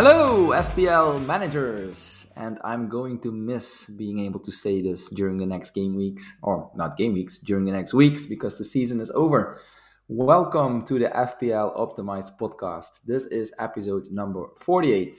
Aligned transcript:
Hello, 0.00 0.50
FPL 0.50 1.26
managers! 1.26 2.30
And 2.36 2.60
I'm 2.62 2.88
going 2.88 3.18
to 3.22 3.32
miss 3.32 3.90
being 3.98 4.20
able 4.20 4.38
to 4.44 4.52
say 4.52 4.80
this 4.80 5.08
during 5.08 5.38
the 5.38 5.44
next 5.44 5.70
game 5.70 5.96
weeks, 5.96 6.38
or 6.40 6.70
not 6.76 6.96
game 6.96 7.14
weeks, 7.14 7.38
during 7.38 7.64
the 7.64 7.72
next 7.72 7.92
weeks 7.94 8.24
because 8.24 8.56
the 8.58 8.64
season 8.64 9.00
is 9.00 9.10
over. 9.10 9.60
Welcome 10.06 10.84
to 10.84 11.00
the 11.00 11.08
FPL 11.08 11.76
Optimized 11.76 12.38
podcast. 12.38 13.06
This 13.08 13.24
is 13.24 13.52
episode 13.58 14.04
number 14.12 14.50
48. 14.58 15.16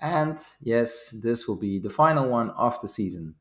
And 0.00 0.38
yes, 0.60 1.10
this 1.20 1.48
will 1.48 1.58
be 1.58 1.80
the 1.80 1.88
final 1.88 2.28
one 2.28 2.50
of 2.50 2.80
the 2.80 2.86
season. 2.86 3.34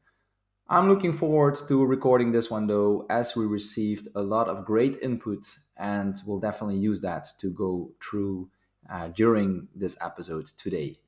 I'm 0.68 0.90
looking 0.90 1.14
forward 1.14 1.56
to 1.68 1.86
recording 1.86 2.32
this 2.32 2.50
one 2.50 2.66
though, 2.66 3.06
as 3.12 3.36
we 3.36 3.46
received 3.46 4.08
a 4.16 4.24
lot 4.24 4.50
of 4.50 4.66
great 4.66 4.98
input, 5.04 5.46
and 5.78 6.16
we'll 6.26 6.40
definitely 6.40 6.78
use 6.78 7.00
that 7.02 7.28
to 7.42 7.52
go 7.52 7.92
through 8.02 8.50
uh, 8.90 9.10
during 9.10 9.68
this 9.76 9.98
episode 10.02 10.48
today. 10.58 11.00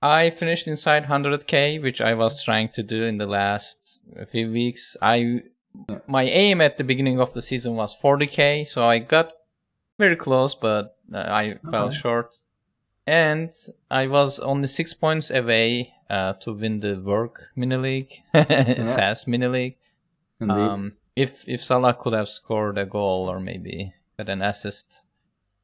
I 0.01 0.29
finished 0.29 0.67
inside 0.67 1.05
100k, 1.05 1.81
which 1.81 2.01
I 2.01 2.13
was 2.13 2.43
trying 2.43 2.69
to 2.69 2.83
do 2.83 3.05
in 3.05 3.17
the 3.17 3.25
last 3.25 3.99
few 4.29 4.51
weeks. 4.51 4.95
I 5.01 5.41
my 6.07 6.23
aim 6.23 6.61
at 6.61 6.77
the 6.77 6.83
beginning 6.83 7.19
of 7.19 7.33
the 7.33 7.41
season 7.41 7.75
was 7.75 7.97
40k, 7.97 8.67
so 8.67 8.83
I 8.83 8.99
got 8.99 9.33
very 9.97 10.15
close, 10.15 10.55
but 10.55 10.97
uh, 11.13 11.19
I 11.19 11.55
fell 11.71 11.87
okay. 11.87 11.95
short. 11.95 12.35
And 13.07 13.51
I 13.89 14.07
was 14.07 14.39
only 14.39 14.67
six 14.67 14.93
points 14.93 15.31
away 15.31 15.93
uh, 16.09 16.33
to 16.33 16.53
win 16.53 16.79
the 16.79 16.95
work 16.95 17.49
mini 17.55 17.77
league, 17.77 18.13
yeah. 18.33 18.83
SAS 18.83 19.27
mini 19.27 19.47
league. 19.47 19.77
Indeed. 20.39 20.53
Um, 20.53 20.93
if 21.15 21.47
if 21.47 21.63
Salah 21.63 21.93
could 21.93 22.13
have 22.13 22.27
scored 22.27 22.77
a 22.77 22.85
goal 22.85 23.29
or 23.29 23.39
maybe 23.39 23.93
got 24.17 24.29
an 24.29 24.41
assist, 24.41 25.04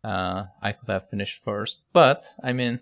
uh, 0.03 0.45
I 0.61 0.71
could 0.71 0.89
have 0.89 1.09
finished 1.09 1.43
first. 1.43 1.81
But 1.93 2.25
I 2.43 2.53
mean, 2.53 2.79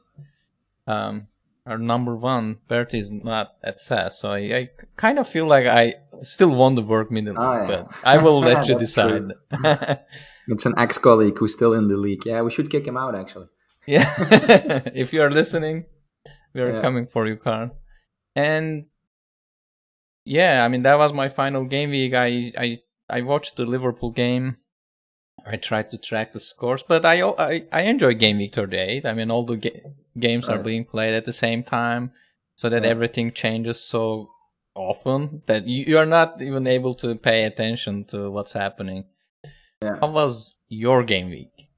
um, 0.87 1.27
our 1.65 1.77
number 1.77 2.15
one 2.15 2.57
Bert 2.67 2.93
is 2.93 3.11
not 3.11 3.55
at 3.63 3.79
SAS, 3.79 4.19
so 4.19 4.31
I, 4.31 4.37
I, 4.37 4.69
kind 4.97 5.19
of 5.19 5.27
feel 5.27 5.45
like 5.45 5.67
I 5.67 5.95
still 6.21 6.49
won 6.49 6.75
the 6.75 6.81
work 6.81 7.11
league, 7.11 7.29
oh, 7.37 7.53
yeah. 7.53 7.67
but 7.67 7.87
I 8.03 8.17
will 8.17 8.39
let 8.49 8.67
you 8.67 8.77
decide. 8.77 9.33
it's 10.47 10.65
an 10.65 10.73
ex-colleague 10.77 11.37
who's 11.37 11.53
still 11.53 11.73
in 11.73 11.87
the 11.87 11.97
league. 11.97 12.25
Yeah, 12.25 12.41
we 12.41 12.51
should 12.51 12.71
kick 12.71 12.87
him 12.87 12.97
out 12.97 13.15
actually. 13.15 13.47
Yeah, 13.87 14.05
if 14.93 15.13
you 15.13 15.21
are 15.23 15.31
listening, 15.31 15.85
we 16.53 16.61
are 16.61 16.73
yeah. 16.73 16.81
coming 16.81 17.07
for 17.07 17.25
you, 17.25 17.37
Carl. 17.37 17.71
And 18.35 18.85
yeah, 20.25 20.63
I 20.63 20.67
mean 20.67 20.83
that 20.83 20.99
was 20.99 21.11
my 21.11 21.29
final 21.29 21.65
game 21.65 21.89
week. 21.89 22.13
I 22.13 22.53
I 22.55 22.79
I 23.09 23.21
watched 23.21 23.57
the 23.57 23.65
Liverpool 23.65 24.11
game. 24.11 24.57
I 25.49 25.57
tried 25.57 25.91
to 25.91 25.97
track 25.97 26.33
the 26.33 26.39
scores, 26.39 26.83
but 26.83 27.05
I 27.05 27.21
I, 27.21 27.65
I 27.71 27.81
enjoy 27.83 28.13
game 28.13 28.37
week 28.37 28.53
38. 28.53 29.05
I 29.05 29.13
mean 29.13 29.31
all 29.31 29.45
the 29.45 29.57
ga- 29.57 29.83
games 30.17 30.47
right. 30.47 30.59
are 30.59 30.63
being 30.63 30.85
played 30.85 31.13
at 31.13 31.25
the 31.25 31.33
same 31.33 31.63
time, 31.63 32.11
so 32.55 32.69
that 32.69 32.85
everything 32.85 33.31
changes 33.31 33.79
so 33.79 34.29
often 34.75 35.41
that 35.45 35.67
you, 35.67 35.85
you 35.85 35.97
are 35.97 36.05
not 36.05 36.41
even 36.41 36.67
able 36.67 36.93
to 36.95 37.15
pay 37.15 37.43
attention 37.43 38.05
to 38.05 38.29
what's 38.31 38.53
happening. 38.53 39.05
Yeah. 39.81 39.97
How 39.99 40.11
was 40.11 40.55
your 40.67 41.03
game 41.03 41.29
week? 41.29 41.68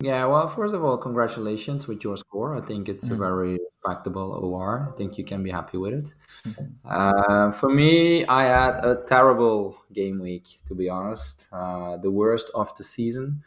Yeah, 0.00 0.26
well, 0.26 0.46
first 0.48 0.74
of 0.74 0.84
all, 0.84 0.96
congratulations 0.96 1.88
with 1.88 2.04
your 2.04 2.16
score. 2.16 2.56
I 2.56 2.60
think 2.60 2.88
it's 2.88 3.04
a 3.04 3.10
mm-hmm. 3.10 3.18
very 3.18 3.58
respectable 3.74 4.32
OR. 4.32 4.90
I 4.92 4.96
think 4.96 5.18
you 5.18 5.24
can 5.24 5.42
be 5.42 5.50
happy 5.50 5.76
with 5.76 5.94
it. 5.94 6.14
Mm-hmm. 6.46 6.64
Uh, 6.84 7.52
for 7.52 7.68
me, 7.68 8.24
I 8.26 8.44
had 8.44 8.84
a 8.84 9.02
terrible 9.06 9.76
game 9.92 10.20
week, 10.20 10.58
to 10.66 10.74
be 10.74 10.88
honest. 10.88 11.48
Uh, 11.52 11.96
the 11.96 12.10
worst 12.10 12.50
of 12.54 12.74
the 12.76 12.84
season. 12.84 13.42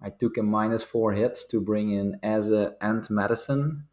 I 0.00 0.10
took 0.10 0.36
a 0.36 0.42
minus 0.42 0.84
four 0.84 1.12
hit 1.12 1.38
to 1.50 1.60
bring 1.60 1.90
in 1.90 2.20
Eze 2.22 2.70
and 2.80 3.10
Maddison, 3.10 3.84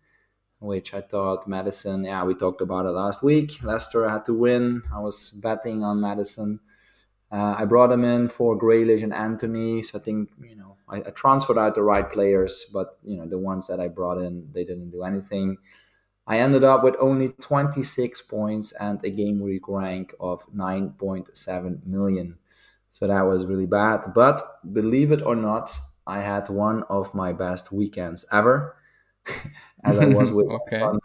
which 0.60 0.94
I 0.94 1.02
thought 1.02 1.48
Maddison, 1.48 2.04
yeah, 2.04 2.24
we 2.24 2.36
talked 2.36 2.62
about 2.62 2.86
it 2.86 2.92
last 2.92 3.24
week. 3.24 3.64
Leicester 3.64 4.08
had 4.08 4.26
to 4.26 4.34
win. 4.34 4.84
I 4.94 5.00
was 5.00 5.32
betting 5.32 5.84
on 5.84 6.02
Maddison. 6.02 6.60
Uh, 7.32 7.56
I 7.58 7.66
brought 7.66 7.92
him 7.92 8.04
in 8.04 8.28
for 8.28 8.58
Grealish 8.58 9.02
and 9.02 9.14
Antony, 9.14 9.82
so 9.82 9.98
I 9.98 10.02
think 10.02 10.30
you 10.42 10.56
know 10.56 10.75
I, 10.88 10.98
I, 10.98 11.10
transferred 11.12 11.58
out 11.58 11.76
the 11.76 11.84
right 11.84 12.10
players, 12.12 12.66
but 12.72 12.98
you 13.04 13.18
know 13.18 13.28
the 13.28 13.38
ones 13.38 13.68
that 13.68 13.80
I 13.80 13.88
brought 13.88 14.18
in 14.18 14.48
they 14.54 14.64
didn't 14.64 14.92
do 14.92 15.04
anything. 15.04 15.58
I 16.28 16.40
ended 16.40 16.64
up 16.64 16.84
with 16.84 16.96
only 17.00 17.30
26 17.30 18.22
points 18.24 18.72
and 18.80 19.04
a 19.04 19.12
game 19.12 19.40
week 19.40 19.68
rank 19.68 20.16
of 20.20 20.44
9.7 20.56 21.86
million, 21.86 22.38
so 22.90 23.08
that 23.08 23.22
was 23.22 23.46
really 23.46 23.68
bad. 23.68 24.14
But 24.14 24.42
believe 24.74 25.12
it 25.12 25.22
or 25.22 25.36
not, 25.36 25.78
I 26.08 26.22
had 26.22 26.50
one 26.50 26.84
of 26.90 27.14
my 27.14 27.32
best 27.32 27.72
weekends 27.72 28.26
ever, 28.32 28.76
as 29.84 29.98
I 29.98 30.08
was 30.08 30.32
with 30.32 30.48
okay. 30.48 30.80
my 30.80 30.88
son. 30.88 31.00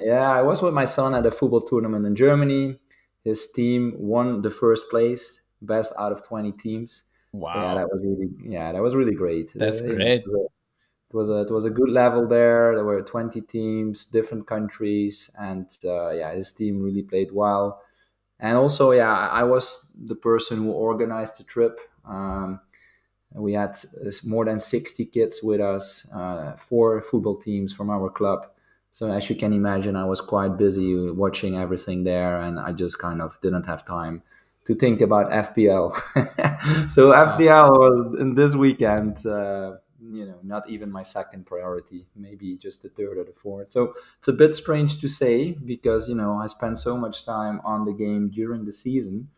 Yeah, 0.00 0.30
I 0.30 0.42
was 0.42 0.62
with 0.62 0.72
my 0.72 0.86
son 0.86 1.14
at 1.14 1.26
a 1.26 1.30
football 1.30 1.60
tournament 1.60 2.06
in 2.06 2.16
Germany. 2.16 2.78
His 3.24 3.50
team 3.52 3.94
won 3.98 4.42
the 4.42 4.50
first 4.50 4.88
place 4.90 5.42
best 5.62 5.92
out 5.98 6.12
of 6.12 6.26
20 6.26 6.52
teams. 6.52 7.04
Wow. 7.32 7.54
So 7.54 7.60
yeah, 7.60 7.74
that 7.74 7.88
was 7.90 8.02
really 8.04 8.30
yeah, 8.44 8.72
that 8.72 8.82
was 8.82 8.94
really 8.94 9.14
great. 9.14 9.52
That's 9.54 9.80
uh, 9.80 9.86
great. 9.86 10.22
It 11.12 11.16
was, 11.16 11.28
a, 11.28 11.42
it 11.42 11.50
was 11.50 11.66
a 11.66 11.70
good 11.70 11.90
level 11.90 12.26
there. 12.26 12.74
There 12.74 12.86
were 12.86 13.02
20 13.02 13.42
teams, 13.42 14.06
different 14.06 14.46
countries, 14.46 15.30
and 15.38 15.68
uh, 15.84 16.10
yeah, 16.10 16.32
his 16.32 16.52
team 16.52 16.80
really 16.80 17.02
played 17.02 17.32
well. 17.32 17.82
And 18.40 18.56
also, 18.56 18.92
yeah, 18.92 19.28
I 19.28 19.42
was 19.44 19.92
the 19.94 20.14
person 20.14 20.58
who 20.58 20.72
organized 20.72 21.38
the 21.38 21.44
trip. 21.44 21.78
Um, 22.06 22.60
we 23.34 23.52
had 23.52 23.76
uh, 24.04 24.10
more 24.24 24.44
than 24.44 24.58
60 24.58 25.04
kids 25.06 25.40
with 25.42 25.60
us, 25.60 26.10
uh, 26.14 26.56
four 26.56 27.00
football 27.02 27.36
teams 27.36 27.74
from 27.74 27.90
our 27.90 28.10
club. 28.10 28.46
So 28.90 29.10
as 29.10 29.28
you 29.30 29.36
can 29.36 29.52
imagine, 29.52 29.96
I 29.96 30.04
was 30.04 30.20
quite 30.20 30.56
busy 30.56 31.10
watching 31.10 31.56
everything 31.56 32.04
there, 32.04 32.40
and 32.40 32.58
I 32.58 32.72
just 32.72 32.98
kind 32.98 33.22
of 33.22 33.40
didn't 33.40 33.66
have 33.66 33.84
time 33.84 34.22
to 34.66 34.74
think 34.74 35.00
about 35.00 35.30
FPL. 35.30 35.92
so 36.90 37.12
FPL 37.12 37.70
was 37.70 38.20
in 38.20 38.34
this 38.34 38.54
weekend, 38.54 39.24
uh, 39.26 39.72
you 40.00 40.26
know, 40.26 40.38
not 40.42 40.68
even 40.68 40.90
my 40.90 41.02
second 41.02 41.46
priority, 41.46 42.06
maybe 42.14 42.56
just 42.56 42.82
the 42.82 42.88
third 42.88 43.18
or 43.18 43.24
the 43.24 43.32
fourth. 43.32 43.72
So 43.72 43.94
it's 44.18 44.28
a 44.28 44.32
bit 44.32 44.54
strange 44.54 45.00
to 45.00 45.08
say 45.08 45.52
because 45.52 46.08
you 46.08 46.14
know 46.14 46.36
I 46.36 46.46
spent 46.46 46.78
so 46.78 46.96
much 46.96 47.24
time 47.24 47.60
on 47.64 47.84
the 47.84 47.92
game 47.92 48.30
during 48.30 48.64
the 48.64 48.72
season. 48.72 49.28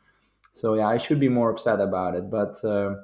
So 0.53 0.75
yeah, 0.75 0.89
I 0.89 0.99
should 0.99 1.21
be 1.21 1.29
more 1.29 1.51
upset 1.51 1.81
about 1.81 2.15
it, 2.15 2.31
but. 2.31 2.63
Uh, 2.65 2.97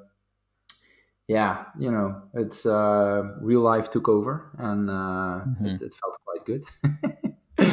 yeah, 1.27 1.65
you 1.79 1.89
know, 1.91 2.23
it's 2.33 2.65
uh, 2.65 3.23
real 3.39 3.61
life 3.61 3.89
took 3.89 4.09
over, 4.09 4.51
and 4.57 4.89
uh, 4.89 5.45
mm-hmm. 5.47 5.65
it, 5.65 5.81
it, 5.81 5.93
felt 5.93 6.17
quite 6.25 6.45
good. 6.45 6.63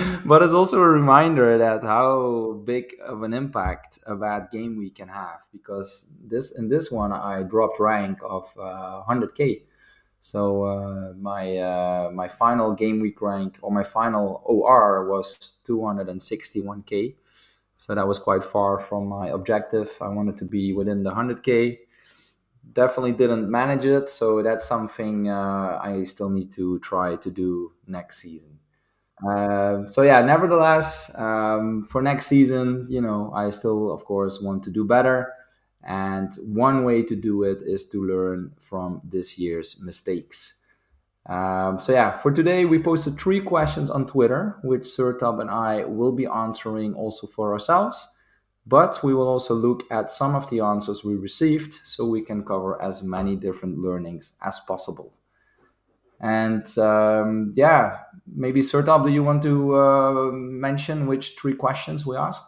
but 0.24 0.42
it's 0.42 0.52
also 0.52 0.80
a 0.80 0.88
reminder 0.88 1.58
that 1.58 1.82
how 1.82 2.60
big 2.64 2.94
of 3.06 3.22
an 3.22 3.34
impact 3.34 3.98
a 4.06 4.14
bad 4.14 4.48
game 4.50 4.76
week 4.76 4.96
can 4.96 5.08
have 5.08 5.40
because 5.52 6.06
this 6.22 6.52
in 6.52 6.68
this 6.68 6.90
one 6.90 7.12
I 7.12 7.42
dropped 7.42 7.80
rank 7.80 8.18
of 8.22 8.44
uh, 8.58 9.02
100k. 9.08 9.62
So 10.20 10.64
uh, 10.64 11.12
my 11.14 11.56
uh, 11.56 12.10
my 12.12 12.28
final 12.28 12.74
game 12.74 13.00
week 13.00 13.20
rank 13.22 13.58
or 13.62 13.70
my 13.70 13.84
final 13.84 14.42
OR 14.44 15.08
was 15.08 15.58
261k. 15.66 17.14
So 17.78 17.94
that 17.94 18.06
was 18.06 18.18
quite 18.18 18.42
far 18.42 18.78
from 18.78 19.06
my 19.06 19.28
objective. 19.28 19.90
I 20.00 20.08
wanted 20.08 20.36
to 20.38 20.44
be 20.44 20.72
within 20.72 21.02
the 21.04 21.12
100k. 21.12 21.78
Definitely 22.72 23.12
didn't 23.12 23.50
manage 23.50 23.86
it, 23.86 24.10
so 24.10 24.42
that's 24.42 24.66
something 24.66 25.30
uh, 25.30 25.78
I 25.82 26.04
still 26.04 26.28
need 26.28 26.52
to 26.52 26.78
try 26.80 27.16
to 27.16 27.30
do 27.30 27.72
next 27.86 28.18
season. 28.18 28.57
Uh, 29.26 29.86
so 29.86 30.02
yeah, 30.02 30.22
nevertheless, 30.22 31.16
um, 31.18 31.84
for 31.84 32.02
next 32.02 32.26
season, 32.26 32.86
you 32.88 33.00
know, 33.00 33.32
I 33.34 33.50
still, 33.50 33.92
of 33.92 34.04
course, 34.04 34.40
want 34.40 34.62
to 34.64 34.70
do 34.70 34.84
better. 34.84 35.32
And 35.82 36.34
one 36.36 36.84
way 36.84 37.02
to 37.02 37.16
do 37.16 37.42
it 37.44 37.58
is 37.64 37.88
to 37.90 38.04
learn 38.04 38.52
from 38.60 39.00
this 39.04 39.38
year's 39.38 39.80
mistakes. 39.82 40.62
Um, 41.26 41.78
so 41.78 41.92
yeah, 41.92 42.12
for 42.12 42.32
today 42.32 42.64
we 42.64 42.78
posted 42.78 43.18
three 43.18 43.40
questions 43.40 43.90
on 43.90 44.06
Twitter, 44.06 44.56
which 44.62 44.84
Sertalp 44.84 45.40
and 45.40 45.50
I 45.50 45.84
will 45.84 46.12
be 46.12 46.26
answering 46.26 46.94
also 46.94 47.26
for 47.26 47.52
ourselves. 47.52 48.14
But 48.66 49.00
we 49.02 49.14
will 49.14 49.28
also 49.28 49.54
look 49.54 49.84
at 49.90 50.10
some 50.10 50.34
of 50.34 50.50
the 50.50 50.60
answers 50.60 51.02
we 51.02 51.14
received 51.14 51.80
so 51.84 52.06
we 52.06 52.20
can 52.20 52.44
cover 52.44 52.80
as 52.82 53.02
many 53.02 53.34
different 53.34 53.78
learnings 53.78 54.36
as 54.42 54.60
possible. 54.60 55.14
And 56.20 56.66
um, 56.78 57.52
yeah, 57.54 58.00
maybe 58.34 58.60
Sertalp, 58.60 59.04
do 59.04 59.12
you 59.12 59.22
want 59.22 59.42
to 59.42 59.74
uh, 59.76 60.30
mention 60.32 61.06
which 61.06 61.36
three 61.38 61.54
questions 61.54 62.06
we 62.06 62.16
asked? 62.16 62.42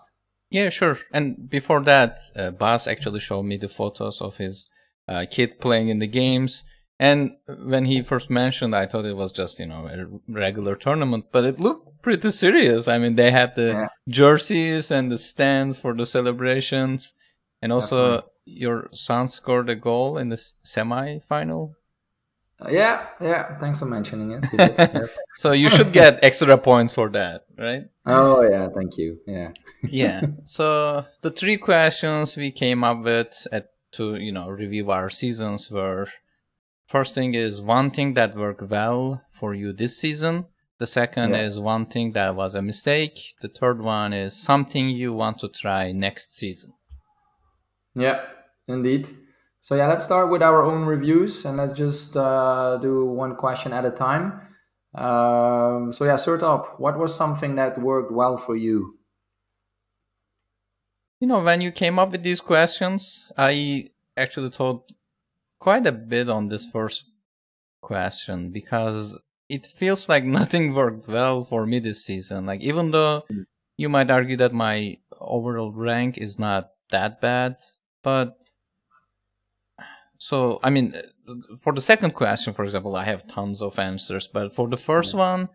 Yeah, 0.50 0.68
sure. 0.68 0.98
And 1.12 1.48
before 1.48 1.80
that, 1.82 2.18
uh, 2.34 2.50
Bas 2.50 2.86
actually 2.86 3.20
showed 3.20 3.44
me 3.44 3.56
the 3.56 3.68
photos 3.68 4.20
of 4.20 4.36
his 4.38 4.68
uh, 5.08 5.26
kid 5.30 5.60
playing 5.60 5.88
in 5.88 6.00
the 6.00 6.06
games. 6.06 6.64
And 6.98 7.36
when 7.46 7.86
he 7.86 8.02
first 8.02 8.28
mentioned, 8.28 8.74
I 8.74 8.86
thought 8.86 9.06
it 9.06 9.16
was 9.16 9.32
just, 9.32 9.58
you 9.58 9.66
know, 9.66 9.86
a 9.86 10.06
regular 10.30 10.76
tournament, 10.76 11.26
but 11.32 11.44
it 11.44 11.60
looked 11.60 12.02
pretty 12.02 12.30
serious. 12.30 12.88
I 12.88 12.98
mean, 12.98 13.14
they 13.14 13.30
had 13.30 13.54
the 13.54 13.68
yeah. 13.68 13.86
jerseys 14.08 14.90
and 14.90 15.10
the 15.10 15.18
stands 15.18 15.78
for 15.78 15.94
the 15.94 16.04
celebrations. 16.04 17.14
And 17.62 17.72
also, 17.72 18.06
Definitely. 18.06 18.30
your 18.44 18.88
son 18.92 19.28
scored 19.28 19.70
a 19.70 19.76
goal 19.76 20.18
in 20.18 20.28
the 20.28 20.36
semi 20.62 21.20
final 21.20 21.76
Uh, 22.60 22.68
yeah, 22.70 23.06
yeah. 23.20 23.56
Thanks 23.56 23.78
for 23.78 23.86
mentioning 23.86 24.32
it. 24.32 24.44
Yes. 24.52 25.18
so 25.36 25.52
you 25.52 25.70
should 25.70 25.92
get 25.92 26.18
extra 26.22 26.58
points 26.58 26.92
for 26.92 27.08
that, 27.10 27.44
right? 27.58 27.84
Oh 28.04 28.42
yeah, 28.42 28.68
thank 28.68 28.98
you. 28.98 29.18
Yeah. 29.26 29.52
yeah. 29.82 30.22
So 30.44 31.04
the 31.22 31.30
three 31.30 31.56
questions 31.56 32.36
we 32.36 32.50
came 32.50 32.84
up 32.84 33.02
with 33.02 33.46
at, 33.50 33.70
to 33.92 34.16
you 34.16 34.32
know 34.32 34.48
review 34.48 34.90
our 34.90 35.08
seasons 35.08 35.70
were: 35.70 36.06
first 36.86 37.14
thing 37.14 37.34
is 37.34 37.62
one 37.62 37.90
thing 37.90 38.14
that 38.14 38.36
worked 38.36 38.62
well 38.62 39.22
for 39.30 39.54
you 39.54 39.72
this 39.72 39.96
season. 39.96 40.46
The 40.78 40.86
second 40.86 41.30
yeah. 41.30 41.42
is 41.42 41.58
one 41.58 41.86
thing 41.86 42.12
that 42.12 42.34
was 42.34 42.54
a 42.54 42.62
mistake. 42.62 43.34
The 43.42 43.48
third 43.48 43.80
one 43.82 44.12
is 44.12 44.34
something 44.34 44.88
you 44.88 45.12
want 45.12 45.38
to 45.40 45.48
try 45.48 45.92
next 45.92 46.36
season. 46.36 46.72
Yeah, 47.94 48.24
indeed. 48.66 49.08
So 49.70 49.76
yeah, 49.76 49.86
let's 49.86 50.02
start 50.04 50.30
with 50.30 50.42
our 50.42 50.64
own 50.64 50.84
reviews 50.84 51.44
and 51.44 51.58
let's 51.58 51.74
just 51.74 52.16
uh, 52.16 52.76
do 52.82 53.04
one 53.04 53.36
question 53.36 53.72
at 53.72 53.84
a 53.84 53.92
time. 53.92 54.40
Um, 54.96 55.92
so 55.92 56.04
yeah, 56.04 56.16
Sertalp, 56.16 56.80
what 56.80 56.98
was 56.98 57.14
something 57.14 57.54
that 57.54 57.78
worked 57.78 58.10
well 58.10 58.36
for 58.36 58.56
you? 58.56 58.98
You 61.20 61.28
know, 61.28 61.40
when 61.40 61.60
you 61.60 61.70
came 61.70 62.00
up 62.00 62.10
with 62.10 62.24
these 62.24 62.40
questions, 62.40 63.30
I 63.38 63.90
actually 64.16 64.50
thought 64.50 64.90
quite 65.60 65.86
a 65.86 65.92
bit 65.92 66.28
on 66.28 66.48
this 66.48 66.66
first 66.66 67.04
question 67.80 68.50
because 68.50 69.20
it 69.48 69.68
feels 69.68 70.08
like 70.08 70.24
nothing 70.40 70.74
worked 70.74 71.06
well 71.06 71.44
for 71.44 71.64
me 71.64 71.78
this 71.78 72.04
season. 72.04 72.44
Like 72.44 72.60
even 72.60 72.90
though 72.90 73.22
mm. 73.30 73.44
you 73.76 73.88
might 73.88 74.10
argue 74.10 74.36
that 74.38 74.52
my 74.52 74.96
overall 75.20 75.70
rank 75.70 76.18
is 76.18 76.40
not 76.40 76.70
that 76.90 77.20
bad, 77.20 77.54
but 78.02 78.39
so, 80.22 80.60
I 80.62 80.68
mean, 80.68 80.94
for 81.62 81.72
the 81.72 81.80
second 81.80 82.10
question, 82.10 82.52
for 82.52 82.62
example, 82.62 82.94
I 82.94 83.04
have 83.04 83.26
tons 83.26 83.62
of 83.62 83.78
answers, 83.78 84.28
but 84.28 84.54
for 84.54 84.68
the 84.68 84.76
first 84.76 85.14
one, 85.14 85.48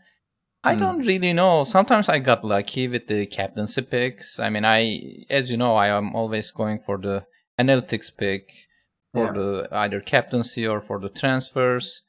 I 0.64 0.74
mm. 0.74 0.80
don't 0.80 1.06
really 1.06 1.34
know. 1.34 1.66
Sometimes 1.66 2.10
I 2.10 2.18
got 2.18 2.44
lucky 2.44 2.88
with 2.88 3.06
the 3.06 3.28
captaincy 3.28 3.84
picks. 3.84 4.40
I 4.40 4.50
mean, 4.50 4.66
I, 4.66 5.24
as 5.30 5.52
you 5.52 5.58
know, 5.58 5.76
I 5.76 5.90
am 5.96 6.16
always 6.16 6.50
going 6.50 6.80
for 6.80 6.98
the 6.98 7.28
analytics 7.60 8.10
pick 8.18 8.66
for 9.14 9.28
yeah. 9.28 9.32
the 9.34 9.68
either 9.72 10.00
captaincy 10.02 10.66
or 10.66 10.82
for 10.82 11.00
the 11.00 11.10
transfers, 11.10 12.02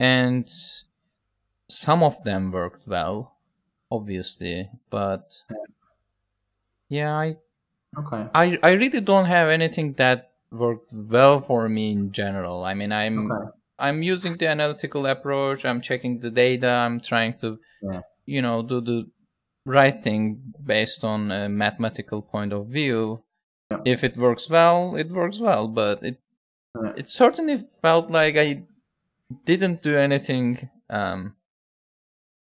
and 0.00 0.50
some 1.68 2.02
of 2.02 2.24
them 2.24 2.50
worked 2.50 2.88
well, 2.88 3.36
obviously, 3.92 4.70
but 4.90 5.44
yeah, 6.88 7.14
I, 7.14 7.36
okay, 7.96 8.26
I, 8.34 8.58
I 8.60 8.72
really 8.72 9.00
don't 9.00 9.26
have 9.26 9.48
anything 9.48 9.92
that 9.98 10.32
worked 10.58 10.92
well 10.92 11.40
for 11.40 11.68
me 11.68 11.92
in 11.92 12.12
general. 12.12 12.64
I 12.64 12.74
mean, 12.74 12.92
I'm 12.92 13.30
okay. 13.30 13.50
I'm 13.78 14.02
using 14.02 14.36
the 14.36 14.48
analytical 14.48 15.06
approach. 15.06 15.64
I'm 15.64 15.80
checking 15.80 16.20
the 16.20 16.30
data. 16.30 16.68
I'm 16.68 17.00
trying 17.00 17.34
to, 17.38 17.58
yeah. 17.82 18.00
you 18.24 18.40
know, 18.40 18.62
do 18.62 18.80
the 18.80 19.10
right 19.64 20.00
thing 20.00 20.54
based 20.64 21.04
on 21.04 21.30
a 21.30 21.48
mathematical 21.48 22.22
point 22.22 22.52
of 22.52 22.68
view. 22.68 23.22
Yeah. 23.70 23.78
If 23.84 24.04
it 24.04 24.16
works 24.16 24.48
well, 24.48 24.96
it 24.96 25.10
works 25.10 25.40
well. 25.40 25.68
But 25.68 26.02
it 26.02 26.20
yeah. 26.82 26.92
it 26.96 27.08
certainly 27.08 27.64
felt 27.82 28.10
like 28.10 28.36
I 28.36 28.64
didn't 29.44 29.82
do 29.82 29.96
anything 29.96 30.70
um, 30.88 31.34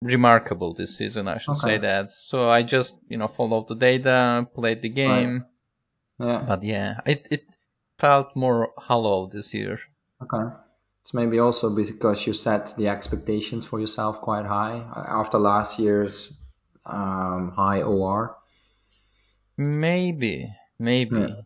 remarkable 0.01 0.73
this 0.73 0.97
season. 0.97 1.27
I 1.27 1.37
should 1.37 1.51
okay. 1.51 1.61
say 1.61 1.77
that. 1.79 2.11
So 2.11 2.49
I 2.49 2.63
just 2.63 2.95
you 3.07 3.17
know 3.17 3.27
followed 3.27 3.67
the 3.67 3.75
data, 3.75 4.47
played 4.55 4.81
the 4.81 4.89
game. 4.89 5.45
Right. 6.17 6.27
Yeah. 6.27 6.45
But 6.47 6.63
yeah, 6.63 6.99
it 7.05 7.27
it 7.29 7.43
felt 7.99 8.35
more 8.35 8.71
hollow 8.77 9.27
this 9.27 9.53
year. 9.53 9.79
Okay. 10.23 10.55
It's 11.01 11.13
maybe 11.13 11.39
also 11.39 11.69
because 11.69 12.25
you 12.25 12.33
set 12.33 12.73
the 12.77 12.87
expectations 12.87 13.65
for 13.65 13.79
yourself 13.79 14.21
quite 14.21 14.45
high 14.45 14.85
uh, 14.95 15.05
after 15.07 15.37
last 15.37 15.79
year's 15.79 16.37
um, 16.85 17.51
high 17.55 17.81
OR. 17.81 18.37
Maybe, 19.57 20.53
maybe. 20.77 21.19
Yeah. 21.19 21.41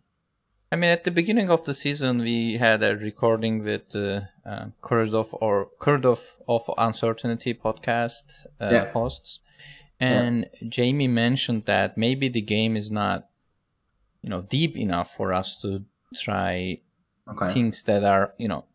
I 0.71 0.75
mean, 0.75 0.89
at 0.89 1.03
the 1.03 1.11
beginning 1.11 1.49
of 1.49 1.63
the 1.65 1.73
season, 1.73 2.19
we 2.19 2.57
had 2.57 2.81
a 2.81 2.95
recording 2.95 3.63
with 3.63 3.95
uh, 3.95 4.21
uh, 4.45 4.65
Kurdov 4.81 5.29
or 5.39 5.69
Kurdov 5.79 6.37
of 6.47 6.69
Uncertainty 6.77 7.53
podcast 7.53 8.47
uh, 8.59 8.69
yeah. 8.71 8.91
hosts, 8.91 9.39
and 9.99 10.47
yeah. 10.59 10.69
Jamie 10.69 11.07
mentioned 11.07 11.65
that 11.65 11.95
maybe 11.95 12.27
the 12.27 12.41
game 12.41 12.75
is 12.75 12.89
not, 12.89 13.29
you 14.23 14.29
know, 14.29 14.41
deep 14.41 14.75
enough 14.75 15.15
for 15.15 15.31
us 15.31 15.61
to 15.61 15.83
try 16.13 16.79
okay. 17.29 17.53
things 17.53 17.83
that 17.83 18.03
are 18.03 18.33
you 18.37 18.47
know 18.47 18.65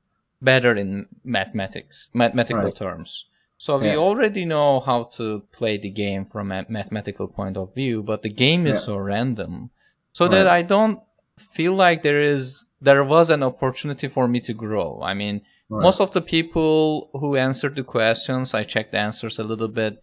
better 0.40 0.75
in 0.75 1.07
mathematics 1.25 2.11
mathematical 2.14 2.64
right. 2.64 2.75
terms 2.75 3.26
so 3.57 3.80
yeah. 3.80 3.90
we 3.90 3.97
already 3.97 4.45
know 4.45 4.80
how 4.80 5.04
to 5.04 5.42
play 5.52 5.76
the 5.76 5.90
game 5.90 6.25
from 6.25 6.52
a 6.52 6.64
mathematical 6.68 7.26
point 7.26 7.57
of 7.57 7.75
view 7.75 8.02
but 8.02 8.23
the 8.23 8.30
game 8.30 8.66
is 8.66 8.76
yeah. 8.76 8.80
so 8.80 8.97
random 8.97 9.71
so 10.12 10.25
right. 10.25 10.33
that 10.33 10.47
i 10.47 10.62
don't 10.62 11.00
feel 11.37 11.75
like 11.75 12.02
there 12.02 12.21
is 12.21 12.68
there 12.80 13.02
was 13.02 13.30
an 13.30 13.42
opportunity 13.42 14.07
for 14.09 14.28
me 14.28 14.40
to 14.40 14.52
grow 14.52 15.00
i 15.02 15.12
mean 15.12 15.40
right. 15.68 15.83
most 15.83 16.00
of 16.00 16.12
the 16.12 16.21
people 16.21 17.11
who 17.14 17.37
answered 17.37 17.75
the 17.75 17.85
questions 17.85 18.54
i 18.54 18.62
checked 18.62 18.92
the 18.92 18.99
answers 18.99 19.38
a 19.38 19.45
little 19.45 19.68
bit 19.68 20.02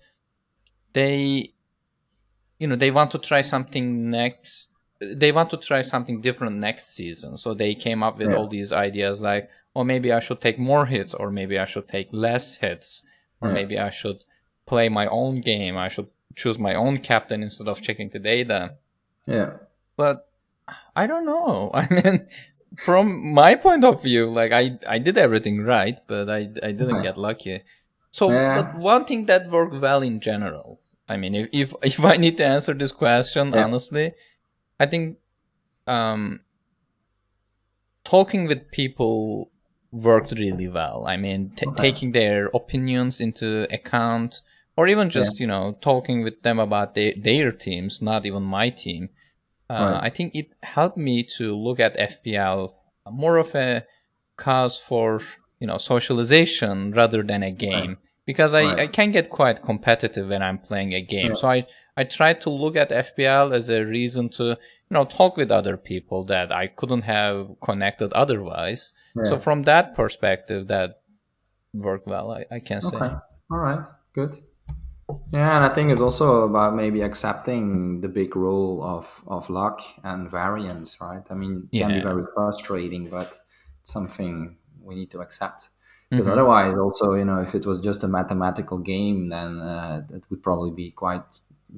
they 0.93 1.53
you 2.59 2.67
know 2.67 2.75
they 2.75 2.91
want 2.91 3.11
to 3.11 3.17
try 3.17 3.41
something 3.41 4.09
next 4.09 4.69
they 5.13 5.31
want 5.31 5.49
to 5.51 5.57
try 5.57 5.81
something 5.81 6.21
different 6.21 6.57
next 6.57 6.93
season. 6.95 7.37
So 7.37 7.53
they 7.53 7.75
came 7.75 8.03
up 8.03 8.17
with 8.17 8.29
yeah. 8.29 8.35
all 8.35 8.47
these 8.47 8.71
ideas 8.71 9.21
like, 9.21 9.49
oh, 9.75 9.83
maybe 9.83 10.11
I 10.11 10.19
should 10.19 10.41
take 10.41 10.57
more 10.57 10.85
hits, 10.85 11.13
or 11.13 11.31
maybe 11.31 11.59
I 11.59 11.65
should 11.65 11.87
take 11.87 12.07
less 12.11 12.57
hits, 12.57 13.03
or 13.41 13.49
yeah. 13.49 13.53
maybe 13.53 13.77
I 13.77 13.89
should 13.89 14.23
play 14.65 14.89
my 14.89 15.07
own 15.07 15.41
game. 15.41 15.77
I 15.77 15.89
should 15.89 16.07
choose 16.35 16.57
my 16.57 16.75
own 16.75 16.99
captain 16.99 17.43
instead 17.43 17.67
of 17.67 17.81
checking 17.81 18.09
the 18.09 18.19
data. 18.19 18.75
Yeah. 19.25 19.57
But 19.97 20.27
I 20.95 21.07
don't 21.07 21.25
know. 21.25 21.71
I 21.73 21.87
mean, 21.89 22.27
from 22.77 23.33
my 23.33 23.55
point 23.55 23.83
of 23.83 24.01
view, 24.01 24.29
like 24.29 24.51
I, 24.51 24.79
I 24.87 24.99
did 24.99 25.17
everything 25.17 25.63
right, 25.63 25.99
but 26.07 26.29
I, 26.29 26.49
I 26.63 26.71
didn't 26.71 27.03
get 27.03 27.17
lucky. 27.17 27.63
So, 28.11 28.31
yeah. 28.31 28.61
but 28.61 28.75
one 28.75 29.05
thing 29.05 29.25
that 29.25 29.49
worked 29.49 29.75
well 29.75 30.01
in 30.01 30.19
general. 30.19 30.79
I 31.07 31.17
mean, 31.17 31.35
if 31.35 31.49
if, 31.51 31.73
if 31.83 32.03
I 32.03 32.17
need 32.17 32.37
to 32.37 32.45
answer 32.45 32.73
this 32.73 32.91
question 32.91 33.51
yeah. 33.51 33.63
honestly, 33.63 34.13
I 34.79 34.85
think 34.85 35.17
um, 35.87 36.41
talking 38.03 38.47
with 38.47 38.71
people 38.71 39.51
worked 39.91 40.31
really 40.31 40.67
well. 40.67 41.05
I 41.07 41.17
mean, 41.17 41.51
t- 41.55 41.65
okay. 41.65 41.83
taking 41.83 42.11
their 42.11 42.47
opinions 42.53 43.19
into 43.19 43.71
account 43.73 44.41
or 44.77 44.87
even 44.87 45.09
just 45.09 45.39
yeah. 45.39 45.43
you 45.43 45.47
know 45.47 45.77
talking 45.81 46.23
with 46.23 46.41
them 46.43 46.59
about 46.59 46.95
their, 46.95 47.13
their 47.17 47.51
teams, 47.51 48.01
not 48.01 48.25
even 48.25 48.43
my 48.43 48.69
team. 48.69 49.09
Uh, 49.69 49.73
right. 49.93 50.03
I 50.03 50.09
think 50.09 50.35
it 50.35 50.49
helped 50.61 50.97
me 50.97 51.23
to 51.37 51.55
look 51.55 51.79
at 51.79 51.97
FPL 51.97 52.73
more 53.09 53.37
of 53.37 53.55
a 53.55 53.85
cause 54.37 54.77
for 54.77 55.21
you 55.59 55.67
know 55.67 55.77
socialization 55.77 56.91
rather 56.91 57.23
than 57.23 57.41
a 57.41 57.51
game 57.51 57.89
right. 57.89 57.97
because 58.25 58.53
I, 58.53 58.63
right. 58.65 58.79
I 58.81 58.87
can 58.87 59.11
get 59.11 59.29
quite 59.29 59.61
competitive 59.61 60.27
when 60.29 60.43
I'm 60.43 60.59
playing 60.59 60.93
a 60.93 61.01
game. 61.01 61.35
So 61.35 61.47
I 61.47 61.65
I 61.97 62.03
tried 62.03 62.41
to 62.41 62.49
look 62.49 62.75
at 62.75 62.89
FPL 62.89 63.53
as 63.53 63.69
a 63.69 63.85
reason 63.85 64.29
to 64.29 64.43
you 64.43 64.91
know 64.91 65.05
talk 65.05 65.37
with 65.37 65.51
other 65.51 65.77
people 65.77 66.25
that 66.25 66.51
I 66.51 66.67
couldn't 66.67 67.03
have 67.03 67.55
connected 67.61 68.11
otherwise. 68.13 68.93
Yeah. 69.15 69.25
So 69.25 69.39
from 69.39 69.63
that 69.63 69.95
perspective, 69.95 70.67
that 70.67 71.01
worked 71.73 72.07
well. 72.07 72.31
I, 72.31 72.45
I 72.51 72.59
can 72.59 72.81
say. 72.81 72.95
Okay. 72.95 73.15
All 73.51 73.57
right. 73.57 73.85
Good. 74.13 74.35
Yeah, 75.31 75.55
and 75.55 75.65
I 75.65 75.69
think 75.69 75.91
it's 75.91 76.01
also 76.01 76.45
about 76.45 76.75
maybe 76.75 77.01
accepting 77.01 78.01
the 78.01 78.09
big 78.09 78.35
role 78.35 78.83
of, 78.83 79.23
of 79.27 79.49
luck 79.49 79.81
and 80.03 80.29
variance, 80.29 80.97
right? 80.99 81.21
I 81.29 81.35
mean, 81.35 81.69
it 81.71 81.79
can 81.79 81.89
yeah. 81.91 81.97
be 81.97 82.03
very 82.03 82.23
frustrating, 82.33 83.09
but 83.09 83.37
it's 83.81 83.91
something 83.91 84.57
we 84.81 84.95
need 84.95 85.11
to 85.11 85.19
accept. 85.19 85.69
Because 86.09 86.25
mm-hmm. 86.25 86.33
otherwise, 86.33 86.77
also, 86.77 87.13
you 87.13 87.25
know, 87.25 87.39
if 87.39 87.53
it 87.53 87.65
was 87.65 87.81
just 87.81 88.03
a 88.03 88.07
mathematical 88.07 88.79
game, 88.79 89.29
then 89.29 89.59
uh, 89.59 90.01
it 90.11 90.23
would 90.29 90.41
probably 90.41 90.71
be 90.71 90.91
quite 90.91 91.23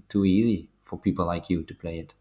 too 0.09 0.25
easy 0.25 0.69
for 0.83 0.97
people 0.97 1.25
like 1.25 1.49
you 1.49 1.63
to 1.63 1.73
play 1.73 1.99
it. 1.99 2.13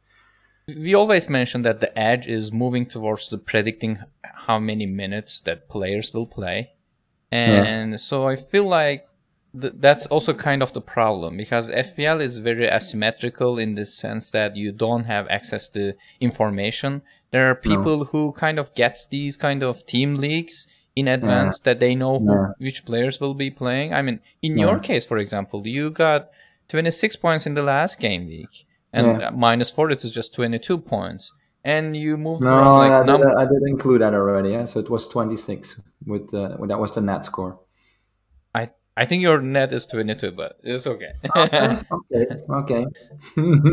We 0.68 0.94
always 0.94 1.28
mention 1.28 1.62
that 1.62 1.80
the 1.80 1.96
edge 1.96 2.26
is 2.26 2.52
moving 2.52 2.87
towards 2.87 3.28
the 3.28 3.38
predicting 3.38 3.99
how 4.25 4.58
many 4.58 4.87
minutes 4.87 5.40
that 5.40 5.68
players 5.68 6.12
will 6.12 6.26
play. 6.26 6.73
And 7.30 7.92
yeah. 7.92 7.96
so 7.96 8.26
I 8.26 8.37
feel 8.37 8.64
like 8.64 9.06
th- 9.61 9.75
that's 9.76 10.06
also 10.06 10.35
kind 10.35 10.62
of 10.62 10.73
the 10.73 10.80
problem 10.80 11.37
because 11.37 11.70
FPL 11.70 12.20
is 12.20 12.38
very 12.38 12.66
asymmetrical 12.66 13.58
in 13.58 13.75
the 13.76 13.87
sense 13.87 14.30
that 14.30 14.56
you 14.56 14.73
don't 14.73 15.04
have 15.04 15.28
access 15.28 15.68
to 15.70 15.94
information. 16.20 17.02
There 17.30 17.49
are 17.50 17.54
people 17.54 17.99
no. 17.99 18.04
who 18.04 18.32
kind 18.32 18.58
of 18.58 18.75
gets 18.75 19.06
these 19.06 19.37
kind 19.37 19.62
of 19.62 19.87
team 19.87 20.16
leagues 20.16 20.66
in 20.94 21.08
advance 21.08 21.61
yeah. 21.61 21.64
that 21.64 21.80
they 21.80 21.94
know 21.94 22.18
who, 22.18 22.54
which 22.58 22.85
players 22.85 23.20
will 23.20 23.35
be 23.35 23.50
playing. 23.50 23.92
I 23.92 24.02
mean, 24.02 24.20
in 24.42 24.56
your 24.56 24.78
case, 24.78 25.04
for 25.04 25.18
example, 25.18 25.66
you 25.66 25.90
got 25.90 26.30
26 26.68 27.16
points 27.16 27.46
in 27.46 27.54
the 27.54 27.62
last 27.62 27.99
game 27.99 28.26
week, 28.26 28.66
and 28.92 29.20
yeah. 29.20 29.30
minus 29.30 29.70
four, 29.70 29.90
it 29.90 30.04
is 30.04 30.11
just 30.11 30.35
22 30.35 30.78
points. 30.78 31.32
And 31.64 31.96
you 31.96 32.16
moved. 32.16 32.44
No, 32.44 32.76
like 32.76 32.92
I, 32.92 33.04
did, 33.04 33.26
I 33.38 33.44
did 33.44 33.62
include 33.66 34.00
that 34.00 34.14
already. 34.14 34.50
Yeah, 34.50 34.66
so 34.66 34.78
it 34.78 34.88
was 34.88 35.08
26 35.08 35.82
with 36.06 36.32
uh, 36.32 36.56
that 36.66 36.78
was 36.78 36.94
the 36.94 37.00
net 37.00 37.25
score. 37.25 37.58
I 38.54 38.70
I 38.96 39.04
think 39.04 39.20
your 39.23 39.40
net 39.42 39.73
is 39.73 39.85
22, 39.85 40.30
but 40.32 40.58
it's 40.62 40.87
okay. 40.87 41.12
okay, 41.37 42.26
okay. 42.50 42.87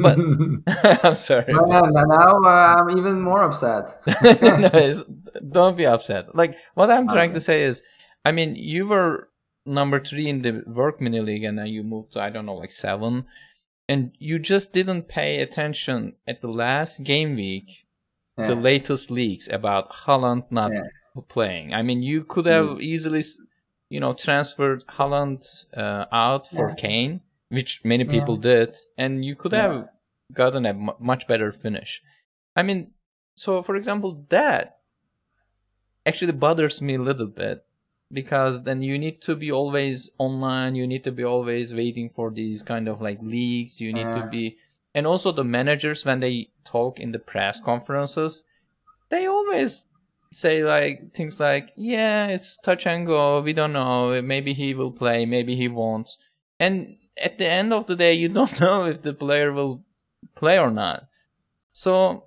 but 0.01 0.17
I'm 1.05 1.15
sorry. 1.15 1.53
Well, 1.53 1.67
now 1.67 2.39
uh, 2.43 2.75
I'm 2.79 2.97
even 2.97 3.21
more 3.21 3.43
upset. 3.43 4.01
no, 4.41 4.93
don't 5.49 5.77
be 5.77 5.85
upset. 5.85 6.35
Like 6.35 6.57
what 6.73 6.91
I'm 6.91 7.07
trying 7.07 7.29
okay. 7.29 7.35
to 7.35 7.41
say 7.41 7.63
is, 7.63 7.83
I 8.25 8.31
mean, 8.33 8.55
you 8.55 8.87
were 8.87 9.29
number 9.65 9.99
three 9.99 10.27
in 10.27 10.41
the 10.41 10.63
work 10.65 11.01
mini 11.01 11.19
league, 11.19 11.43
and 11.43 11.57
then 11.57 11.67
you 11.67 11.83
moved 11.83 12.13
to 12.13 12.21
I 12.21 12.29
don't 12.29 12.45
know, 12.45 12.55
like 12.55 12.71
seven, 12.71 13.25
and 13.87 14.11
you 14.19 14.39
just 14.39 14.73
didn't 14.73 15.07
pay 15.07 15.39
attention 15.39 16.15
at 16.27 16.41
the 16.41 16.47
last 16.47 17.03
game 17.03 17.35
week, 17.35 17.85
yeah. 18.37 18.47
the 18.47 18.55
latest 18.55 19.11
leaks 19.11 19.47
about 19.47 19.91
Haaland 19.91 20.45
not 20.49 20.71
yeah. 20.73 21.21
playing. 21.27 21.73
I 21.73 21.81
mean, 21.81 22.01
you 22.01 22.23
could 22.23 22.45
have 22.45 22.65
mm. 22.65 22.81
easily, 22.81 23.23
you 23.89 23.99
know, 23.99 24.13
transferred 24.13 24.85
Haaland 24.87 25.45
uh, 25.75 26.05
out 26.11 26.47
for 26.47 26.69
yeah. 26.69 26.75
Kane, 26.75 27.21
which 27.49 27.83
many 27.83 28.05
people 28.05 28.37
did, 28.37 28.77
and 28.97 29.23
you 29.23 29.35
could 29.35 29.53
have 29.53 29.89
gotten 30.31 30.65
a 30.65 30.69
m- 30.69 30.89
much 30.99 31.27
better 31.27 31.51
finish. 31.51 32.01
I 32.55 32.63
mean, 32.63 32.91
so 33.35 33.61
for 33.61 33.75
example, 33.75 34.25
that 34.29 34.77
actually 36.05 36.33
bothers 36.33 36.81
me 36.81 36.95
a 36.95 37.01
little 37.01 37.27
bit 37.27 37.65
because 38.13 38.63
then 38.63 38.81
you 38.81 38.97
need 38.97 39.21
to 39.21 39.35
be 39.35 39.51
always 39.51 40.09
online 40.17 40.75
you 40.75 40.85
need 40.87 41.03
to 41.03 41.11
be 41.11 41.23
always 41.23 41.73
waiting 41.73 42.09
for 42.09 42.29
these 42.31 42.61
kind 42.61 42.87
of 42.87 43.01
like 43.01 43.19
leaks 43.21 43.81
you 43.81 43.91
need 43.91 44.03
to 44.03 44.23
uh. 44.23 44.29
be 44.29 44.57
and 44.93 45.07
also 45.07 45.31
the 45.31 45.43
managers 45.43 46.05
when 46.05 46.19
they 46.19 46.49
talk 46.63 46.99
in 46.99 47.11
the 47.11 47.19
press 47.19 47.59
conferences 47.59 48.43
they 49.09 49.25
always 49.25 49.85
say 50.31 50.63
like 50.63 51.13
things 51.13 51.39
like 51.39 51.71
yeah 51.75 52.27
it's 52.27 52.57
touch 52.57 52.87
and 52.87 53.05
go 53.05 53.41
we 53.41 53.53
don't 53.53 53.73
know 53.73 54.21
maybe 54.21 54.53
he 54.53 54.73
will 54.73 54.91
play 54.91 55.25
maybe 55.25 55.55
he 55.55 55.67
won't 55.67 56.17
and 56.59 56.97
at 57.21 57.37
the 57.37 57.47
end 57.47 57.73
of 57.73 57.87
the 57.87 57.95
day 57.95 58.13
you 58.13 58.29
don't 58.37 58.59
know 58.59 58.85
if 58.85 59.01
the 59.01 59.13
player 59.13 59.51
will 59.51 59.83
play 60.35 60.59
or 60.59 60.71
not. 60.71 61.07
So 61.71 62.25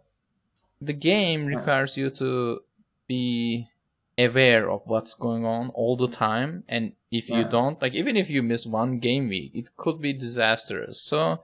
the 0.80 0.92
game 0.92 1.46
requires 1.46 1.96
you 1.96 2.10
to 2.10 2.60
be 3.06 3.68
aware 4.18 4.70
of 4.70 4.82
what's 4.86 5.14
going 5.14 5.44
on 5.44 5.68
all 5.70 5.96
the 5.96 6.08
time 6.08 6.64
and 6.68 6.92
if 7.10 7.28
yeah. 7.28 7.38
you 7.38 7.44
don't 7.44 7.80
like 7.82 7.94
even 7.94 8.16
if 8.16 8.30
you 8.30 8.42
miss 8.42 8.64
one 8.64 8.98
game 8.98 9.28
week 9.28 9.52
it 9.54 9.76
could 9.76 10.00
be 10.00 10.12
disastrous. 10.12 11.00
So 11.00 11.42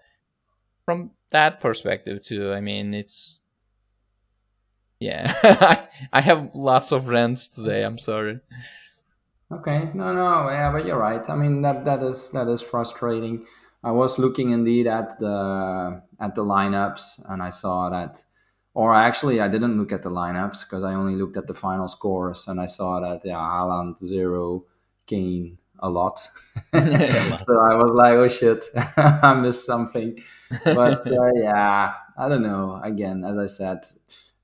from 0.84 1.10
that 1.30 1.60
perspective 1.60 2.22
too 2.22 2.52
i 2.52 2.60
mean 2.60 2.92
it's 2.92 3.40
yeah 5.00 5.32
i 6.12 6.20
have 6.20 6.50
lots 6.54 6.92
of 6.92 7.08
rants 7.08 7.48
today 7.48 7.82
i'm 7.82 7.98
sorry. 7.98 8.40
Okay 9.50 9.90
no 9.92 10.14
no 10.14 10.48
yeah 10.48 10.72
but 10.72 10.86
you're 10.86 10.98
right. 10.98 11.28
I 11.28 11.36
mean 11.36 11.60
that 11.62 11.84
that 11.84 12.02
is 12.02 12.30
that 12.30 12.48
is 12.48 12.62
frustrating. 12.62 13.44
I 13.84 13.90
was 13.90 14.18
looking 14.18 14.50
indeed 14.50 14.86
at 14.86 15.18
the 15.18 16.02
at 16.18 16.34
the 16.34 16.44
lineups 16.44 17.20
and 17.28 17.42
i 17.42 17.50
saw 17.50 17.90
that 17.90 18.24
or 18.74 18.94
actually, 18.94 19.40
I 19.40 19.48
didn't 19.48 19.78
look 19.78 19.92
at 19.92 20.02
the 20.02 20.10
lineups 20.10 20.60
because 20.64 20.82
I 20.82 20.94
only 20.94 21.14
looked 21.14 21.36
at 21.36 21.46
the 21.46 21.54
final 21.54 21.88
scores 21.88 22.48
and 22.48 22.60
I 22.60 22.66
saw 22.66 23.00
that 23.00 23.20
yeah, 23.24 23.36
Haaland 23.36 23.98
zero, 23.98 24.64
Kane 25.06 25.58
a 25.78 25.90
lot. 25.90 26.18
so 26.72 26.80
I 26.80 27.74
was 27.74 27.90
like, 27.94 28.14
oh 28.14 28.28
shit, 28.28 28.64
I 28.96 29.34
missed 29.34 29.66
something. 29.66 30.18
But 30.64 31.06
uh, 31.06 31.30
yeah, 31.34 31.92
I 32.16 32.28
don't 32.28 32.42
know. 32.42 32.80
Again, 32.82 33.24
as 33.24 33.36
I 33.36 33.46
said, 33.46 33.84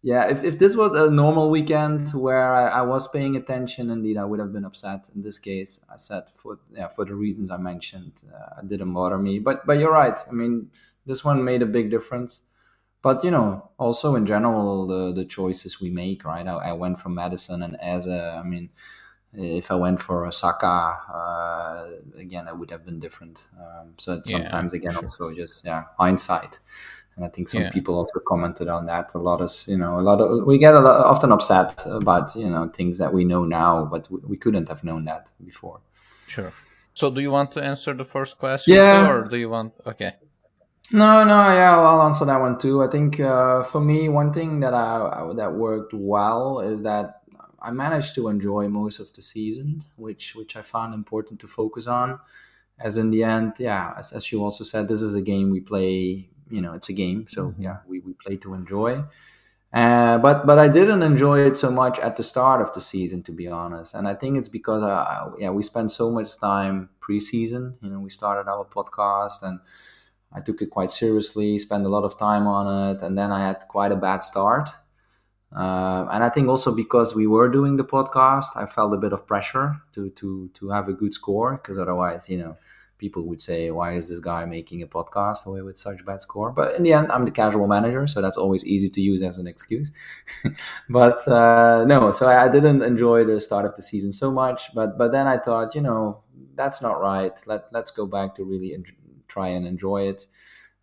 yeah, 0.02 0.28
if, 0.28 0.44
if 0.44 0.58
this 0.58 0.76
was 0.76 0.94
a 0.94 1.10
normal 1.10 1.50
weekend 1.50 2.10
where 2.10 2.54
I, 2.54 2.68
I 2.68 2.82
was 2.82 3.08
paying 3.08 3.34
attention, 3.36 3.90
indeed, 3.90 4.16
I 4.16 4.24
would 4.24 4.40
have 4.40 4.52
been 4.52 4.64
upset. 4.64 5.08
In 5.14 5.22
this 5.22 5.38
case, 5.38 5.80
I 5.90 5.96
said 5.96 6.24
for 6.34 6.58
yeah 6.70 6.88
for 6.88 7.04
the 7.06 7.14
reasons 7.14 7.50
I 7.50 7.56
mentioned, 7.56 8.22
uh, 8.32 8.60
it 8.60 8.68
didn't 8.68 8.92
bother 8.92 9.18
me. 9.18 9.38
But 9.38 9.66
but 9.66 9.78
you're 9.78 9.92
right. 9.92 10.18
I 10.28 10.32
mean, 10.32 10.70
this 11.06 11.24
one 11.24 11.42
made 11.44 11.62
a 11.62 11.66
big 11.66 11.90
difference 11.90 12.42
but 13.02 13.24
you 13.24 13.30
know 13.30 13.70
also 13.78 14.14
in 14.14 14.26
general 14.26 14.86
the 14.86 15.12
the 15.12 15.24
choices 15.24 15.80
we 15.80 15.90
make 15.90 16.24
right? 16.24 16.46
I, 16.46 16.70
I 16.70 16.72
went 16.72 16.98
from 16.98 17.14
Maddison 17.14 17.62
and 17.62 17.76
Eze 17.80 18.08
i 18.08 18.42
mean 18.42 18.70
if 19.34 19.70
i 19.70 19.74
went 19.74 20.00
for 20.00 20.24
a 20.24 20.30
uh, 20.30 21.86
again 22.16 22.48
it 22.48 22.56
would 22.56 22.70
have 22.70 22.84
been 22.84 22.98
different. 22.98 23.46
Um, 23.58 23.94
so 23.98 24.22
sometimes 24.24 24.72
yeah, 24.72 24.78
again 24.78 24.92
sure. 24.92 25.02
also 25.02 25.34
just 25.34 25.64
yeah 25.64 25.84
hindsight. 25.98 26.58
And 27.16 27.24
i 27.24 27.28
think 27.28 27.48
some 27.48 27.62
yeah. 27.62 27.70
people 27.70 27.94
also 27.96 28.20
commented 28.26 28.68
on 28.68 28.86
that. 28.86 29.14
A 29.14 29.18
lot 29.18 29.40
of 29.40 29.50
you 29.66 29.76
know 29.76 29.98
a 29.98 30.04
lot 30.10 30.20
of 30.20 30.46
we 30.46 30.56
get 30.58 30.74
a 30.74 30.80
lot, 30.80 31.04
often 31.04 31.30
upset 31.32 31.84
about 31.86 32.34
you 32.34 32.48
know 32.48 32.68
things 32.68 32.98
that 32.98 33.12
we 33.12 33.24
know 33.24 33.44
now 33.44 33.84
but 33.84 34.10
we, 34.10 34.18
we 34.20 34.36
couldn't 34.36 34.68
have 34.68 34.82
known 34.82 35.04
that 35.04 35.32
before. 35.44 35.80
Sure. 36.26 36.52
So 36.94 37.10
do 37.10 37.20
you 37.20 37.30
want 37.30 37.52
to 37.52 37.62
answer 37.62 37.94
the 37.94 38.04
first 38.04 38.38
question 38.38 38.74
yeah. 38.74 39.08
or 39.08 39.28
do 39.28 39.36
you 39.36 39.50
want 39.50 39.72
okay 39.86 40.14
no, 40.92 41.24
no, 41.24 41.52
yeah, 41.52 41.78
I'll 41.78 42.02
answer 42.02 42.24
that 42.24 42.40
one 42.40 42.58
too. 42.58 42.82
I 42.82 42.88
think 42.88 43.20
uh, 43.20 43.62
for 43.62 43.80
me, 43.80 44.08
one 44.08 44.32
thing 44.32 44.60
that 44.60 44.74
I 44.74 45.32
that 45.36 45.52
worked 45.52 45.92
well 45.94 46.60
is 46.60 46.82
that 46.82 47.22
I 47.60 47.70
managed 47.72 48.14
to 48.14 48.28
enjoy 48.28 48.68
most 48.68 49.00
of 49.00 49.12
the 49.12 49.22
season, 49.22 49.84
which 49.96 50.34
which 50.34 50.56
I 50.56 50.62
found 50.62 50.94
important 50.94 51.40
to 51.40 51.46
focus 51.46 51.86
on. 51.86 52.18
As 52.78 52.96
in 52.96 53.10
the 53.10 53.24
end, 53.24 53.54
yeah, 53.58 53.92
as, 53.98 54.12
as 54.12 54.30
you 54.30 54.42
also 54.42 54.62
said, 54.62 54.86
this 54.86 55.02
is 55.02 55.14
a 55.14 55.22
game 55.22 55.50
we 55.50 55.60
play. 55.60 56.28
You 56.50 56.62
know, 56.62 56.72
it's 56.72 56.88
a 56.88 56.92
game, 56.92 57.26
so 57.28 57.48
mm-hmm. 57.48 57.62
yeah, 57.62 57.78
we, 57.86 58.00
we 58.00 58.14
play 58.14 58.36
to 58.36 58.54
enjoy. 58.54 59.04
Uh, 59.72 60.16
but 60.18 60.46
but 60.46 60.58
I 60.58 60.68
didn't 60.68 61.02
enjoy 61.02 61.40
it 61.40 61.56
so 61.58 61.70
much 61.70 61.98
at 61.98 62.16
the 62.16 62.22
start 62.22 62.62
of 62.62 62.72
the 62.72 62.80
season, 62.80 63.22
to 63.24 63.32
be 63.32 63.48
honest. 63.48 63.94
And 63.94 64.08
I 64.08 64.14
think 64.14 64.38
it's 64.38 64.48
because 64.48 64.82
uh, 64.82 65.32
yeah, 65.38 65.50
we 65.50 65.62
spent 65.62 65.90
so 65.90 66.10
much 66.10 66.38
time 66.38 66.88
preseason. 67.00 67.74
You 67.82 67.90
know, 67.90 68.00
we 68.00 68.08
started 68.08 68.48
our 68.50 68.64
podcast 68.64 69.42
and 69.42 69.60
I 70.32 70.40
took 70.40 70.60
it 70.60 70.70
quite 70.70 70.90
seriously, 70.90 71.58
spent 71.58 71.86
a 71.86 71.88
lot 71.88 72.04
of 72.04 72.18
time 72.18 72.46
on 72.46 72.90
it, 72.90 73.02
and 73.02 73.16
then 73.16 73.32
I 73.32 73.40
had 73.40 73.66
quite 73.68 73.92
a 73.92 73.96
bad 73.96 74.24
start. 74.24 74.70
Uh, 75.54 76.06
and 76.12 76.22
I 76.22 76.28
think 76.28 76.48
also 76.48 76.74
because 76.74 77.14
we 77.14 77.26
were 77.26 77.48
doing 77.48 77.76
the 77.76 77.84
podcast, 77.84 78.56
I 78.56 78.66
felt 78.66 78.92
a 78.92 78.98
bit 78.98 79.12
of 79.12 79.26
pressure 79.26 79.76
to 79.94 80.10
to 80.10 80.50
to 80.54 80.70
have 80.70 80.88
a 80.88 80.92
good 80.92 81.14
score 81.14 81.56
because 81.56 81.78
otherwise, 81.78 82.28
you 82.28 82.36
know, 82.38 82.58
people 82.98 83.22
would 83.24 83.40
say, 83.40 83.70
"Why 83.70 83.92
is 83.94 84.08
this 84.08 84.18
guy 84.18 84.44
making 84.44 84.82
a 84.82 84.86
podcast 84.86 85.46
away 85.46 85.62
with 85.62 85.78
such 85.78 86.04
bad 86.04 86.20
score?" 86.20 86.52
But 86.52 86.74
in 86.76 86.82
the 86.82 86.92
end, 86.92 87.10
I'm 87.10 87.24
the 87.24 87.30
casual 87.30 87.66
manager, 87.66 88.06
so 88.06 88.20
that's 88.20 88.36
always 88.36 88.64
easy 88.66 88.88
to 88.88 89.00
use 89.00 89.22
as 89.22 89.38
an 89.38 89.46
excuse. 89.46 89.90
but 90.90 91.26
uh, 91.26 91.84
no, 91.86 92.12
so 92.12 92.26
I, 92.28 92.44
I 92.44 92.48
didn't 92.48 92.82
enjoy 92.82 93.24
the 93.24 93.40
start 93.40 93.64
of 93.64 93.74
the 93.74 93.82
season 93.82 94.12
so 94.12 94.30
much. 94.30 94.74
But 94.74 94.98
but 94.98 95.12
then 95.12 95.26
I 95.26 95.38
thought, 95.38 95.74
you 95.74 95.80
know, 95.80 96.22
that's 96.56 96.82
not 96.82 97.00
right. 97.00 97.32
Let 97.46 97.72
let's 97.72 97.90
go 97.90 98.06
back 98.06 98.34
to 98.34 98.44
really 98.44 98.74
try 99.28 99.48
and 99.48 99.66
enjoy 99.66 100.08
it. 100.08 100.26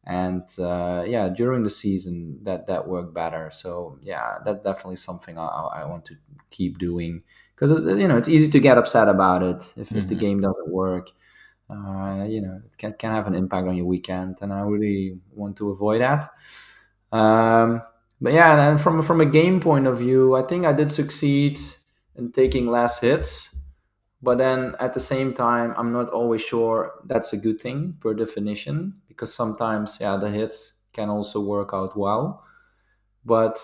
And 0.08 0.48
uh, 0.60 1.04
yeah, 1.08 1.30
during 1.30 1.64
the 1.64 1.70
season, 1.70 2.40
that 2.44 2.68
that 2.68 2.88
worked 2.88 3.14
better. 3.14 3.50
So 3.52 3.98
yeah, 4.02 4.38
that's 4.46 4.64
definitely 4.64 4.98
something 4.98 5.38
I, 5.38 5.48
I 5.48 5.86
want 5.86 6.06
to 6.06 6.16
keep 6.52 6.78
doing 6.78 7.24
because 7.56 7.72
you 8.00 8.08
know 8.08 8.18
it's 8.18 8.30
easy 8.30 8.50
to 8.50 8.60
get 8.60 8.78
upset 8.78 9.08
about 9.08 9.44
it 9.44 9.74
if, 9.76 9.90
mm-hmm. 9.90 9.98
if 9.98 10.08
the 10.08 10.16
mm-hmm. 10.16 10.20
game 10.20 10.42
doesn't 10.42 10.70
work 10.70 11.10
uh, 11.70 12.26
you 12.28 12.42
know 12.42 12.62
it 12.66 12.78
can, 12.78 12.94
can 12.94 13.12
have 13.12 13.28
an 13.28 13.36
impact 13.36 13.68
on 13.68 13.76
your 13.76 13.86
weekend 13.86 14.38
and 14.42 14.54
i 14.54 14.62
really 14.62 15.18
want 15.34 15.56
to 15.58 15.72
avoid 15.72 16.02
that 16.02 16.30
um, 17.12 17.82
but 18.22 18.34
yeah 18.34 18.70
and 18.70 18.80
from 18.80 19.02
from 19.02 19.22
a 19.22 19.26
game 19.26 19.60
point 19.60 19.88
of 19.88 19.98
view 19.98 20.36
i 20.36 20.42
think 20.42 20.66
i 20.66 20.74
did 20.74 20.90
succeed 20.90 21.60
in 22.16 22.32
taking 22.32 22.68
less 22.68 23.00
hits 23.00 23.58
but 24.26 24.38
then 24.38 24.76
at 24.80 24.94
the 24.94 25.00
same 25.00 25.34
time 25.34 25.74
i'm 25.78 25.92
not 25.92 26.10
always 26.10 26.42
sure 26.42 26.92
that's 27.06 27.32
a 27.34 27.38
good 27.38 27.60
thing 27.62 27.96
per 28.02 28.14
definition 28.14 28.94
because 29.08 29.34
sometimes 29.34 29.98
yeah 30.02 30.18
the 30.18 30.30
hits 30.30 30.82
can 30.92 31.10
also 31.10 31.40
work 31.40 31.70
out 31.74 31.96
well 31.96 32.44
but 33.26 33.58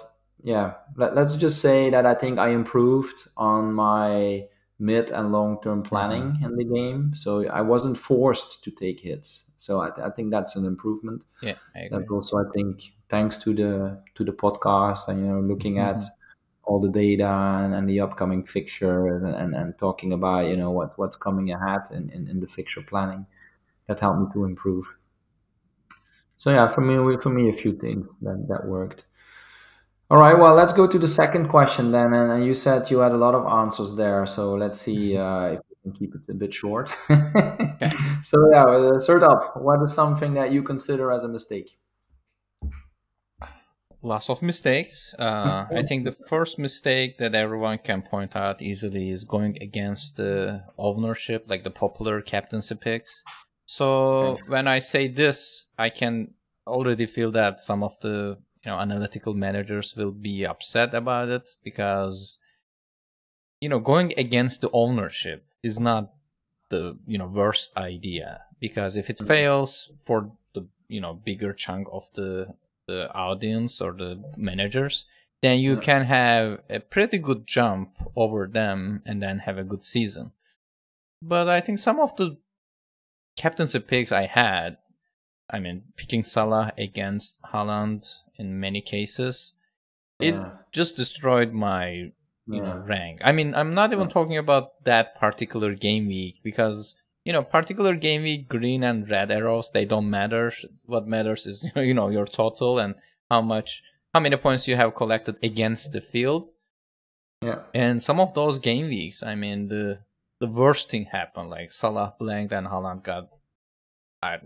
yeah, 0.43 0.73
let, 0.97 1.17
us 1.17 1.35
just 1.35 1.61
say 1.61 1.89
that 1.89 2.05
I 2.05 2.15
think 2.15 2.39
I 2.39 2.49
improved 2.49 3.27
on 3.37 3.73
my 3.73 4.45
mid 4.79 5.11
and 5.11 5.31
long 5.31 5.61
term 5.61 5.83
planning 5.83 6.31
mm-hmm. 6.33 6.45
in 6.45 6.55
the 6.55 6.65
game. 6.65 7.13
So 7.13 7.47
I 7.47 7.61
wasn't 7.61 7.97
forced 7.97 8.63
to 8.63 8.71
take 8.71 9.01
hits. 9.01 9.51
So 9.57 9.79
I, 9.79 9.91
th- 9.91 10.05
I 10.05 10.09
think 10.09 10.31
that's 10.31 10.55
an 10.55 10.65
improvement. 10.65 11.25
Yeah, 11.41 11.53
I 11.75 11.81
agree. 11.81 11.99
That 11.99 12.11
also 12.11 12.39
I 12.39 12.49
think 12.55 12.81
thanks 13.09 13.37
to 13.39 13.53
the 13.53 14.01
to 14.15 14.23
the 14.23 14.31
podcast 14.31 15.07
and 15.07 15.25
you 15.25 15.31
know 15.31 15.41
looking 15.41 15.75
mm-hmm. 15.75 15.97
at 15.97 16.03
all 16.71 16.79
the 16.79 16.89
data 16.89 17.27
and, 17.27 17.73
and 17.73 17.89
the 17.89 17.99
upcoming 17.99 18.45
fixture 18.45 19.07
and, 19.07 19.25
and, 19.25 19.53
and, 19.53 19.77
talking 19.77 20.13
about 20.13 20.47
you 20.47 20.55
know 20.55 20.71
what 20.71 20.97
what's 20.97 21.17
coming 21.17 21.51
ahead 21.51 21.81
in, 21.91 22.09
in, 22.11 22.29
in 22.29 22.39
the 22.39 22.47
fixture 22.47 22.81
planning 22.81 23.25
that 23.87 23.99
helped 23.99 24.19
me 24.21 24.27
to 24.33 24.45
improve. 24.45 24.85
So 26.37 26.49
yeah, 26.49 26.67
for 26.67 26.79
me 26.79 27.17
for 27.21 27.29
me 27.29 27.49
a 27.49 27.53
few 27.53 27.73
things 27.77 28.07
that 28.21 28.45
that 28.47 28.65
worked. 28.65 29.03
All 30.09 30.17
right, 30.17 30.37
well, 30.37 30.55
let's 30.55 30.73
go 30.73 30.87
to 30.87 30.99
the 30.99 31.07
second 31.07 31.47
question 31.47 31.91
then. 31.91 32.13
And 32.13 32.45
you 32.45 32.53
said 32.53 32.89
you 32.91 32.99
had 32.99 33.13
a 33.13 33.17
lot 33.25 33.33
of 33.33 33.45
answers 33.45 33.95
there, 33.95 34.25
so 34.25 34.53
let's 34.55 34.79
see 34.79 35.11
mm-hmm. 35.11 35.21
uh, 35.21 35.47
if 35.55 35.59
we 35.69 35.75
can 35.83 35.91
keep 35.99 36.15
it 36.15 36.21
a 36.29 36.33
bit 36.33 36.53
short. 36.53 36.87
So 38.23 38.37
yeah, 38.53 38.63
uh, 38.63 38.99
Sertalp. 39.07 39.59
What 39.59 39.81
is 39.81 39.93
something 39.93 40.35
that 40.35 40.51
you 40.51 40.61
consider 40.61 41.11
as 41.11 41.23
a 41.23 41.27
mistake? 41.27 41.77
Lots 44.03 44.29
of 44.29 44.41
mistakes. 44.41 45.13
Uh, 45.19 45.67
I 45.69 45.83
think 45.83 46.05
the 46.05 46.11
first 46.11 46.57
mistake 46.57 47.19
that 47.19 47.35
everyone 47.35 47.77
can 47.77 48.01
point 48.01 48.35
out 48.35 48.61
easily 48.61 49.11
is 49.11 49.25
going 49.25 49.57
against 49.61 50.17
the 50.17 50.63
ownership, 50.77 51.45
like 51.47 51.63
the 51.63 51.69
popular 51.69 52.21
captaincy 52.21 52.75
picks. 52.75 53.23
So 53.65 54.39
when 54.47 54.67
I 54.67 54.79
say 54.79 55.07
this, 55.07 55.67
I 55.77 55.89
can 55.89 56.33
already 56.65 57.05
feel 57.05 57.31
that 57.31 57.59
some 57.59 57.83
of 57.83 57.99
the 58.01 58.37
you 58.63 58.71
know 58.71 58.79
analytical 58.79 59.33
managers 59.33 59.95
will 59.95 60.11
be 60.11 60.45
upset 60.45 60.93
about 60.93 61.29
it 61.29 61.49
because 61.63 62.39
you 63.59 63.69
know 63.69 63.79
going 63.79 64.13
against 64.17 64.61
the 64.61 64.69
ownership 64.73 65.45
is 65.63 65.79
not 65.79 66.13
the 66.69 66.97
you 67.05 67.17
know 67.17 67.27
worst 67.27 67.75
idea 67.75 68.41
because 68.59 68.97
if 68.97 69.09
it 69.09 69.17
mm-hmm. 69.17 69.27
fails 69.27 69.91
for 70.05 70.31
the 70.53 70.67
you 70.87 71.01
know 71.01 71.13
bigger 71.13 71.53
chunk 71.53 71.87
of 71.91 72.09
the 72.15 72.53
the 72.87 73.11
audience 73.13 73.81
or 73.81 73.91
the 73.93 74.21
managers 74.37 75.05
then 75.41 75.57
you 75.59 75.75
can 75.75 76.03
have 76.03 76.59
a 76.69 76.79
pretty 76.79 77.17
good 77.17 77.47
jump 77.47 77.89
over 78.15 78.45
them 78.45 79.01
and 79.05 79.23
then 79.23 79.39
have 79.39 79.57
a 79.57 79.63
good 79.63 79.83
season 79.83 80.31
but 81.21 81.47
i 81.47 81.59
think 81.59 81.79
some 81.79 81.99
of 81.99 82.15
the 82.17 82.37
captaincy 83.37 83.79
picks 83.79 84.11
i 84.11 84.25
had 84.25 84.77
I 85.51 85.59
mean, 85.59 85.83
picking 85.97 86.23
Salah 86.23 86.71
against 86.77 87.41
Haaland 87.53 88.07
in 88.35 88.59
many 88.59 88.81
cases, 88.81 89.53
it 90.19 90.33
yeah. 90.33 90.51
just 90.71 90.95
destroyed 90.95 91.51
my 91.51 91.87
you 91.89 92.13
yeah. 92.47 92.61
know 92.63 92.77
rank. 92.77 93.19
I 93.23 93.31
mean, 93.31 93.53
I'm 93.53 93.73
not 93.73 93.91
even 93.91 94.05
yeah. 94.05 94.13
talking 94.13 94.37
about 94.37 94.83
that 94.85 95.19
particular 95.19 95.75
game 95.75 96.07
week 96.07 96.39
because 96.43 96.95
you 97.23 97.33
know, 97.33 97.43
particular 97.43 97.95
game 97.95 98.23
week, 98.23 98.47
green 98.47 98.83
and 98.83 99.09
red 99.09 99.31
arrows 99.31 99.71
they 99.73 99.85
don't 99.85 100.09
matter. 100.09 100.51
What 100.85 101.07
matters 101.07 101.45
is 101.45 101.69
you 101.75 101.93
know 101.93 102.09
your 102.09 102.25
total 102.25 102.79
and 102.79 102.95
how 103.29 103.41
much, 103.41 103.83
how 104.13 104.19
many 104.19 104.37
points 104.37 104.67
you 104.67 104.75
have 104.75 104.95
collected 104.95 105.37
against 105.43 105.91
the 105.91 106.01
field. 106.01 106.51
Yeah. 107.41 107.59
And 107.73 108.01
some 108.01 108.19
of 108.19 108.33
those 108.33 108.59
game 108.59 108.87
weeks, 108.87 109.23
I 109.23 109.35
mean, 109.35 109.67
the 109.67 109.99
the 110.39 110.47
worst 110.47 110.89
thing 110.89 111.05
happened. 111.05 111.49
Like 111.49 111.71
Salah 111.71 112.15
blanked 112.19 112.53
and 112.53 112.67
Haaland 112.67 113.03
got 113.03 113.29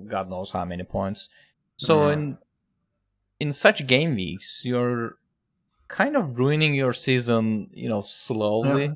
God 0.08 0.30
knows 0.30 0.52
how 0.52 0.66
many 0.66 0.84
points. 0.84 1.30
So 1.78 2.08
yeah. 2.08 2.14
in 2.14 2.38
in 3.40 3.54
such 3.54 3.88
game 3.88 4.16
weeks, 4.16 4.64
you're 4.64 5.18
kind 5.88 6.16
of 6.16 6.40
ruining 6.40 6.74
your 6.74 6.94
season, 6.94 7.70
you 7.74 7.90
know, 7.90 8.02
slowly. 8.02 8.96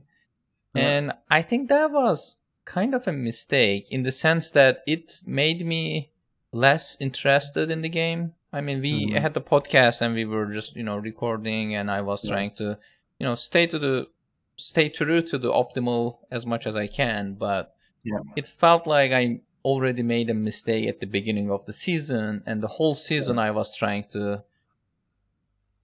Yeah. 0.74 0.88
And 0.88 1.14
I 1.30 1.42
think 1.42 1.70
that 1.70 1.92
was 1.92 2.38
kind 2.70 2.94
of 2.94 3.08
a 3.08 3.12
mistake 3.12 3.88
in 3.90 4.04
the 4.04 4.12
sense 4.12 4.52
that 4.52 4.84
it 4.86 5.22
made 5.26 5.66
me 5.66 6.12
less 6.52 6.96
interested 7.00 7.72
in 7.72 7.82
the 7.82 7.90
game. 7.90 8.34
I 8.54 8.62
mean, 8.62 8.80
we 8.82 9.08
mm-hmm. 9.08 9.18
had 9.18 9.34
the 9.34 9.42
podcast 9.42 10.02
and 10.02 10.14
we 10.14 10.26
were 10.26 10.46
just, 10.46 10.76
you 10.76 10.84
know, 10.84 10.98
recording 10.98 11.76
and 11.76 11.90
I 11.90 12.02
was 12.02 12.28
trying 12.28 12.52
to, 12.56 12.78
you 13.20 13.26
know, 13.26 13.36
stay 13.36 13.66
to 13.68 13.80
the 13.80 14.08
stay 14.56 14.90
true 14.90 15.22
to 15.22 15.38
the 15.38 15.52
optimal 15.52 16.20
as 16.32 16.46
much 16.46 16.68
as 16.68 16.76
I 16.76 16.88
can, 16.88 17.34
but 17.34 17.76
yeah. 18.04 18.20
it 18.36 18.46
felt 18.46 18.86
like 18.86 19.12
I 19.12 19.42
already 19.66 20.04
made 20.04 20.30
a 20.30 20.34
mistake 20.34 20.88
at 20.88 21.00
the 21.00 21.06
beginning 21.06 21.50
of 21.52 21.66
the 21.66 21.74
season, 21.74 22.44
and 22.46 22.62
the 22.62 22.68
whole 22.68 22.96
season 22.96 23.40
I 23.40 23.52
was 23.52 23.76
trying 23.76 24.06
to 24.12 24.44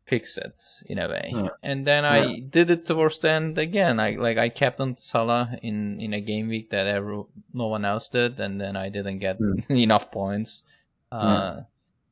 fix 0.05 0.37
it 0.37 0.63
in 0.87 0.99
a 0.99 1.09
way. 1.09 1.31
Yeah. 1.33 1.49
And 1.63 1.85
then 1.85 2.05
I 2.05 2.25
yeah. 2.25 2.39
did 2.49 2.69
it 2.69 2.85
towards 2.85 3.19
the 3.19 3.31
end 3.31 3.57
again. 3.57 3.99
I 3.99 4.11
like 4.11 4.37
I 4.37 4.49
captained 4.49 4.99
Salah 4.99 5.57
in 5.61 5.99
in 5.99 6.13
a 6.13 6.21
game 6.21 6.47
week 6.47 6.69
that 6.69 6.87
ever, 6.87 7.23
no 7.53 7.67
one 7.67 7.85
else 7.85 8.07
did, 8.07 8.39
and 8.39 8.61
then 8.61 8.75
I 8.75 8.89
didn't 8.89 9.19
get 9.19 9.39
mm. 9.39 9.63
enough 9.69 10.11
points. 10.11 10.63
Uh, 11.11 11.61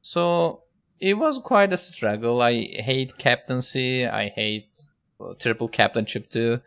So 0.02 0.64
it 1.00 1.16
was 1.16 1.40
quite 1.40 1.74
a 1.74 1.78
struggle. 1.78 2.42
I 2.42 2.54
hate 2.62 3.18
captaincy. 3.18 4.06
I 4.06 4.30
hate 4.30 4.74
uh, 5.20 5.34
triple 5.40 5.68
captainship 5.68 6.30
too. 6.30 6.62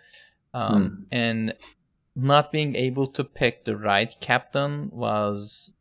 Um, 0.55 0.75
mm. 0.75 1.05
And 1.11 1.55
not 2.15 2.51
being 2.51 2.75
able 2.77 3.07
to 3.09 3.25
pick 3.25 3.65
the 3.65 3.77
right 3.77 4.15
captain 4.21 4.91
was 4.91 5.73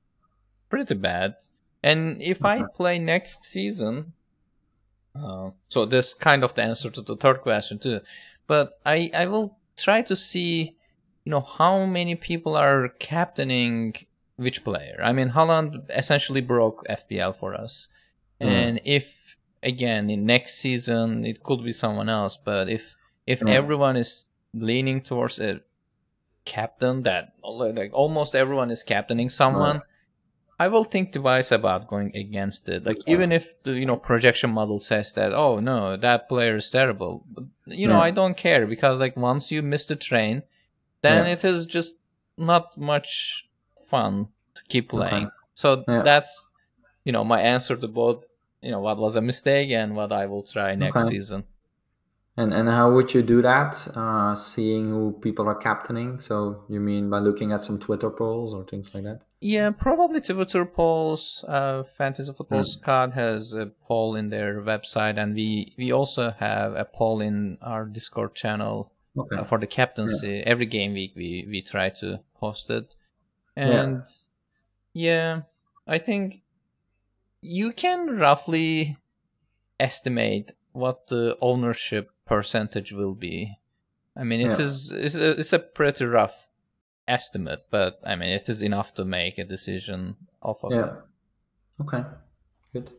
pretty 0.70 0.96
bad. 0.96 1.36
And 1.82 2.22
if 2.22 2.44
I 2.44 2.58
uh-huh. 2.58 2.68
play 2.76 3.00
next 3.00 3.46
season, 3.46 4.14
uh, 5.16 5.52
so 5.70 5.86
this 5.86 6.14
kind 6.14 6.44
of 6.44 6.54
the 6.56 6.64
answer 6.64 6.90
to 6.90 7.02
the 7.02 7.16
third 7.16 7.42
question 7.42 7.80
too. 7.80 8.02
But 8.48 8.80
I 8.86 9.12
I 9.14 9.26
will 9.28 9.58
try 9.78 10.02
to 10.04 10.16
see, 10.16 10.76
you 11.24 11.30
know, 11.32 11.42
how 11.42 11.86
many 11.86 12.16
people 12.16 12.56
are 12.56 12.90
captaining 13.00 13.96
which 14.36 14.64
player. 14.64 15.00
I 15.02 15.14
mean, 15.14 15.30
Haaland 15.30 15.90
essentially 15.90 16.42
broke 16.42 16.86
FPL 16.90 17.36
for 17.36 17.54
us, 17.54 17.88
mm. 18.42 18.48
and 18.48 18.82
if 18.84 19.38
again 19.64 20.10
in 20.10 20.26
next 20.26 20.56
season 20.56 21.26
it 21.26 21.44
could 21.44 21.64
be 21.64 21.72
someone 21.72 22.10
else. 22.10 22.38
But 22.38 22.70
if 22.70 22.96
if 23.26 23.40
mm. 23.40 23.50
everyone 23.50 23.96
is 23.96 24.26
leaning 24.54 25.02
towards 25.02 25.40
a 25.40 25.62
captain 26.46 27.04
that 27.04 27.34
like 27.44 27.92
almost 27.94 28.36
everyone 28.36 28.70
is 28.70 28.84
captaining 28.84 29.30
someone, 29.30 29.78
right. 29.78 29.86
I 30.58 30.70
will 30.70 30.86
think 30.86 31.12
twice 31.12 31.52
about 31.52 31.88
going 31.88 32.16
against 32.16 32.70
it. 32.70 32.86
Like 32.86 33.00
even 33.08 33.32
if 33.32 33.62
the 33.64 33.74
you 33.74 33.86
know 33.86 33.98
projection 33.98 34.52
model 34.52 34.80
says 34.80 35.14
that 35.14 35.34
oh 35.34 35.60
no 35.60 35.98
that 35.98 36.30
player 36.30 36.56
is 36.56 36.70
terrible, 36.70 37.26
but, 37.28 37.46
you 37.66 37.88
know 37.88 38.00
I 38.00 38.12
don't 38.12 38.38
care 38.38 38.66
because 38.66 39.00
like 39.00 39.18
once 39.18 39.52
you 39.52 39.62
miss 39.62 39.86
the 39.86 39.96
train, 39.96 40.44
then 41.02 41.26
yeah. 41.26 41.34
it 41.34 41.44
is 41.44 41.66
just 41.66 41.96
not 42.38 42.78
much 42.78 43.48
fun 43.90 44.30
to 44.56 44.64
keep 44.64 44.90
playing. 44.90 45.26
Okay. 45.26 45.36
So 45.54 45.84
yeah. 45.88 46.02
that's 46.02 46.48
you 47.04 47.12
know 47.12 47.26
my 47.26 47.42
answer 47.42 47.76
to 47.76 47.88
both 47.88 48.24
you 48.62 48.72
know 48.72 48.80
what 48.80 48.98
was 48.98 49.16
a 49.18 49.22
mistake 49.22 49.72
and 49.72 49.96
what 49.96 50.14
I 50.14 50.26
will 50.26 50.44
try 50.44 50.74
next 50.76 51.02
okay. 51.02 51.10
season. 51.10 51.44
And 52.38 52.54
and 52.54 52.68
how 52.68 52.92
would 52.92 53.14
you 53.14 53.22
do 53.22 53.42
that? 53.42 53.88
Uh, 53.96 54.36
seeing 54.36 54.90
who 54.90 55.14
people 55.22 55.48
are 55.48 55.56
captaining. 55.56 56.20
So 56.20 56.64
you 56.70 56.80
mean 56.80 57.10
by 57.10 57.20
looking 57.20 57.52
at 57.52 57.62
some 57.62 57.80
Twitter 57.80 58.10
polls 58.10 58.54
or 58.54 58.64
things 58.66 58.94
like 58.94 59.04
that? 59.04 59.22
Yeah, 59.46 59.70
probably 59.70 60.22
Twitter 60.22 60.66
polls. 60.66 61.46
Uh, 61.48 61.84
Fantasy 61.84 62.34
Football 62.34 62.62
mm. 62.62 62.66
Squad 62.66 63.14
has 63.14 63.54
a 63.54 63.68
poll 63.88 64.16
in 64.16 64.30
their 64.30 64.60
website, 64.60 65.20
and 65.20 65.36
we 65.36 65.72
we 65.78 65.92
also 65.92 66.32
have 66.32 66.74
a 66.74 66.84
poll 66.84 67.22
in 67.22 67.60
our 67.62 67.86
Discord 67.86 68.34
channel 68.34 68.92
okay. 69.16 69.36
uh, 69.36 69.44
for 69.44 69.60
the 69.60 69.68
captaincy. 69.68 70.38
Yeah. 70.38 70.44
Every 70.48 70.66
game 70.66 70.94
week 70.94 71.14
we 71.16 71.46
we 71.48 71.62
try 71.62 71.90
to 72.02 72.22
post 72.40 72.72
it, 72.72 72.96
and 73.56 74.02
Yeah, 74.94 75.42
I 75.86 76.00
think 76.00 76.42
you 77.40 77.72
can 77.72 78.18
roughly 78.18 78.98
estimate 79.80 80.54
what 80.72 81.06
the 81.06 81.38
ownership 81.40 82.10
percentage 82.26 82.94
will 82.94 83.14
be. 83.14 83.60
I 84.18 84.24
mean, 84.24 84.42
it 84.42 84.58
yeah. 84.58 84.66
is 84.66 84.92
it's 84.92 85.16
a, 85.16 85.40
it's 85.40 85.54
a 85.54 85.60
pretty 85.60 86.06
rough 86.06 86.48
estimate, 87.08 87.66
but 87.70 88.00
I 88.04 88.16
mean, 88.16 88.30
it 88.30 88.50
is 88.50 88.62
enough 88.62 88.94
to 88.96 89.06
make 89.06 89.38
a 89.38 89.46
decision 89.46 90.16
off 90.42 90.64
of 90.64 90.72
yeah. 90.72 90.86
it. 90.86 90.94
Okay, 91.82 92.04
good. 92.74 92.92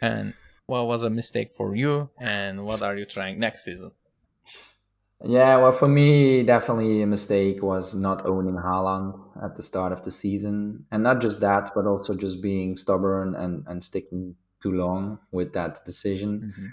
And 0.00 0.34
what 0.66 0.86
was 0.86 1.02
a 1.02 1.10
mistake 1.10 1.50
for 1.52 1.74
you, 1.74 2.10
and 2.18 2.64
what 2.64 2.82
are 2.82 2.96
you 2.96 3.04
trying 3.04 3.38
next 3.38 3.64
season? 3.64 3.92
Yeah, 5.26 5.56
well, 5.56 5.72
for 5.72 5.88
me, 5.88 6.42
definitely 6.42 7.00
a 7.02 7.06
mistake 7.06 7.62
was 7.62 7.94
not 7.94 8.26
owning 8.26 8.56
Haaland 8.56 9.18
at 9.42 9.56
the 9.56 9.62
start 9.62 9.92
of 9.92 10.02
the 10.02 10.10
season, 10.10 10.86
and 10.90 11.02
not 11.02 11.20
just 11.20 11.40
that, 11.40 11.70
but 11.74 11.86
also 11.86 12.14
just 12.14 12.42
being 12.42 12.76
stubborn 12.76 13.34
and 13.34 13.64
and 13.66 13.82
sticking 13.82 14.36
too 14.62 14.72
long 14.72 15.18
with 15.30 15.52
that 15.52 15.84
decision. 15.84 16.52
Mm-hmm. 16.52 16.66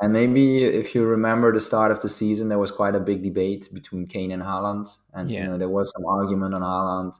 And 0.00 0.12
maybe 0.12 0.62
if 0.62 0.94
you 0.94 1.04
remember 1.04 1.52
the 1.52 1.60
start 1.60 1.90
of 1.90 2.00
the 2.00 2.08
season, 2.08 2.48
there 2.48 2.58
was 2.58 2.70
quite 2.70 2.94
a 2.94 3.00
big 3.00 3.22
debate 3.22 3.68
between 3.72 4.06
Kane 4.06 4.30
and 4.30 4.42
Haaland, 4.42 4.96
and 5.12 5.30
yeah. 5.30 5.42
you 5.42 5.46
know 5.48 5.58
there 5.58 5.68
was 5.68 5.90
some 5.90 6.06
argument 6.06 6.54
on 6.54 6.62
Haaland 6.62 7.14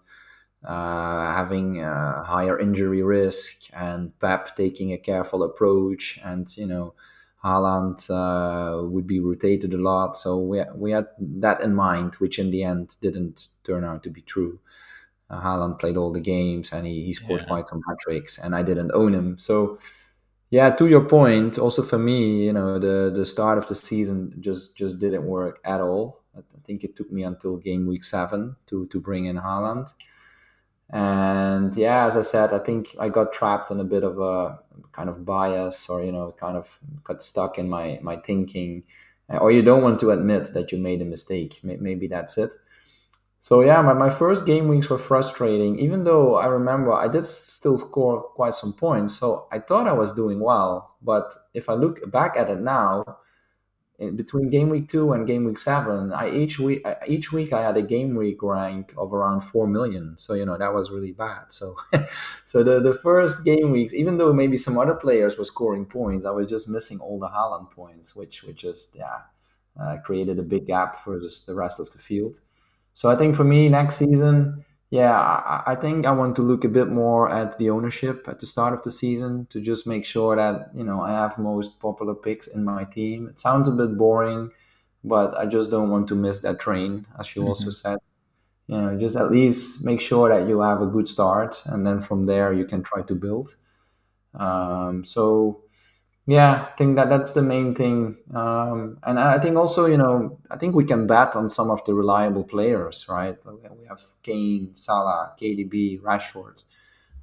uh, 0.65 1.35
having 1.35 1.81
a 1.83 2.23
higher 2.25 2.59
injury 2.59 3.03
risk 3.03 3.69
and 3.73 4.19
Pep 4.19 4.57
taking 4.57 4.93
a 4.93 4.99
careful 4.99 5.43
approach, 5.43 6.19
and 6.25 6.57
you 6.57 6.67
know 6.67 6.95
Haaland 7.45 8.09
uh, 8.11 8.87
would 8.87 9.07
be 9.07 9.21
rotated 9.21 9.75
a 9.75 9.79
lot. 9.79 10.17
So 10.17 10.39
we 10.39 10.63
we 10.75 10.91
had 10.93 11.09
that 11.19 11.61
in 11.61 11.75
mind, 11.75 12.17
which 12.17 12.39
in 12.39 12.51
the 12.51 12.65
end 12.65 12.97
didn't 13.01 13.49
turn 13.65 13.85
out 13.85 14.03
to 14.05 14.11
be 14.11 14.23
true. 14.23 14.61
Uh, 15.31 15.41
Haaland 15.43 15.79
played 15.79 15.97
all 15.97 16.11
the 16.11 16.21
games 16.21 16.73
and 16.73 16.87
he, 16.87 17.05
he 17.05 17.13
scored 17.13 17.43
yeah. 17.43 17.49
quite 17.49 17.67
some 17.67 17.83
hat 17.89 17.99
tricks, 18.01 18.39
and 18.39 18.55
I 18.55 18.63
didn't 18.63 18.93
own 18.95 19.15
him. 19.15 19.39
So 19.39 19.79
yeah, 20.51 20.71
to 20.71 20.87
your 20.87 21.05
point, 21.05 21.59
also 21.59 21.83
for 21.83 21.99
me, 21.99 22.47
you 22.47 22.53
know, 22.53 22.79
the 22.79 23.13
the 23.15 23.27
start 23.27 23.59
of 23.59 23.67
the 23.69 23.75
season 23.75 24.35
just 24.41 24.77
just 24.77 24.99
didn't 24.99 25.25
work 25.27 25.61
at 25.65 25.81
all. 25.81 26.23
I 26.37 26.41
think 26.65 26.85
it 26.85 26.97
took 26.97 27.11
me 27.11 27.23
until 27.25 27.57
game 27.57 27.87
week 27.87 28.05
seven 28.05 28.57
to 28.69 28.87
to 28.87 29.01
bring 29.01 29.27
in 29.27 29.37
Haaland. 29.37 29.93
And 30.91 31.77
yeah, 31.77 32.07
as 32.07 32.17
I 32.17 32.23
said, 32.23 32.53
I 32.55 32.59
think 32.61 32.97
I 32.99 33.09
got 33.11 33.33
trapped 33.33 33.71
in 33.71 33.79
a 33.81 33.85
bit 33.85 34.05
of 34.05 34.19
a 34.21 34.61
kind 34.93 35.09
of 35.11 35.25
bias, 35.25 35.89
or 35.91 36.03
you 36.03 36.13
know, 36.13 36.33
kind 36.33 36.57
of 36.57 36.69
got 37.05 37.23
stuck 37.23 37.59
in 37.59 37.69
my 37.69 37.99
my 38.03 38.17
thinking, 38.17 38.85
or 39.29 39.53
you 39.53 39.63
don't 39.63 39.83
want 39.83 40.01
to 40.01 40.11
admit 40.13 40.55
that 40.55 40.73
you 40.73 40.79
made 40.79 41.03
a 41.03 41.05
mistake. 41.05 41.61
Maybe 41.63 42.09
that's 42.09 42.39
it. 42.39 42.53
So 43.49 43.63
yeah, 43.63 43.81
my, 43.81 43.95
my 43.95 44.11
first 44.11 44.45
game 44.45 44.69
weeks 44.69 44.91
were 44.91 44.99
frustrating, 44.99 45.79
even 45.79 46.05
though 46.05 46.35
I 46.35 46.45
remember 46.45 46.93
I 46.93 47.09
did 47.09 47.25
still 47.25 47.79
score 47.79 48.21
quite 48.21 48.53
some 48.53 48.75
points. 48.75 49.19
So 49.19 49.47
I 49.51 49.59
thought 49.59 49.89
I 49.89 49.95
was 49.95 50.13
doing 50.13 50.39
well. 50.39 50.97
But 51.01 51.33
if 51.55 51.71
I 51.71 51.73
look 51.73 52.11
back 52.11 52.37
at 52.37 52.51
it 52.51 52.61
now, 52.61 53.17
in 53.99 54.17
between 54.17 54.51
game 54.51 54.69
week 54.69 54.91
two 54.91 55.15
and 55.15 55.27
game 55.27 55.45
week 55.47 55.59
seven, 55.59 56.13
I 56.13 56.29
each 56.29 56.59
week 56.59 56.87
each 57.07 57.33
week 57.33 57.55
I 57.55 57.63
had 57.63 57.79
a 57.79 57.89
game 57.95 58.17
week 58.17 58.43
rank 58.43 58.93
of 58.99 59.15
around 59.15 59.41
four 59.41 59.67
million. 59.67 60.19
So 60.19 60.35
you 60.35 60.45
know 60.45 60.59
that 60.59 60.75
was 60.75 60.91
really 60.91 61.13
bad. 61.13 61.51
So 61.51 61.75
so 62.45 62.63
the, 62.63 62.81
the 62.81 62.93
first 62.93 63.47
game 63.47 63.71
weeks, 63.71 63.95
even 63.95 64.19
though 64.19 64.35
maybe 64.35 64.59
some 64.59 64.77
other 64.77 64.95
players 64.95 65.39
were 65.39 65.47
scoring 65.47 65.87
points, 65.87 66.27
I 66.27 66.33
was 66.33 66.51
just 66.51 66.69
missing 66.69 67.01
all 67.01 67.19
the 67.19 67.31
Haaland 67.31 67.71
points, 67.71 68.15
which 68.15 68.43
which 68.43 68.59
just 68.59 68.95
yeah 68.95 69.21
uh, 69.81 69.97
created 70.05 70.39
a 70.39 70.43
big 70.43 70.67
gap 70.67 71.01
for 71.03 71.19
the 71.19 71.55
rest 71.55 71.81
of 71.81 71.91
the 71.93 71.99
field. 71.99 72.41
So 72.99 73.09
I 73.09 73.15
think 73.15 73.37
for 73.37 73.45
me 73.45 73.69
next 73.69 73.95
season, 73.95 74.65
yeah, 74.91 75.17
I, 75.17 75.63
I, 75.69 75.75
think 75.77 76.05
I 76.05 76.11
want 76.11 76.35
to 76.35 76.43
look 76.43 76.65
a 76.65 76.69
bit 76.69 76.89
more 76.89 77.31
at 77.31 77.57
the 77.57 77.71
ownership 77.71 78.27
at 78.27 78.41
the 78.41 78.47
start 78.47 78.75
of 78.75 78.83
the 78.83 78.91
season 78.91 79.47
to 79.51 79.61
just 79.61 79.87
make 79.87 80.05
sure 80.05 80.35
that 80.35 80.71
you 80.75 80.83
know 80.83 81.01
I 81.01 81.13
have 81.13 81.39
most 81.39 81.81
popular 81.81 82.17
picks 82.17 82.49
in 82.49 82.65
my 82.65 82.83
team. 82.83 83.29
It 83.29 83.39
sounds 83.39 83.69
a 83.69 83.71
bit 83.71 83.97
boring, 83.97 84.51
but 85.05 85.37
I 85.37 85.47
just 85.47 85.71
don't 85.71 85.91
want 85.91 86.09
to 86.09 86.17
miss 86.17 86.41
that 86.41 86.59
train, 86.59 87.07
as 87.21 87.37
you 87.37 87.43
mm-hmm. 87.43 87.51
also 87.51 87.71
said. 87.71 87.99
You 88.67 88.81
know, 88.81 88.99
just 88.99 89.15
at 89.15 89.31
least 89.31 89.85
make 89.85 90.01
sure 90.01 90.29
that 90.29 90.49
you 90.49 90.61
have 90.63 90.83
a 90.83 90.87
good 90.87 91.07
start, 91.07 91.63
and 91.67 91.87
then 91.87 92.01
from 92.01 92.25
there 92.25 92.53
you 92.53 92.65
can 92.65 92.83
try 92.83 93.03
to 93.03 93.15
build. 93.15 93.55
Um, 94.35 95.05
so 95.05 95.63
yeah, 96.29 96.67
I 96.71 96.77
think 96.77 96.97
that 96.97 97.09
that's 97.09 97.33
the 97.33 97.41
main 97.41 97.75
thing. 97.75 98.19
Um, 98.35 98.99
and 99.03 99.19
I 99.19 99.39
think 99.39 99.57
also, 99.57 99.87
you 99.87 99.97
know, 99.97 100.39
I 100.51 100.59
think 100.59 100.75
we 100.75 100.85
can 100.85 101.07
bet 101.07 101.35
on 101.35 101.49
some 101.49 101.71
of 101.71 101.83
the 101.87 101.95
reliable 101.95 102.45
players, 102.45 103.07
right? 103.09 103.39
We 103.47 103.87
have 103.89 104.03
Kane, 104.23 104.75
Salah, 104.75 105.33
KDB, 105.41 106.03
Rashford, 106.03 106.65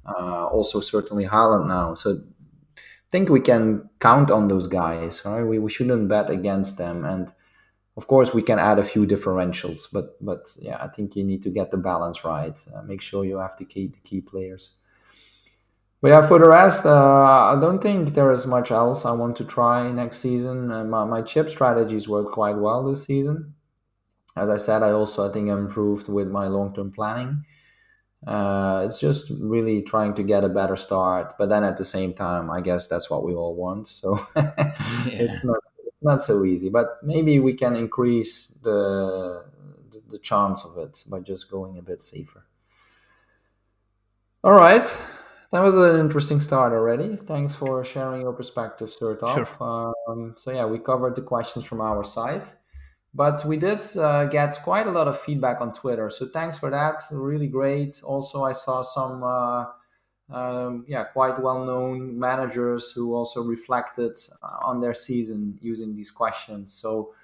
uh, 0.04 0.46
also 0.46 0.80
certainly 0.80 1.24
Haaland 1.24 1.68
now. 1.68 1.94
So 1.94 2.20
I 2.76 2.80
think 3.12 3.28
we 3.28 3.40
can 3.40 3.88
count 4.00 4.32
on 4.32 4.48
those 4.48 4.66
guys, 4.66 5.22
right? 5.24 5.44
We, 5.44 5.60
we 5.60 5.70
shouldn't 5.70 6.08
bet 6.08 6.28
against 6.28 6.76
them. 6.76 7.04
And 7.04 7.32
of 7.96 8.08
course, 8.08 8.34
we 8.34 8.42
can 8.42 8.58
add 8.58 8.80
a 8.80 8.84
few 8.84 9.06
differentials, 9.06 9.86
but 9.92 10.16
but 10.20 10.48
yeah, 10.58 10.78
I 10.82 10.88
think 10.88 11.14
you 11.14 11.22
need 11.22 11.44
to 11.44 11.50
get 11.50 11.70
the 11.70 11.76
balance 11.76 12.24
right. 12.24 12.58
Uh, 12.74 12.82
make 12.82 13.00
sure 13.00 13.24
you 13.24 13.38
have 13.38 13.56
the 13.56 13.66
key 13.66 13.86
the 13.86 14.00
key 14.00 14.20
players. 14.20 14.78
But 16.02 16.08
yeah, 16.08 16.26
for 16.26 16.38
the 16.38 16.48
rest, 16.48 16.84
uh, 16.84 17.54
I 17.54 17.58
don't 17.60 17.82
think 17.82 18.14
there 18.14 18.30
is 18.30 18.46
much 18.46 18.70
else 18.70 19.04
I 19.04 19.12
want 19.12 19.36
to 19.36 19.44
try 19.44 19.90
next 19.90 20.18
season. 20.18 20.70
Uh, 20.70 20.84
my, 20.84 21.04
my 21.04 21.22
chip 21.22 21.48
strategies 21.48 22.08
worked 22.08 22.32
quite 22.32 22.56
well 22.56 22.84
this 22.84 23.04
season. 23.04 23.54
As 24.36 24.50
I 24.50 24.58
said, 24.58 24.82
I 24.82 24.90
also 24.90 25.28
I 25.28 25.32
think 25.32 25.48
improved 25.48 26.08
with 26.08 26.28
my 26.28 26.46
long 26.48 26.74
term 26.74 26.92
planning. 26.92 27.44
Uh, 28.26 28.84
it's 28.86 29.00
just 29.00 29.30
really 29.40 29.82
trying 29.82 30.14
to 30.14 30.22
get 30.22 30.44
a 30.44 30.48
better 30.48 30.76
start, 30.76 31.34
but 31.38 31.48
then 31.48 31.64
at 31.64 31.76
the 31.76 31.84
same 31.84 32.12
time, 32.12 32.50
I 32.50 32.60
guess 32.60 32.88
that's 32.88 33.08
what 33.08 33.24
we 33.24 33.34
all 33.34 33.54
want. 33.54 33.88
So 33.88 34.26
yeah. 34.36 34.74
it's 35.06 35.44
not 35.44 35.58
it's 35.78 36.02
not 36.02 36.22
so 36.22 36.44
easy, 36.44 36.68
but 36.68 36.98
maybe 37.02 37.38
we 37.38 37.54
can 37.54 37.76
increase 37.76 38.48
the 38.62 39.44
the 40.10 40.18
chance 40.18 40.64
of 40.64 40.76
it 40.78 41.02
by 41.08 41.20
just 41.20 41.50
going 41.50 41.78
a 41.78 41.82
bit 41.82 42.00
safer. 42.02 42.44
All 44.44 44.52
right. 44.52 44.84
That 45.52 45.60
was 45.60 45.74
an 45.74 46.00
interesting 46.00 46.40
start 46.40 46.72
already. 46.72 47.16
Thanks 47.16 47.54
for 47.54 47.84
sharing 47.84 48.22
your 48.22 48.32
perspective, 48.32 48.90
Sertalp. 48.90 49.34
Sure. 49.34 49.96
Um, 50.08 50.34
so 50.36 50.50
yeah, 50.50 50.66
we 50.66 50.78
covered 50.78 51.14
the 51.14 51.22
questions 51.22 51.64
from 51.64 51.80
our 51.80 52.02
side, 52.02 52.48
but 53.14 53.44
we 53.44 53.56
did 53.56 53.84
uh, 53.96 54.24
get 54.24 54.58
quite 54.64 54.86
a 54.88 54.90
lot 54.90 55.06
of 55.06 55.20
feedback 55.20 55.60
on 55.60 55.72
Twitter. 55.72 56.10
So 56.10 56.26
thanks 56.26 56.58
for 56.58 56.70
that. 56.70 57.02
Really 57.12 57.46
great. 57.46 58.02
Also, 58.02 58.44
I 58.44 58.52
saw 58.52 58.82
some 58.82 59.22
uh, 59.22 59.66
um, 60.30 60.84
yeah 60.88 61.04
quite 61.04 61.40
well-known 61.40 62.18
managers 62.18 62.90
who 62.90 63.14
also 63.14 63.42
reflected 63.42 64.16
uh, 64.42 64.66
on 64.66 64.80
their 64.80 64.94
season 64.94 65.58
using 65.60 65.94
these 65.96 66.10
questions. 66.10 66.72
So. 66.72 67.14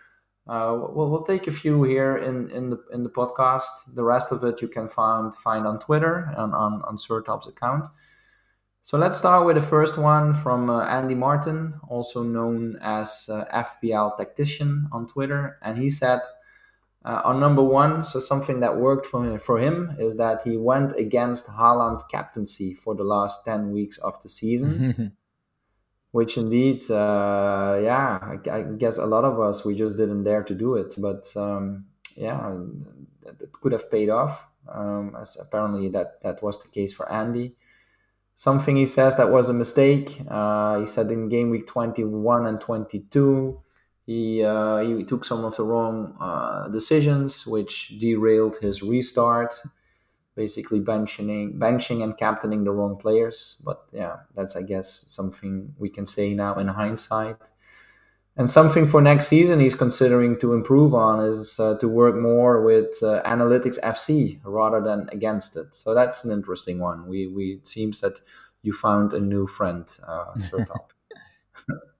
Uh, 0.44 0.76
we'll, 0.90 1.08
we'll 1.08 1.22
take 1.22 1.46
a 1.46 1.52
few 1.52 1.84
here 1.84 2.16
in, 2.16 2.50
in 2.50 2.68
the 2.70 2.78
in 2.92 3.04
the 3.04 3.08
podcast. 3.08 3.94
The 3.94 4.02
rest 4.02 4.32
of 4.32 4.42
it 4.42 4.60
you 4.60 4.66
can 4.66 4.88
find 4.88 5.32
find 5.32 5.68
on 5.68 5.78
Twitter 5.78 6.28
and 6.36 6.52
on 6.52 6.82
on 6.82 6.96
Sertalp's 6.96 7.46
account. 7.46 7.84
So 8.84 8.98
let's 8.98 9.16
start 9.16 9.46
with 9.46 9.54
the 9.54 9.62
first 9.62 9.96
one 9.96 10.34
from 10.34 10.68
uh, 10.68 10.84
Andy 10.86 11.14
Martin, 11.14 11.74
also 11.88 12.24
known 12.24 12.78
as 12.82 13.30
uh, 13.30 13.44
FPL 13.54 14.16
Tactician 14.16 14.88
on 14.90 15.06
Twitter. 15.06 15.56
And 15.62 15.78
he 15.78 15.88
said, 15.88 16.20
uh, 17.04 17.22
on 17.24 17.38
number 17.38 17.62
one, 17.62 18.02
so 18.02 18.18
something 18.18 18.58
that 18.58 18.76
worked 18.76 19.06
for 19.06 19.24
him, 19.24 19.38
for 19.38 19.60
him 19.60 19.94
is 20.00 20.16
that 20.16 20.42
he 20.42 20.56
went 20.56 20.94
against 20.96 21.46
Haaland 21.46 22.00
captaincy 22.10 22.74
for 22.74 22.96
the 22.96 23.04
last 23.04 23.44
10 23.44 23.70
weeks 23.70 23.98
of 23.98 24.20
the 24.20 24.28
season. 24.28 25.12
which 26.10 26.36
indeed, 26.36 26.82
uh, 26.90 27.78
yeah, 27.80 28.18
I, 28.20 28.50
I, 28.50 28.62
guess 28.76 28.98
a 28.98 29.06
lot 29.06 29.24
of 29.24 29.40
us, 29.40 29.64
we 29.64 29.74
just 29.74 29.96
didn't 29.96 30.24
dare 30.24 30.42
to 30.42 30.54
do 30.54 30.74
it. 30.74 30.94
But 30.98 31.24
um, 31.36 31.86
yeah, 32.16 32.58
it 33.24 33.52
could 33.52 33.72
have 33.72 33.90
paid 33.90 34.10
off. 34.10 34.44
Um, 34.68 35.16
as 35.20 35.36
apparently 35.40 35.88
that, 35.90 36.20
that 36.22 36.42
was 36.42 36.62
the 36.62 36.68
case 36.68 36.92
for 36.92 37.10
Andy 37.10 37.54
something 38.34 38.76
he 38.76 38.86
says 38.86 39.16
that 39.16 39.30
was 39.30 39.48
a 39.48 39.54
mistake. 39.54 40.20
Uh, 40.28 40.80
he 40.80 40.86
said 40.86 41.10
in 41.10 41.28
game 41.28 41.50
week 41.50 41.66
21 41.66 42.46
and 42.46 42.60
22, 42.60 43.60
he 44.06 44.44
uh, 44.44 44.78
he 44.78 45.04
took 45.04 45.24
some 45.24 45.44
of 45.44 45.56
the 45.56 45.64
wrong 45.64 46.16
uh, 46.20 46.68
decisions, 46.68 47.46
which 47.46 47.98
derailed 48.00 48.56
his 48.56 48.82
restart. 48.82 49.54
Basically, 50.34 50.80
benching 50.80 51.58
benching 51.58 52.02
and 52.02 52.16
captaining 52.16 52.64
the 52.64 52.72
wrong 52.72 52.96
players. 52.96 53.60
But 53.64 53.84
yeah, 53.92 54.16
that's 54.34 54.56
I 54.56 54.62
guess 54.62 55.04
something 55.08 55.74
we 55.78 55.90
can 55.90 56.06
say 56.06 56.34
now 56.34 56.54
in 56.54 56.68
hindsight. 56.68 57.36
And 58.36 58.50
something 58.50 58.86
for 58.86 59.02
next 59.02 59.28
season 59.28 59.60
he's 59.60 59.74
considering 59.74 60.40
to 60.40 60.54
improve 60.54 60.94
on 60.94 61.20
is 61.20 61.60
uh, 61.60 61.76
to 61.78 61.88
work 61.88 62.16
more 62.16 62.64
with 62.64 63.02
uh, 63.02 63.22
Analytics 63.26 63.78
FC 63.80 64.40
rather 64.44 64.80
than 64.80 65.08
against 65.12 65.54
it. 65.56 65.74
So 65.74 65.94
that's 65.94 66.24
an 66.24 66.32
interesting 66.32 66.78
one. 66.78 67.06
We 67.06 67.26
we 67.26 67.44
it 67.60 67.68
seems 67.68 68.00
that 68.00 68.20
you 68.62 68.72
found 68.72 69.12
a 69.12 69.20
new 69.20 69.46
friend, 69.46 69.86
uh, 70.06 70.32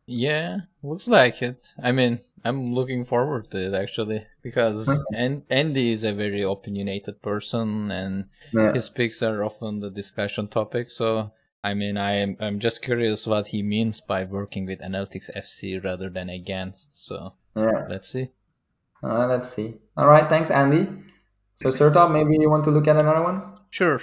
Yeah, 0.07 0.59
looks 0.83 1.07
like 1.07 1.42
it. 1.42 1.75
I 1.83 1.92
mean, 1.92 2.21
I'm 2.45 2.75
looking 2.75 3.05
forward 3.05 3.51
to 3.51 3.59
it 3.59 3.75
actually 3.75 4.27
because 4.42 4.88
and 5.14 5.42
Andy 5.49 5.92
is 5.92 6.05
a 6.05 6.12
very 6.12 6.42
opinionated 6.42 7.23
person 7.23 7.90
and 7.90 8.25
yeah. 8.53 8.73
his 8.73 8.90
picks 8.90 9.23
are 9.23 9.45
often 9.45 9.81
the 9.81 9.90
discussion 9.90 10.49
topic. 10.49 10.90
So 10.90 11.33
I 11.64 11.75
mean, 11.75 11.96
I'm 11.96 12.37
I'm 12.40 12.59
just 12.59 12.83
curious 12.83 13.27
what 13.27 13.48
he 13.48 13.62
means 13.62 14.01
by 14.01 14.25
working 14.25 14.66
with 14.66 14.81
Analytics 14.81 15.31
FC 15.37 15.83
rather 15.83 16.11
than 16.11 16.29
against. 16.29 16.96
So 16.96 17.35
yeah, 17.55 17.87
let's 17.88 18.09
see. 18.09 18.31
Uh, 19.03 19.27
let's 19.27 19.48
see. 19.48 19.79
All 19.96 20.07
right, 20.07 20.29
thanks, 20.29 20.51
Andy. 20.51 20.88
So, 21.57 21.68
Sertalp, 21.68 22.12
maybe 22.12 22.37
you 22.40 22.51
want 22.51 22.64
to 22.64 22.70
look 22.70 22.88
at 22.88 22.96
another 22.96 23.22
one? 23.22 23.42
Sure. 23.70 24.01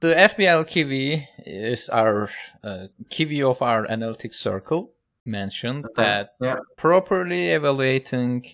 The 0.00 0.14
FPL 0.14 0.66
Kiwi 0.66 1.28
is 1.46 1.88
our 1.88 2.28
uh, 2.64 2.88
Kiwi 3.08 3.42
of 3.42 3.62
our 3.62 3.86
analytics 3.86 4.34
circle 4.34 4.92
mentioned 5.24 5.84
uh-huh. 5.84 6.02
that 6.02 6.34
yeah. 6.40 6.56
properly 6.76 7.50
evaluating 7.50 8.44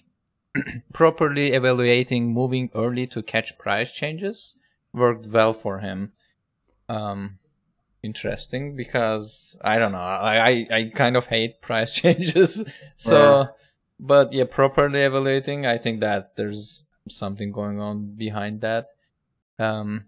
properly 0.93 1.53
evaluating 1.53 2.33
moving 2.33 2.71
early 2.75 3.07
to 3.07 3.23
catch 3.23 3.57
price 3.59 3.91
changes 3.93 4.57
worked 4.93 5.27
well 5.29 5.53
for 5.53 5.79
him. 5.79 6.13
Um, 6.89 7.39
interesting 8.09 8.77
because 8.77 9.57
I 9.63 9.79
don't 9.79 9.93
know. 9.93 10.09
I, 10.33 10.35
I, 10.51 10.53
I 10.79 10.81
kind 11.03 11.17
of 11.17 11.27
hate 11.27 11.61
price 11.69 11.93
changes. 11.93 12.65
so, 12.97 13.49
but 14.01 14.33
yeah, 14.33 14.45
properly 14.45 15.03
evaluating, 15.03 15.67
I 15.67 15.79
think 15.79 16.01
that 16.01 16.37
there's 16.37 16.85
something 17.09 17.53
going 17.53 17.79
on 17.81 18.15
behind 18.17 18.61
that. 18.63 18.87
Um, 19.59 20.07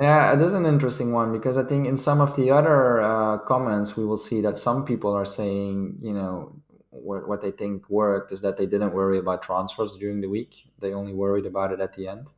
yeah, 0.00 0.32
it 0.32 0.40
is 0.40 0.54
an 0.54 0.66
interesting 0.66 1.12
one 1.12 1.30
because 1.32 1.56
I 1.58 1.64
think 1.64 1.86
in 1.86 1.98
some 1.98 2.20
of 2.20 2.34
the 2.36 2.50
other 2.50 3.00
uh, 3.02 3.38
comments, 3.38 3.96
we 3.96 4.04
will 4.04 4.22
see 4.28 4.40
that 4.40 4.56
some 4.56 4.84
people 4.84 5.12
are 5.12 5.26
saying, 5.26 5.98
you 6.00 6.14
know, 6.14 6.56
what, 6.90 7.28
what 7.28 7.40
they 7.42 7.50
think 7.50 7.88
worked 7.90 8.32
is 8.32 8.40
that 8.40 8.56
they 8.56 8.66
didn't 8.66 8.94
worry 8.94 9.18
about 9.18 9.42
transfers 9.42 9.96
during 9.96 10.20
the 10.20 10.28
week. 10.28 10.70
They 10.78 10.92
only 10.92 11.12
worried 11.12 11.46
about 11.46 11.72
it 11.72 11.80
at 11.80 11.94
the 11.94 12.08
end. 12.08 12.28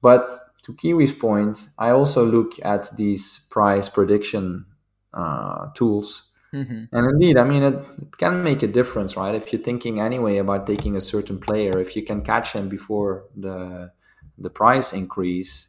But 0.00 0.24
to 0.62 0.74
Kiwi's 0.74 1.12
point, 1.12 1.58
I 1.78 1.90
also 1.90 2.24
look 2.24 2.52
at 2.64 2.96
these 2.96 3.40
price 3.50 3.88
prediction 3.88 4.66
uh, 5.12 5.68
tools. 5.74 6.30
Mm-hmm. 6.54 6.94
And 6.94 7.10
indeed, 7.10 7.38
I 7.38 7.44
mean, 7.44 7.62
it, 7.62 7.74
it, 8.00 8.16
can 8.18 8.42
make 8.42 8.62
a 8.62 8.66
difference, 8.66 9.16
right? 9.16 9.34
If 9.34 9.52
you're 9.52 9.62
thinking 9.62 10.00
anyway 10.00 10.36
about 10.36 10.66
taking 10.66 10.96
a 10.96 11.00
certain 11.00 11.38
player, 11.38 11.78
if 11.78 11.96
you 11.96 12.02
can 12.02 12.22
catch 12.22 12.52
him 12.52 12.68
before 12.68 13.24
the 13.36 13.90
the 14.38 14.50
price 14.50 14.92
increase, 14.92 15.68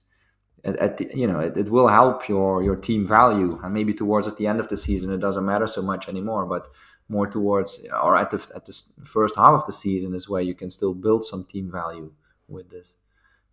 at, 0.64 0.76
at 0.78 0.98
the, 0.98 1.10
you 1.14 1.28
know, 1.28 1.40
it, 1.40 1.58
it 1.58 1.70
will 1.70 1.88
help 1.88 2.28
your 2.28 2.62
your 2.62 2.76
team 2.76 3.08
value. 3.08 3.60
And 3.64 3.74
maybe 3.74 3.94
towards 3.94 4.28
at 4.28 4.36
the 4.36 4.48
end 4.48 4.60
of 4.60 4.68
the 4.68 4.78
season, 4.78 5.12
it 5.14 5.20
doesn't 5.20 5.46
matter 5.46 5.68
so 5.68 5.82
much 5.82 6.10
anymore. 6.10 6.46
But 6.46 6.68
more 7.08 7.28
towards 7.28 7.80
or 8.02 8.18
at 8.18 8.32
the 8.32 8.46
at 8.54 8.66
the 8.66 8.74
first 9.06 9.38
half 9.38 9.62
of 9.62 9.66
the 9.66 9.74
season 9.74 10.14
is 10.14 10.30
where 10.30 10.42
you 10.42 10.54
can 10.54 10.70
still 10.70 10.94
build 10.94 11.24
some 11.24 11.46
team 11.46 11.72
value 11.72 12.12
with 12.48 12.70
this. 12.70 12.96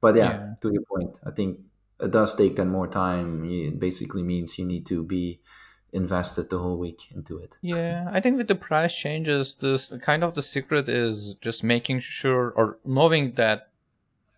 But 0.00 0.16
yeah, 0.16 0.32
yeah. 0.32 0.54
to 0.62 0.72
your 0.72 0.82
point, 0.82 1.18
I 1.24 1.30
think 1.30 1.60
it 2.00 2.10
does 2.10 2.34
take 2.34 2.56
then 2.56 2.68
more 2.68 2.86
time. 2.86 3.44
It 3.44 3.78
basically 3.78 4.22
means 4.22 4.58
you 4.58 4.64
need 4.64 4.86
to 4.86 5.02
be 5.02 5.40
invested 5.92 6.50
the 6.50 6.58
whole 6.58 6.78
week 6.78 7.08
into 7.14 7.38
it. 7.38 7.58
Yeah, 7.62 8.08
I 8.12 8.20
think 8.20 8.36
with 8.36 8.48
the 8.48 8.54
price 8.54 8.96
changes, 8.96 9.54
this 9.54 9.92
kind 10.00 10.24
of 10.24 10.34
the 10.34 10.42
secret 10.42 10.88
is 10.88 11.34
just 11.40 11.64
making 11.64 12.00
sure 12.00 12.52
or 12.56 12.78
knowing 12.84 13.32
that 13.34 13.70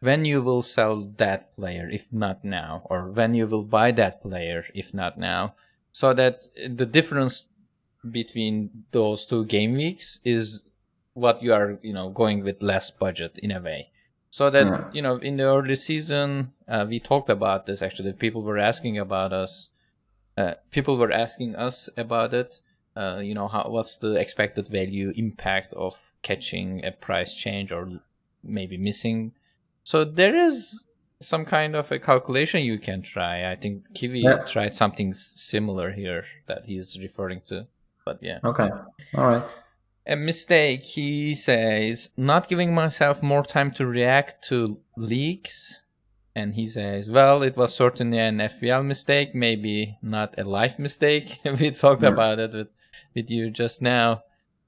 when 0.00 0.24
you 0.24 0.42
will 0.42 0.62
sell 0.62 1.00
that 1.18 1.54
player, 1.54 1.88
if 1.88 2.12
not 2.12 2.44
now, 2.44 2.82
or 2.86 3.08
when 3.10 3.34
you 3.34 3.46
will 3.46 3.64
buy 3.64 3.92
that 3.92 4.20
player, 4.20 4.64
if 4.74 4.92
not 4.92 5.16
now, 5.16 5.54
so 5.92 6.12
that 6.14 6.48
the 6.68 6.86
difference 6.86 7.44
between 8.10 8.84
those 8.90 9.24
two 9.24 9.44
game 9.44 9.74
weeks 9.74 10.18
is 10.24 10.64
what 11.14 11.40
you 11.40 11.52
are, 11.54 11.78
you 11.82 11.92
know, 11.92 12.08
going 12.08 12.42
with 12.42 12.62
less 12.62 12.90
budget 12.90 13.38
in 13.38 13.52
a 13.52 13.60
way. 13.60 13.91
So 14.32 14.48
that 14.48 14.66
yeah. 14.66 14.84
you 14.94 15.02
know, 15.02 15.16
in 15.16 15.36
the 15.36 15.44
early 15.44 15.76
season, 15.76 16.54
uh, 16.66 16.86
we 16.88 16.98
talked 16.98 17.28
about 17.28 17.66
this. 17.66 17.82
Actually, 17.82 18.14
people 18.14 18.42
were 18.42 18.56
asking 18.56 18.96
about 18.96 19.30
us. 19.30 19.68
Uh, 20.38 20.54
people 20.70 20.96
were 20.96 21.12
asking 21.12 21.54
us 21.54 21.90
about 21.98 22.32
it. 22.32 22.62
Uh, 22.96 23.20
you 23.22 23.34
know, 23.34 23.46
how 23.46 23.68
what's 23.68 23.98
the 23.98 24.14
expected 24.14 24.68
value 24.68 25.12
impact 25.16 25.74
of 25.74 26.14
catching 26.22 26.82
a 26.82 26.92
price 26.92 27.34
change 27.34 27.72
or 27.72 28.00
maybe 28.42 28.78
missing? 28.78 29.32
So 29.84 30.02
there 30.02 30.34
is 30.34 30.86
some 31.20 31.44
kind 31.44 31.76
of 31.76 31.92
a 31.92 31.98
calculation 31.98 32.62
you 32.62 32.78
can 32.78 33.02
try. 33.02 33.52
I 33.52 33.56
think 33.56 33.92
Kiwi 33.92 34.20
yeah. 34.20 34.44
tried 34.44 34.72
something 34.72 35.12
similar 35.12 35.92
here 35.92 36.24
that 36.46 36.64
he's 36.64 36.98
referring 36.98 37.42
to. 37.48 37.66
But 38.06 38.22
yeah. 38.22 38.38
Okay. 38.42 38.70
All 39.14 39.28
right 39.28 39.44
a 40.06 40.16
mistake 40.16 40.82
he 40.82 41.34
says 41.34 42.10
not 42.16 42.48
giving 42.48 42.74
myself 42.74 43.22
more 43.22 43.44
time 43.44 43.70
to 43.70 43.86
react 43.86 44.42
to 44.44 44.78
leaks 44.96 45.80
and 46.34 46.54
he 46.54 46.66
says 46.66 47.10
well 47.10 47.42
it 47.42 47.56
was 47.56 47.74
certainly 47.74 48.18
an 48.18 48.38
fpl 48.38 48.84
mistake 48.84 49.34
maybe 49.34 49.96
not 50.02 50.34
a 50.38 50.44
life 50.44 50.78
mistake 50.78 51.38
we 51.60 51.70
talked 51.70 52.02
yeah. 52.02 52.08
about 52.08 52.38
it 52.38 52.52
with, 52.52 52.68
with 53.14 53.30
you 53.30 53.50
just 53.50 53.80
now 53.80 54.22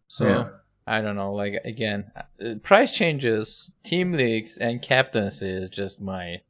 so 0.07 0.27
yeah. 0.27 0.49
i 0.87 1.01
don't 1.01 1.17
know 1.17 1.33
like 1.33 1.61
again 1.65 2.11
uh, 2.45 2.55
price 2.63 2.95
changes 2.95 3.73
team 3.83 4.13
leaks 4.13 4.57
and 4.57 4.83
captaincy 4.83 5.49
is 5.49 5.69
just 5.69 6.01
my 6.01 6.41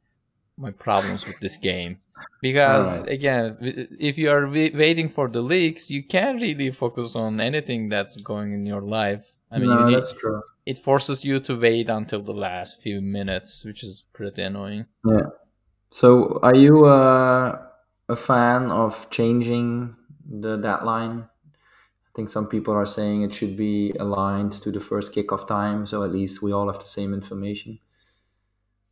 my 0.57 0.71
problems 0.71 1.25
with 1.25 1.39
this 1.39 1.57
game 1.57 1.97
because 2.41 3.01
right. 3.01 3.09
again 3.09 3.57
if 3.99 4.17
you 4.17 4.29
are 4.29 4.47
waiting 4.47 5.09
for 5.09 5.27
the 5.27 5.41
leaks 5.41 5.91
you 5.91 6.03
can't 6.03 6.41
really 6.41 6.71
focus 6.71 7.15
on 7.15 7.39
anything 7.39 7.89
that's 7.89 8.17
going 8.17 8.53
in 8.53 8.65
your 8.65 8.81
life. 8.81 9.31
I 9.51 9.59
mean 9.59 9.69
no, 9.69 9.87
need, 9.87 9.95
that's 9.95 10.13
true. 10.13 10.41
it 10.65 10.77
forces 10.77 11.23
you 11.23 11.39
to 11.41 11.59
wait 11.59 11.89
until 11.89 12.21
the 12.21 12.33
last 12.33 12.81
few 12.81 13.01
minutes 13.01 13.63
which 13.63 13.83
is 13.83 14.03
pretty 14.13 14.41
annoying. 14.41 14.85
Yeah. 15.05 15.27
So 15.91 16.39
are 16.41 16.55
you 16.55 16.85
uh, 16.85 17.61
a 18.09 18.15
fan 18.15 18.71
of 18.71 19.09
changing 19.09 19.95
the 20.27 20.57
deadline? 20.57 21.27
I 21.27 22.11
think 22.15 22.29
some 22.29 22.47
people 22.47 22.73
are 22.73 22.85
saying 22.85 23.23
it 23.23 23.33
should 23.33 23.57
be 23.57 23.91
aligned 23.99 24.53
to 24.63 24.71
the 24.71 24.79
first 24.79 25.13
kickoff 25.13 25.47
time 25.47 25.85
so 25.85 26.03
at 26.03 26.11
least 26.11 26.41
we 26.41 26.51
all 26.51 26.67
have 26.67 26.79
the 26.79 26.85
same 26.85 27.13
information. 27.13 27.79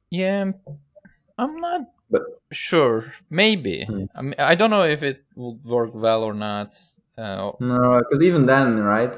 Yeah 0.10 0.52
i'm 1.38 1.56
not 1.58 1.82
but 2.10 2.22
sure, 2.54 3.12
maybe. 3.30 3.86
Hmm. 3.86 4.06
I, 4.16 4.22
mean, 4.22 4.36
I 4.38 4.56
don't 4.56 4.70
know 4.70 4.84
if 4.84 5.04
it 5.04 5.24
would 5.36 5.66
work 5.66 5.92
well 5.94 6.24
or 6.24 6.34
not. 6.34 6.76
Uh, 7.18 7.52
no, 7.60 8.00
because 8.00 8.24
even 8.24 8.46
then, 8.46 8.80
right? 8.80 9.12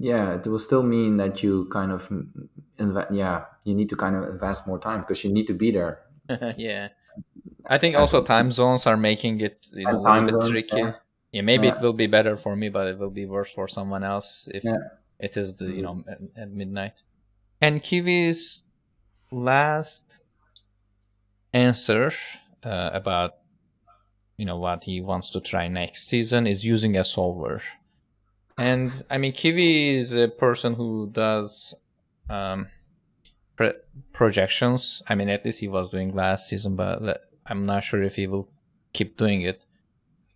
Yeah, 0.00 0.34
it 0.34 0.46
will 0.46 0.58
still 0.58 0.82
mean 0.82 1.18
that 1.18 1.42
you 1.42 1.68
kind 1.70 1.92
of, 1.92 2.08
inv- 2.78 3.06
yeah, 3.10 3.44
you 3.64 3.74
need 3.74 3.88
to 3.90 3.96
kind 3.96 4.16
of 4.16 4.24
invest 4.24 4.66
more 4.66 4.78
time 4.78 5.00
because 5.00 5.22
you 5.22 5.32
need 5.32 5.46
to 5.46 5.54
be 5.54 5.70
there. 5.70 6.00
yeah, 6.56 6.88
I 7.66 7.78
think 7.78 7.96
also 7.96 8.22
time 8.22 8.50
zones 8.50 8.86
are 8.86 8.96
making 8.96 9.40
it 9.40 9.66
you 9.72 9.84
know, 9.84 10.00
a 10.00 10.00
little 10.00 10.22
bit 10.24 10.42
zones, 10.42 10.50
tricky. 10.50 10.78
Yeah, 10.78 10.92
yeah 11.32 11.42
maybe 11.42 11.66
yeah. 11.66 11.74
it 11.74 11.80
will 11.80 11.92
be 11.92 12.06
better 12.06 12.36
for 12.36 12.56
me, 12.56 12.68
but 12.68 12.86
it 12.86 12.98
will 12.98 13.10
be 13.10 13.26
worse 13.26 13.52
for 13.52 13.68
someone 13.68 14.02
else 14.02 14.48
if 14.52 14.64
yeah. 14.64 14.78
it 15.18 15.36
is 15.36 15.56
the 15.56 15.66
you 15.66 15.82
mm-hmm. 15.82 15.82
know 15.82 16.04
at, 16.08 16.42
at 16.42 16.50
midnight. 16.50 16.94
And 17.60 17.82
Kiwi's 17.82 18.64
last 19.30 20.22
answer 21.52 22.12
uh, 22.64 22.90
about 22.92 23.32
you 24.36 24.46
know 24.46 24.58
what 24.58 24.84
he 24.84 25.00
wants 25.00 25.30
to 25.30 25.40
try 25.40 25.68
next 25.68 26.08
season 26.08 26.46
is 26.46 26.64
using 26.64 26.96
a 26.96 27.04
solver. 27.04 27.62
And 28.56 28.90
I 29.10 29.18
mean, 29.18 29.32
Kiwi 29.32 29.98
is 29.98 30.12
a 30.12 30.28
person 30.28 30.74
who 30.74 31.10
does 31.12 31.74
um, 32.28 32.68
pre- 33.56 33.72
projections. 34.12 35.02
I 35.08 35.14
mean, 35.14 35.28
at 35.28 35.44
least 35.44 35.60
he 35.60 35.68
was 35.68 35.90
doing 35.90 36.14
last 36.14 36.48
season, 36.48 36.76
but 36.76 37.30
I'm 37.46 37.66
not 37.66 37.84
sure 37.84 38.02
if 38.02 38.16
he 38.16 38.26
will 38.26 38.48
keep 38.92 39.16
doing 39.16 39.42
it. 39.42 39.64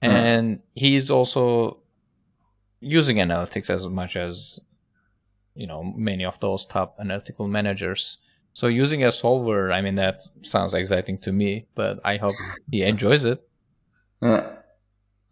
Hmm. 0.03 0.11
And 0.11 0.63
he's 0.75 1.11
also 1.11 1.79
using 2.81 3.17
analytics 3.17 3.71
as 3.71 3.87
much 3.89 4.17
as 4.17 4.61
you 5.55 5.67
know 5.67 5.83
many 5.83 6.25
of 6.25 6.39
those 6.41 6.67
top 6.67 6.97
analytical 7.01 7.49
managers. 7.49 8.19
So 8.55 8.69
using 8.69 9.05
a 9.05 9.11
solver, 9.11 9.73
I 9.73 9.83
mean, 9.83 9.97
that 9.97 10.23
sounds 10.43 10.75
exciting 10.75 11.19
to 11.19 11.33
me, 11.33 11.67
but 11.75 12.01
I 12.05 12.17
hope 12.17 12.35
he 12.71 12.83
enjoys 12.83 13.25
it. 13.25 13.47
Yeah. 14.23 14.49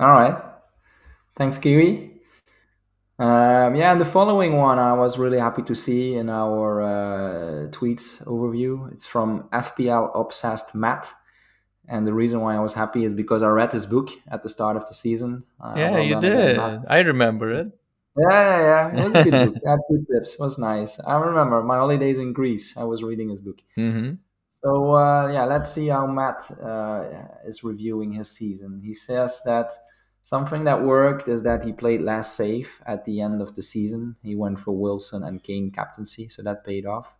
All 0.00 0.10
right. 0.10 0.42
Thanks, 1.36 1.58
Kiwi. 1.58 2.10
Um, 3.20 3.76
yeah, 3.76 3.92
and 3.92 4.00
the 4.00 4.04
following 4.04 4.56
one 4.56 4.80
I 4.80 4.92
was 4.94 5.18
really 5.18 5.38
happy 5.38 5.62
to 5.62 5.74
see 5.76 6.14
in 6.16 6.28
our 6.28 6.82
uh, 6.82 7.68
tweets 7.68 8.22
overview. 8.24 8.92
It's 8.92 9.06
from 9.06 9.44
FPL 9.52 10.10
Obsessed 10.18 10.74
Matt. 10.74 11.12
And 11.86 12.06
the 12.06 12.12
reason 12.12 12.40
why 12.40 12.56
I 12.56 12.58
was 12.58 12.74
happy 12.74 13.04
is 13.04 13.14
because 13.14 13.44
I 13.44 13.48
read 13.48 13.70
his 13.70 13.86
book 13.86 14.08
at 14.28 14.42
the 14.42 14.48
start 14.48 14.76
of 14.76 14.86
the 14.86 14.94
season. 14.94 15.44
Uh, 15.60 15.74
yeah, 15.76 15.90
well 15.92 16.02
you 16.02 16.20
did. 16.20 16.58
I 16.58 17.00
remember 17.00 17.52
it. 17.52 17.78
Yeah, 18.16 18.28
yeah, 18.30 18.60
yeah. 18.92 19.00
It 19.00 19.04
was 19.04 19.14
a 19.14 19.30
good 19.30 19.54
book. 19.54 19.62
Had 19.66 19.78
good 19.90 20.06
tips. 20.12 20.34
It 20.34 20.40
was 20.40 20.58
nice. 20.58 21.00
I 21.00 21.16
remember 21.16 21.62
my 21.62 21.76
holidays 21.76 22.18
in 22.18 22.32
Greece. 22.32 22.76
I 22.76 22.84
was 22.84 23.02
reading 23.02 23.30
his 23.30 23.40
book. 23.40 23.62
Mm-hmm. 23.78 24.14
So 24.50 24.94
uh, 24.94 25.28
yeah, 25.32 25.44
let's 25.44 25.72
see 25.72 25.88
how 25.88 26.06
Matt 26.06 26.48
uh, 26.62 27.04
is 27.46 27.64
reviewing 27.64 28.12
his 28.12 28.30
season. 28.30 28.82
He 28.84 28.94
says 28.94 29.40
that 29.46 29.70
Something 30.24 30.62
that 30.64 30.84
worked 30.84 31.26
is 31.26 31.42
that 31.42 31.64
he 31.64 31.72
played 31.72 32.00
last 32.00 32.36
safe 32.36 32.80
at 32.86 33.04
the 33.04 33.20
end 33.20 33.42
of 33.42 33.56
the 33.56 33.62
season. 33.62 34.14
He 34.22 34.36
went 34.36 34.60
for 34.60 34.70
Wilson 34.70 35.24
and 35.24 35.42
Kane 35.42 35.72
captaincy, 35.72 36.28
so 36.28 36.42
that 36.44 36.64
paid 36.64 36.86
off. 36.86 37.16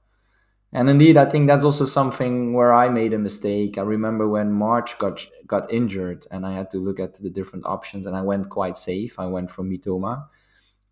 And 0.72 0.88
indeed, 0.88 1.16
I 1.16 1.26
think 1.26 1.48
that's 1.48 1.64
also 1.64 1.84
something 1.84 2.54
where 2.54 2.72
I 2.72 2.88
made 2.88 3.12
a 3.12 3.18
mistake. 3.18 3.76
I 3.76 3.82
remember 3.82 4.28
when 4.28 4.52
March 4.52 4.98
got 4.98 5.26
got 5.46 5.72
injured, 5.72 6.26
and 6.30 6.46
I 6.46 6.52
had 6.52 6.70
to 6.70 6.78
look 6.78 7.00
at 7.00 7.14
the 7.14 7.28
different 7.30 7.66
options, 7.66 8.06
and 8.06 8.16
I 8.16 8.22
went 8.22 8.50
quite 8.50 8.76
safe. 8.76 9.18
I 9.18 9.26
went 9.26 9.50
for 9.50 9.64
Mitoma 9.64 10.28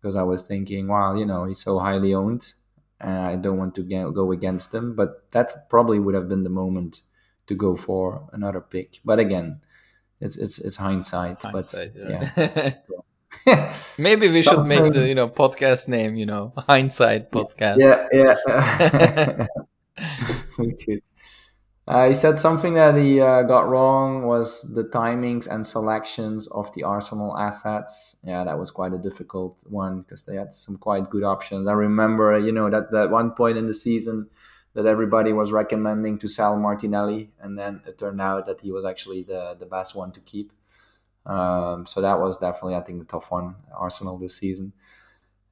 because 0.01 0.15
I 0.15 0.23
was 0.23 0.43
thinking, 0.43 0.87
wow, 0.87 1.15
you 1.15 1.25
know, 1.25 1.45
he's 1.45 1.63
so 1.63 1.79
highly 1.79 2.13
owned, 2.13 2.53
and 2.99 3.17
I 3.19 3.35
don't 3.35 3.57
want 3.57 3.75
to 3.75 3.83
get, 3.83 4.13
go 4.13 4.31
against 4.31 4.73
him. 4.73 4.95
But 4.95 5.29
that 5.31 5.69
probably 5.69 5.99
would 5.99 6.15
have 6.15 6.27
been 6.27 6.43
the 6.43 6.49
moment 6.49 7.01
to 7.47 7.55
go 7.55 7.75
for 7.75 8.29
another 8.33 8.61
pick. 8.61 8.99
But 9.05 9.19
again, 9.19 9.61
it's 10.19 10.37
it's 10.37 10.59
it's 10.59 10.77
hindsight. 10.77 11.41
hindsight 11.41 11.93
but 11.93 12.09
yeah. 12.09 12.31
yeah. 12.37 12.73
Maybe 13.97 14.29
we 14.29 14.41
should 14.41 14.65
make 14.65 14.91
the 14.91 15.07
you 15.07 15.15
know 15.15 15.29
podcast 15.29 15.87
name 15.87 16.15
you 16.15 16.25
know 16.25 16.53
hindsight 16.67 17.31
podcast. 17.31 17.77
Yeah, 17.79 18.07
yeah. 18.11 19.47
we 20.57 20.73
could. 20.73 21.01
Uh, 21.87 22.07
he 22.07 22.13
said 22.13 22.37
something 22.37 22.75
that 22.75 22.95
he 22.95 23.19
uh, 23.19 23.41
got 23.41 23.67
wrong 23.67 24.23
was 24.23 24.61
the 24.75 24.83
timings 24.83 25.47
and 25.47 25.65
selections 25.65 26.47
of 26.47 26.71
the 26.73 26.83
Arsenal 26.83 27.35
assets. 27.37 28.17
Yeah, 28.23 28.43
that 28.43 28.59
was 28.59 28.69
quite 28.69 28.93
a 28.93 28.99
difficult 28.99 29.63
one 29.67 30.01
because 30.01 30.23
they 30.23 30.35
had 30.35 30.53
some 30.53 30.77
quite 30.77 31.09
good 31.09 31.23
options. 31.23 31.67
I 31.67 31.73
remember, 31.73 32.37
you 32.37 32.51
know, 32.51 32.69
that 32.69 32.91
that 32.91 33.09
one 33.09 33.31
point 33.31 33.57
in 33.57 33.65
the 33.67 33.73
season 33.73 34.29
that 34.73 34.85
everybody 34.85 35.33
was 35.33 35.51
recommending 35.51 36.17
to 36.19 36.27
sell 36.27 36.55
Martinelli, 36.57 37.31
and 37.39 37.57
then 37.57 37.81
it 37.85 37.97
turned 37.97 38.21
out 38.21 38.45
that 38.45 38.61
he 38.61 38.71
was 38.71 38.85
actually 38.85 39.23
the 39.23 39.55
the 39.59 39.65
best 39.65 39.95
one 39.95 40.11
to 40.11 40.19
keep. 40.19 40.53
Um, 41.25 41.85
so 41.85 42.01
that 42.01 42.19
was 42.19 42.37
definitely, 42.37 42.75
I 42.75 42.81
think, 42.81 42.99
the 42.99 43.05
tough 43.05 43.31
one 43.31 43.55
Arsenal 43.75 44.17
this 44.17 44.37
season. 44.37 44.73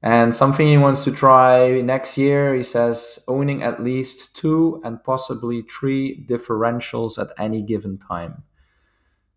And 0.02 0.34
something 0.34 0.66
he 0.66 0.78
wants 0.78 1.04
to 1.04 1.12
try 1.12 1.82
next 1.82 2.16
year, 2.16 2.54
he 2.54 2.62
says, 2.62 3.22
owning 3.28 3.62
at 3.62 3.82
least 3.82 4.34
two 4.34 4.80
and 4.82 5.02
possibly 5.04 5.62
three 5.62 6.24
differentials 6.26 7.18
at 7.18 7.28
any 7.38 7.60
given 7.60 7.98
time. 7.98 8.44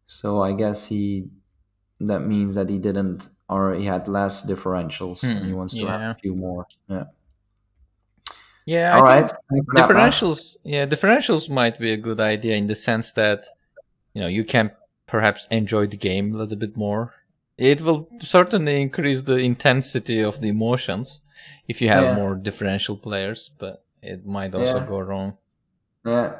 So 0.07 0.41
I 0.41 0.53
guess 0.53 0.87
he 0.87 1.27
that 1.99 2.21
means 2.21 2.55
that 2.55 2.69
he 2.69 2.77
didn't 2.77 3.29
or 3.49 3.73
he 3.73 3.85
had 3.85 4.07
less 4.07 4.45
differentials 4.45 5.21
hmm, 5.21 5.37
and 5.37 5.45
he 5.45 5.53
wants 5.53 5.73
to 5.73 5.79
yeah. 5.79 5.99
have 5.99 6.15
a 6.17 6.19
few 6.19 6.35
more. 6.35 6.65
Yeah. 6.87 7.05
Yeah, 8.65 8.97
All 8.97 9.05
I 9.05 9.21
right. 9.21 9.31
differentials. 9.75 10.55
Yeah, 10.63 10.85
differentials 10.85 11.49
might 11.49 11.77
be 11.79 11.91
a 11.91 11.97
good 11.97 12.21
idea 12.21 12.55
in 12.55 12.67
the 12.67 12.75
sense 12.75 13.11
that 13.13 13.45
you 14.13 14.21
know 14.21 14.27
you 14.27 14.45
can 14.45 14.71
perhaps 15.05 15.47
enjoy 15.51 15.87
the 15.87 15.97
game 15.97 16.33
a 16.33 16.37
little 16.37 16.55
bit 16.55 16.77
more. 16.77 17.13
It 17.57 17.81
will 17.81 18.09
certainly 18.21 18.81
increase 18.81 19.21
the 19.21 19.37
intensity 19.37 20.21
of 20.21 20.41
the 20.41 20.49
emotions 20.49 21.21
if 21.67 21.81
you 21.81 21.89
have 21.89 22.03
yeah. 22.03 22.15
more 22.15 22.35
differential 22.35 22.97
players, 22.97 23.49
but 23.59 23.83
it 24.01 24.25
might 24.25 24.55
also 24.55 24.79
yeah. 24.79 24.85
go 24.85 24.99
wrong. 24.99 25.37
Yeah. 26.05 26.37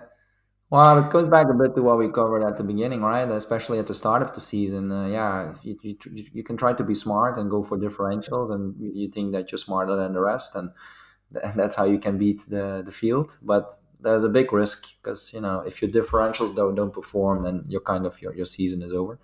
Well, 0.69 0.97
it 1.06 1.12
goes 1.12 1.28
back 1.28 1.47
a 1.49 1.54
bit 1.54 1.76
to 1.76 1.84
what 1.84 1.99
we 1.99 2.10
covered 2.10 2.43
at 2.43 2.58
the 2.58 2.63
beginning, 2.63 3.02
right? 3.02 3.30
Especially 3.30 3.78
at 3.78 3.86
the 3.86 3.93
start 3.93 4.23
of 4.23 4.34
the 4.34 4.39
season. 4.39 4.91
Uh, 4.91 5.06
yeah, 5.06 5.54
you, 5.62 5.78
you, 5.84 5.95
you, 6.34 6.43
can 6.43 6.58
try 6.58 6.73
to 6.73 6.84
be 6.84 6.95
smart 6.95 7.38
and 7.38 7.52
go 7.52 7.62
for 7.62 7.78
differentials, 7.78 8.52
and 8.52 8.73
you 8.80 9.08
think 9.08 9.34
that 9.34 9.52
you're 9.52 9.60
smarter 9.60 9.95
than 9.95 10.13
the 10.13 10.19
rest, 10.19 10.56
and 10.56 10.71
that's 11.56 11.76
how 11.76 11.86
you 11.86 11.99
can 11.99 12.17
beat 12.17 12.41
the, 12.49 12.82
the 12.84 12.91
field. 12.91 13.38
But 13.43 13.76
there's 13.99 14.23
a 14.23 14.30
big 14.30 14.52
risk 14.52 14.95
because 15.02 15.32
you 15.32 15.41
know 15.41 15.60
if 15.60 15.80
your 15.80 15.91
differentials 15.91 16.56
don't 16.56 16.73
don't 16.73 16.91
perform, 16.91 17.43
then 17.43 17.65
your 17.67 17.82
kind 17.82 18.08
of 18.08 18.19
your, 18.19 18.36
your 18.36 18.45
season 18.45 18.82
is 18.82 18.93
over. 18.93 19.19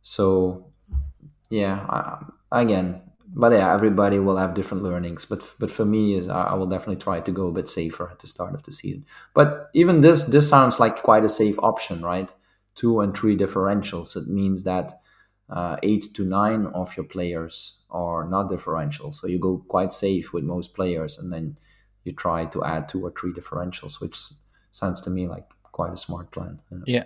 So 0.00 0.71
yeah, 1.52 1.84
I, 1.86 2.62
again, 2.62 3.02
but 3.26 3.52
yeah, 3.52 3.74
everybody 3.74 4.18
will 4.18 4.38
have 4.38 4.54
different 4.54 4.82
learnings. 4.82 5.26
But 5.26 5.54
but 5.58 5.70
for 5.70 5.84
me, 5.84 6.14
is 6.14 6.26
I, 6.26 6.44
I, 6.44 6.54
will 6.54 6.66
definitely 6.66 7.02
try 7.02 7.20
to 7.20 7.30
go 7.30 7.48
a 7.48 7.52
bit 7.52 7.68
safer 7.68 8.08
at 8.10 8.20
the 8.20 8.26
start 8.26 8.54
of 8.54 8.62
the 8.62 8.72
season. 8.72 9.04
But 9.34 9.68
even 9.74 10.00
this 10.00 10.24
this 10.24 10.48
sounds 10.48 10.80
like 10.80 11.02
quite 11.02 11.24
a 11.24 11.28
safe 11.28 11.58
option, 11.58 12.00
right? 12.00 12.32
Two 12.74 13.00
and 13.00 13.14
three 13.14 13.36
differentials. 13.36 14.16
It 14.16 14.28
means 14.28 14.62
that 14.64 14.94
uh, 15.50 15.76
eight 15.82 16.14
to 16.14 16.24
nine 16.24 16.66
of 16.68 16.96
your 16.96 17.04
players 17.04 17.80
are 17.90 18.26
not 18.26 18.48
differential, 18.48 19.12
so 19.12 19.26
you 19.26 19.38
go 19.38 19.62
quite 19.68 19.92
safe 19.92 20.32
with 20.32 20.44
most 20.44 20.74
players, 20.74 21.18
and 21.18 21.30
then 21.30 21.58
you 22.04 22.12
try 22.14 22.46
to 22.46 22.64
add 22.64 22.88
two 22.88 23.04
or 23.04 23.12
three 23.12 23.32
differentials, 23.32 24.00
which 24.00 24.16
sounds 24.70 25.02
to 25.02 25.10
me 25.10 25.28
like 25.28 25.44
quite 25.72 25.92
a 25.92 25.98
smart 25.98 26.30
plan. 26.30 26.60
Yeah. 26.86 27.04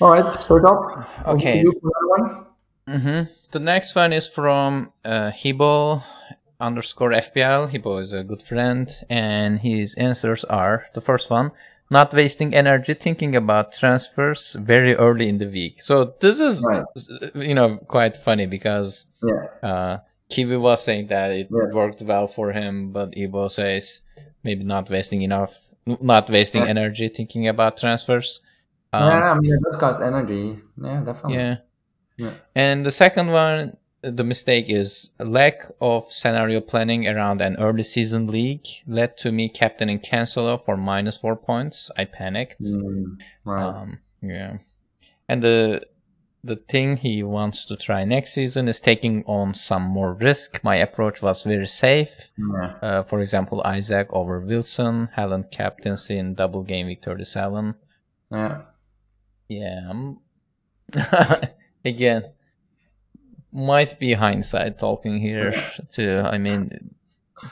All 0.00 0.10
right, 0.10 0.42
start 0.42 0.64
up. 0.64 1.28
Okay. 1.28 1.64
Mm-hmm. 2.88 3.32
The 3.52 3.58
next 3.58 3.94
one 3.94 4.12
is 4.12 4.26
from 4.28 4.92
uh, 5.04 5.30
Hibo 5.30 6.02
underscore 6.60 7.10
FPL. 7.10 7.70
Hibo 7.70 8.00
is 8.00 8.12
a 8.12 8.24
good 8.24 8.42
friend, 8.42 8.90
and 9.08 9.60
his 9.60 9.94
answers 9.94 10.44
are 10.44 10.86
the 10.94 11.00
first 11.00 11.30
one 11.30 11.52
not 11.90 12.12
wasting 12.12 12.54
energy 12.54 12.94
thinking 12.94 13.36
about 13.36 13.72
transfers 13.72 14.56
very 14.60 14.94
early 14.94 15.28
in 15.28 15.38
the 15.38 15.46
week. 15.46 15.80
So 15.82 16.14
this 16.20 16.40
is, 16.40 16.62
right. 16.62 16.84
you 17.34 17.54
know, 17.54 17.76
quite 17.76 18.16
funny 18.16 18.46
because 18.46 19.06
yeah. 19.22 19.68
uh, 19.68 19.98
Kiwi 20.30 20.56
was 20.56 20.82
saying 20.82 21.08
that 21.08 21.30
it 21.30 21.48
yeah. 21.50 21.74
worked 21.74 22.00
well 22.02 22.26
for 22.26 22.52
him, 22.52 22.92
but 22.92 23.16
Ibo 23.16 23.48
says 23.48 24.00
maybe 24.42 24.64
not 24.64 24.90
wasting 24.90 25.22
enough, 25.22 25.58
not 25.86 26.30
wasting 26.30 26.62
yeah. 26.62 26.70
energy 26.70 27.08
thinking 27.08 27.48
about 27.48 27.76
transfers. 27.76 28.40
Um, 28.92 29.10
yeah, 29.10 29.32
I 29.32 29.38
mean, 29.38 29.52
it 29.52 29.60
does 29.62 29.76
cost 29.76 30.02
energy. 30.02 30.58
Yeah, 30.80 31.02
definitely. 31.04 31.36
Yeah. 31.36 31.56
Yeah. 32.16 32.32
And 32.54 32.86
the 32.86 32.92
second 32.92 33.30
one, 33.30 33.76
the 34.02 34.24
mistake 34.24 34.66
is 34.68 35.10
lack 35.18 35.62
of 35.80 36.12
scenario 36.12 36.60
planning 36.60 37.08
around 37.08 37.40
an 37.40 37.56
early 37.56 37.82
season 37.82 38.26
league 38.26 38.66
led 38.86 39.16
to 39.18 39.32
me 39.32 39.48
captaining 39.48 39.98
Cancelo 39.98 40.62
for 40.62 40.76
minus 40.76 41.16
four 41.16 41.36
points. 41.36 41.90
I 41.96 42.04
panicked. 42.04 42.60
Mm, 42.62 43.16
right. 43.44 43.64
Um, 43.64 43.98
yeah. 44.22 44.58
And 45.28 45.42
the 45.42 45.86
the 46.44 46.56
thing 46.56 46.98
he 46.98 47.22
wants 47.22 47.64
to 47.64 47.74
try 47.74 48.04
next 48.04 48.34
season 48.34 48.68
is 48.68 48.78
taking 48.78 49.24
on 49.24 49.54
some 49.54 49.82
more 49.82 50.12
risk. 50.12 50.62
My 50.62 50.76
approach 50.76 51.22
was 51.22 51.42
very 51.42 51.66
safe. 51.66 52.32
Yeah. 52.36 52.74
Uh, 52.82 53.02
for 53.02 53.20
example, 53.20 53.62
Isak 53.64 54.08
over 54.10 54.40
Wilson, 54.40 55.08
Haaland 55.16 55.50
captaincy 55.50 56.18
in 56.18 56.34
double 56.34 56.62
game 56.62 56.86
week 56.86 57.02
37. 57.02 57.74
Yeah. 58.30 58.60
Yeah. 59.48 60.12
again, 61.84 62.24
might 63.52 63.98
be 63.98 64.14
hindsight 64.14 64.78
talking 64.78 65.20
here 65.20 65.54
too. 65.92 66.22
I 66.24 66.38
mean, 66.38 66.94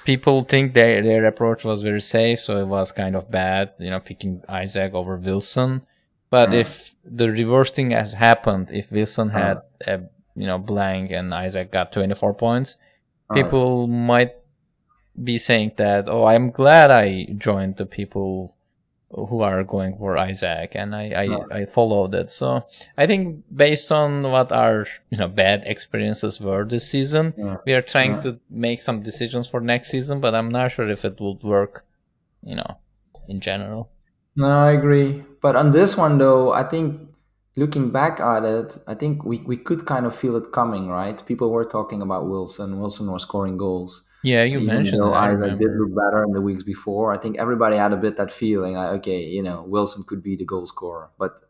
people 0.05 0.42
think 0.42 0.75
their 0.75 1.03
their 1.03 1.25
approach 1.27 1.64
was 1.64 1.83
very 1.83 2.01
safe, 2.01 2.40
so 2.40 2.59
it 2.59 2.66
was 2.66 2.92
kind 2.92 3.14
of 3.16 3.31
bad, 3.31 3.73
you 3.79 3.90
know, 3.90 4.01
picking 4.01 4.42
Isak 4.49 4.95
over 4.95 5.16
Wilson. 5.16 5.87
But 6.31 6.51
uh 6.51 6.57
if 6.57 6.95
the 7.05 7.31
reverse 7.31 7.71
thing 7.71 7.90
has 7.90 8.14
happened, 8.14 8.71
if 8.73 8.90
Wilson 8.90 9.29
uh 9.31 9.33
had 9.33 9.59
a 9.87 10.01
you 10.35 10.47
know 10.47 10.59
blank 10.59 11.11
and 11.11 11.33
Isak 11.33 11.71
got 11.73 11.92
24 11.92 12.35
points, 12.35 12.77
uh 13.31 13.35
people 13.35 13.87
might 13.87 14.35
be 15.23 15.38
saying 15.38 15.73
that, 15.77 16.09
oh, 16.09 16.25
I'm 16.25 16.51
glad 16.51 16.90
I 16.90 17.27
joined 17.37 17.77
the 17.77 17.87
people 17.87 18.57
who 19.14 19.42
are 19.42 19.62
going 19.64 19.96
for 19.96 20.16
Isak, 20.16 20.75
and 20.75 20.94
I 20.94 21.11
I, 21.11 21.27
oh. 21.29 21.46
I 21.51 21.64
followed 21.64 22.14
it. 22.14 22.31
So 22.31 22.64
I 22.96 23.07
think 23.07 23.44
based 23.55 23.92
on 23.92 24.22
what 24.22 24.51
our 24.53 24.87
you 25.11 25.18
know 25.18 25.29
bad 25.29 25.62
experiences 25.66 26.40
were 26.40 26.64
this 26.64 26.88
season, 26.88 27.35
yeah. 27.37 27.57
we 27.66 27.72
are 27.72 27.83
trying 27.83 28.14
yeah. 28.14 28.20
to 28.20 28.40
make 28.51 28.81
some 28.81 29.03
decisions 29.03 29.46
for 29.48 29.61
next 29.61 29.90
season, 29.90 30.20
but 30.20 30.35
I'm 30.35 30.48
not 30.48 30.72
sure 30.72 30.88
if 30.88 31.05
it 31.05 31.20
would 31.20 31.42
work, 31.42 31.85
you 32.42 32.57
know, 32.57 32.79
in 33.29 33.40
general. 33.40 33.90
No, 34.35 34.48
I 34.48 34.72
agree. 34.72 35.25
But 35.40 35.57
on 35.57 35.72
this 35.72 35.96
one 35.96 36.18
though, 36.18 36.53
I 36.53 36.62
think 36.62 37.09
looking 37.57 37.90
back 37.90 38.20
at 38.20 38.44
it, 38.44 38.79
I 38.87 38.94
think 38.94 39.25
we, 39.25 39.38
we 39.38 39.57
could 39.57 39.87
kind 39.87 40.07
of 40.07 40.14
feel 40.14 40.37
it 40.37 40.53
coming, 40.53 40.88
right? 40.88 41.25
People 41.27 41.51
were 41.51 41.64
talking 41.64 42.01
about 42.01 42.29
Wilson. 42.29 42.81
Wilson 42.81 43.11
was 43.11 43.22
scoring 43.22 43.57
goals. 43.57 44.09
Yeah, 44.22 44.44
you 44.44 44.61
Even 44.61 44.76
mentioned 44.76 45.02
though. 45.02 45.14
Isak 45.14 45.58
did 45.58 45.70
look 45.76 45.94
better 45.94 46.22
in 46.24 46.32
the 46.32 46.40
weeks 46.40 46.62
before. 46.62 47.12
I 47.12 47.18
think 47.18 47.38
everybody 47.38 47.76
had 47.76 47.92
a 47.92 47.97
bit 47.97 48.16
that 48.16 48.30
feeling 48.30 48.74
like, 48.74 48.90
okay, 48.99 49.24
you 49.24 49.42
know, 49.42 49.62
Wilson 49.62 50.05
could 50.07 50.22
be 50.22 50.36
the 50.36 50.44
goal 50.44 50.66
scorer. 50.66 51.11
But 51.18 51.40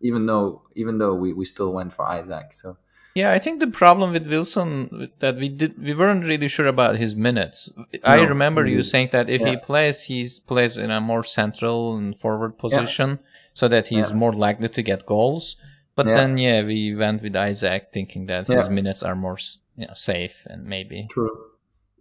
even 0.00 0.26
though 0.26 0.62
even 0.74 0.98
though 0.98 1.14
we, 1.14 1.32
we 1.32 1.44
still 1.44 1.72
went 1.72 1.92
for 1.92 2.06
Isak, 2.10 2.52
so 2.52 2.78
yeah, 3.14 3.30
I 3.30 3.38
think 3.38 3.60
the 3.60 3.68
problem 3.68 4.12
with 4.12 4.26
Wilson 4.26 5.12
that 5.20 5.36
we 5.36 5.48
did 5.48 5.80
we 5.80 5.94
weren't 5.94 6.24
really 6.24 6.48
sure 6.48 6.66
about 6.66 6.96
his 6.96 7.14
minutes. 7.14 7.70
No, 7.76 7.86
I 8.02 8.20
remember 8.22 8.66
you 8.66 8.82
saying 8.82 9.10
that 9.12 9.30
if 9.30 9.40
yeah. 9.40 9.50
he 9.50 9.56
plays, 9.56 10.02
he 10.04 10.28
plays 10.46 10.76
in 10.76 10.90
a 10.90 11.00
more 11.00 11.22
central 11.22 11.96
and 11.96 12.18
forward 12.18 12.58
position, 12.58 13.10
yeah. 13.10 13.26
so 13.52 13.68
that 13.68 13.88
he's 13.88 14.10
yeah. 14.10 14.16
more 14.16 14.32
likely 14.32 14.68
to 14.68 14.82
get 14.82 15.06
goals. 15.06 15.56
But 15.94 16.06
then, 16.06 16.38
yeah, 16.38 16.64
we 16.64 16.92
went 16.96 17.22
with 17.22 17.36
Isak, 17.36 17.92
thinking 17.92 18.26
that 18.26 18.48
his 18.48 18.68
minutes 18.68 19.04
are 19.04 19.14
more 19.14 19.38
you 19.76 19.86
know, 19.86 19.94
safe 19.94 20.44
and 20.50 20.64
maybe 20.64 21.06
true. 21.08 21.30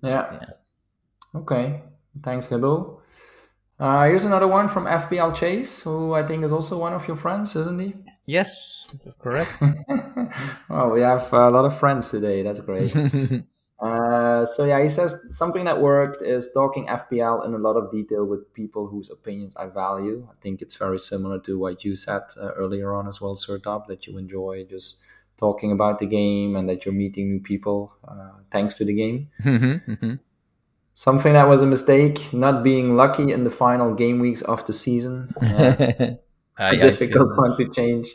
Yeah. 0.04 0.39
yeah. 0.41 1.39
Okay. 1.39 1.82
Thanks, 2.22 2.47
Gabo. 2.47 2.99
Uh, 3.80 4.06
here's 4.06 4.26
another 4.26 4.47
one 4.47 4.68
from 4.68 4.86
FPL 4.86 5.36
Chase, 5.36 5.82
who 5.82 6.14
I 6.14 6.24
think 6.24 6.43
is 6.43 6.51
also 6.51 6.78
one 6.78 6.93
of 6.93 7.08
your 7.08 7.18
friends, 7.18 7.56
isn't 7.56 7.80
he? 7.80 7.95
Yes, 8.26 8.88
correct. 9.20 9.51
Oh, 10.70 10.89
we 10.89 11.01
have 11.01 11.32
a 11.32 11.51
lot 11.51 11.66
of 11.66 11.78
friends 11.78 12.10
today. 12.10 12.41
That's 12.41 12.60
great. 12.60 12.95
uh, 13.80 14.45
so 14.45 14.66
yeah, 14.66 14.82
he 14.82 14.89
says 14.89 15.24
something 15.30 15.66
that 15.66 15.80
worked 15.80 16.24
is 16.24 16.51
talking 16.51 16.88
FPL 16.88 17.45
in 17.45 17.54
a 17.54 17.60
lot 17.60 17.76
of 17.76 17.91
detail 17.91 18.26
with 18.26 18.51
people 18.54 18.88
whose 18.88 19.12
opinions 19.12 19.56
I 19.56 19.68
value. 19.68 20.28
I 20.32 20.34
think 20.41 20.64
it's 20.64 20.76
very 20.76 20.99
similar 20.99 21.39
to 21.41 21.60
what 21.60 21.86
you 21.86 21.95
said 21.95 22.24
uh, 22.41 22.54
earlier 22.54 22.93
on 22.93 23.08
as 23.08 23.22
well, 23.22 23.36
Sertalp, 23.36 23.86
that 23.88 24.08
you 24.08 24.18
enjoy 24.18 24.66
just 24.68 25.04
talking 25.38 25.72
about 25.72 26.00
the 26.00 26.06
game 26.06 26.56
and 26.56 26.70
that 26.70 26.86
you're 26.86 26.94
meeting 26.94 27.30
new 27.32 27.40
people 27.42 27.94
uh, 28.08 28.32
thanks 28.52 28.76
to 28.78 28.86
the 28.86 28.94
game. 28.94 29.30
Mm-hmm, 29.44 29.92
mm-hmm. 29.92 30.14
Something 30.94 31.34
that 31.34 31.48
was 31.48 31.62
a 31.62 31.66
mistake, 31.66 32.32
not 32.34 32.64
being 32.64 32.96
lucky 32.96 33.32
in 33.32 33.44
the 33.44 33.50
final 33.50 33.94
game 33.96 34.20
weeks 34.20 34.42
of 34.44 34.66
the 34.66 34.74
season. 34.74 35.30
Yeah. 35.42 35.76
it's 36.60 36.66
a 36.66 36.66
I- 36.66 36.70
I 36.70 36.76
difficult 36.76 37.30
feel 37.30 37.38
one 37.38 37.58
to 37.58 37.70
change. 37.70 38.10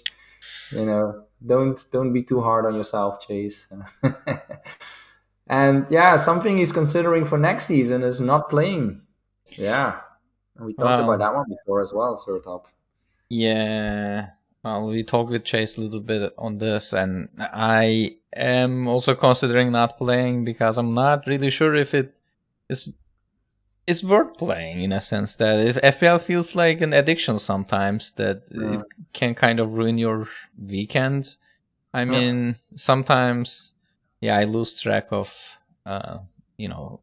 You 0.70 0.86
know, 0.86 1.24
don't 1.44 1.78
don't 1.90 2.12
be 2.12 2.22
too 2.22 2.40
hard 2.40 2.66
on 2.66 2.74
yourself, 2.76 3.20
Chase. 3.26 3.66
and 5.48 5.86
yeah, 5.90 6.16
something 6.16 6.58
he's 6.58 6.72
considering 6.72 7.24
for 7.24 7.38
next 7.38 7.66
season 7.66 8.02
is 8.02 8.20
not 8.20 8.48
playing. 8.50 9.02
Yeah, 9.52 10.00
we 10.60 10.74
talked 10.74 11.02
Wow. 11.02 11.04
about 11.04 11.18
that 11.20 11.34
one 11.34 11.46
before 11.48 11.80
as 11.80 11.92
well, 11.92 12.16
Sertalp. 12.16 12.66
Yeah. 13.30 14.30
Well, 14.64 14.88
we 14.88 15.02
talked 15.04 15.30
with 15.30 15.44
Chase 15.44 15.76
a 15.76 15.80
little 15.80 16.00
bit 16.00 16.34
on 16.36 16.58
this, 16.58 16.92
and 16.92 17.28
I 17.38 18.16
am 18.34 18.88
also 18.88 19.14
considering 19.14 19.70
not 19.72 19.98
playing 19.98 20.44
because 20.44 20.78
I'm 20.78 20.94
not 20.94 21.26
really 21.26 21.50
sure 21.50 21.74
if 21.74 21.94
it 21.94 22.18
is 22.68 22.92
is 23.86 24.04
worth 24.04 24.36
playing 24.36 24.82
in 24.82 24.92
a 24.92 25.00
sense 25.00 25.36
that 25.36 25.66
if 25.66 25.76
FPL 25.76 26.20
feels 26.20 26.54
like 26.54 26.82
an 26.82 26.92
addiction 26.92 27.38
sometimes 27.38 28.10
that 28.12 28.42
Yeah. 28.50 28.74
it 28.74 28.82
can 29.14 29.34
kind 29.34 29.58
of 29.60 29.72
ruin 29.78 29.96
your 29.96 30.26
weekend. 30.60 31.36
I 31.94 32.00
Yeah. 32.00 32.10
mean, 32.10 32.56
sometimes, 32.74 33.72
yeah, 34.20 34.36
I 34.36 34.44
lose 34.44 34.78
track 34.78 35.06
of, 35.10 35.32
uh, 35.86 36.18
you 36.58 36.68
know, 36.68 37.00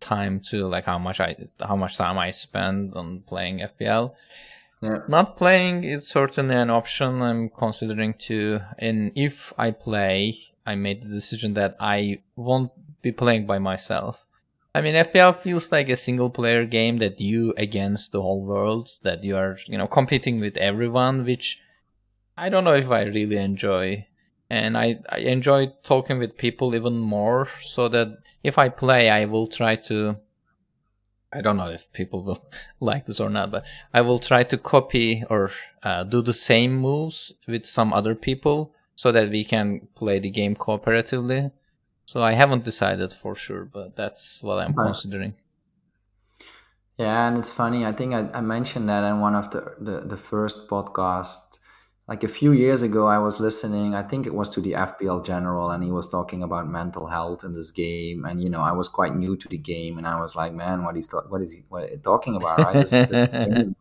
time 0.00 0.40
to 0.50 0.66
like 0.66 0.84
how 0.84 0.98
much 0.98 1.20
I 1.20 1.36
how 1.60 1.74
much 1.76 1.96
time 1.96 2.18
I 2.18 2.32
spend 2.32 2.94
on 2.94 3.20
playing 3.22 3.60
FPL 3.62 4.14
Yeah, 4.86 5.02
not 5.08 5.36
playing 5.36 5.82
is 5.82 6.06
certainly 6.06 6.54
an 6.54 6.70
option 6.70 7.20
I'm 7.20 7.48
considering 7.48 8.14
too. 8.14 8.60
And 8.78 9.10
if 9.16 9.52
I 9.58 9.72
play, 9.72 10.38
I 10.64 10.76
made 10.76 11.02
the 11.02 11.08
decision 11.08 11.54
that 11.54 11.76
I 11.80 12.20
won't 12.36 12.70
be 13.02 13.10
playing 13.10 13.46
by 13.46 13.58
myself. 13.58 14.24
I 14.76 14.80
mean, 14.82 14.94
FPL 14.94 15.36
feels 15.38 15.72
like 15.72 15.88
a 15.88 15.96
single 15.96 16.30
player 16.30 16.64
game 16.64 16.98
that 16.98 17.20
you 17.20 17.52
against 17.56 18.12
the 18.12 18.22
whole 18.22 18.44
world, 18.44 18.90
that 19.02 19.24
you 19.24 19.36
are, 19.36 19.58
you 19.66 19.76
know, 19.76 19.88
competing 19.88 20.40
with 20.40 20.56
everyone, 20.56 21.24
which 21.24 21.58
I 22.36 22.48
don't 22.48 22.64
know 22.64 22.74
if 22.74 22.90
I 22.90 23.02
really 23.02 23.38
enjoy. 23.38 24.06
And 24.48 24.76
I, 24.78 25.00
I 25.08 25.18
enjoy 25.18 25.72
talking 25.82 26.18
with 26.18 26.36
people 26.36 26.74
even 26.76 26.98
more 26.98 27.48
so 27.62 27.88
that 27.88 28.18
if 28.44 28.58
I 28.58 28.68
play, 28.68 29.10
I 29.10 29.24
will 29.24 29.48
try 29.48 29.74
to 29.90 30.18
I 31.36 31.42
don't 31.42 31.58
know 31.58 31.70
if 31.70 31.92
people 31.92 32.22
will 32.22 32.42
like 32.80 33.06
this 33.06 33.20
or 33.20 33.30
not, 33.30 33.50
but 33.50 33.64
I 33.92 34.00
will 34.00 34.18
try 34.18 34.42
to 34.44 34.56
copy 34.56 35.22
or 35.28 35.50
uh, 35.82 36.04
do 36.04 36.22
the 36.22 36.32
same 36.32 36.76
moves 36.76 37.34
with 37.46 37.66
some 37.66 37.92
other 37.92 38.14
people 38.14 38.72
so 38.94 39.12
that 39.12 39.28
we 39.28 39.44
can 39.44 39.88
play 39.94 40.18
the 40.18 40.30
game 40.30 40.56
cooperatively. 40.56 41.52
So 42.06 42.22
I 42.22 42.32
haven't 42.32 42.64
decided 42.64 43.12
for 43.12 43.34
sure, 43.34 43.64
but 43.64 43.96
that's 43.96 44.42
what 44.42 44.58
I'm 44.60 44.74
considering. 44.74 45.34
yeah, 46.96 47.28
and 47.28 47.36
it's 47.36 47.52
funny. 47.52 47.84
I 47.84 47.92
think 47.92 48.14
I, 48.14 48.30
I 48.32 48.40
mentioned 48.40 48.88
that 48.88 49.04
in 49.04 49.20
one 49.20 49.34
of 49.34 49.50
the, 49.50 49.74
the 49.78 50.00
the 50.12 50.16
first 50.16 50.68
podcast. 50.68 51.45
Like 52.08 52.22
a 52.22 52.28
few 52.28 52.52
years 52.52 52.82
ago, 52.82 53.08
I 53.08 53.18
was 53.18 53.40
listening. 53.40 53.96
I 53.96 54.02
think 54.02 54.26
it 54.26 54.34
was 54.34 54.48
to 54.50 54.60
the 54.60 54.74
FPL 54.74 55.24
General, 55.24 55.70
and 55.70 55.82
he 55.82 55.90
was 55.90 56.08
talking 56.08 56.40
about 56.40 56.68
mental 56.68 57.08
health 57.08 57.42
in 57.42 57.52
this 57.52 57.72
game. 57.72 58.24
And 58.24 58.40
you 58.40 58.48
know, 58.48 58.60
I 58.60 58.70
was 58.70 58.86
quite 58.88 59.16
new 59.16 59.36
to 59.36 59.48
the 59.48 59.58
game, 59.58 59.98
and 59.98 60.06
I 60.06 60.20
was 60.20 60.36
like, 60.36 60.54
"Man, 60.54 60.84
what 60.84 60.94
ta- 61.10 61.26
what 61.28 61.42
is 61.42 61.50
he 61.52 61.64
talking 62.04 62.36
about? 62.36 62.58
Right? 62.58 62.74
This 62.74 62.92
is 62.92 63.08
the 63.08 63.16
game. 63.16 63.76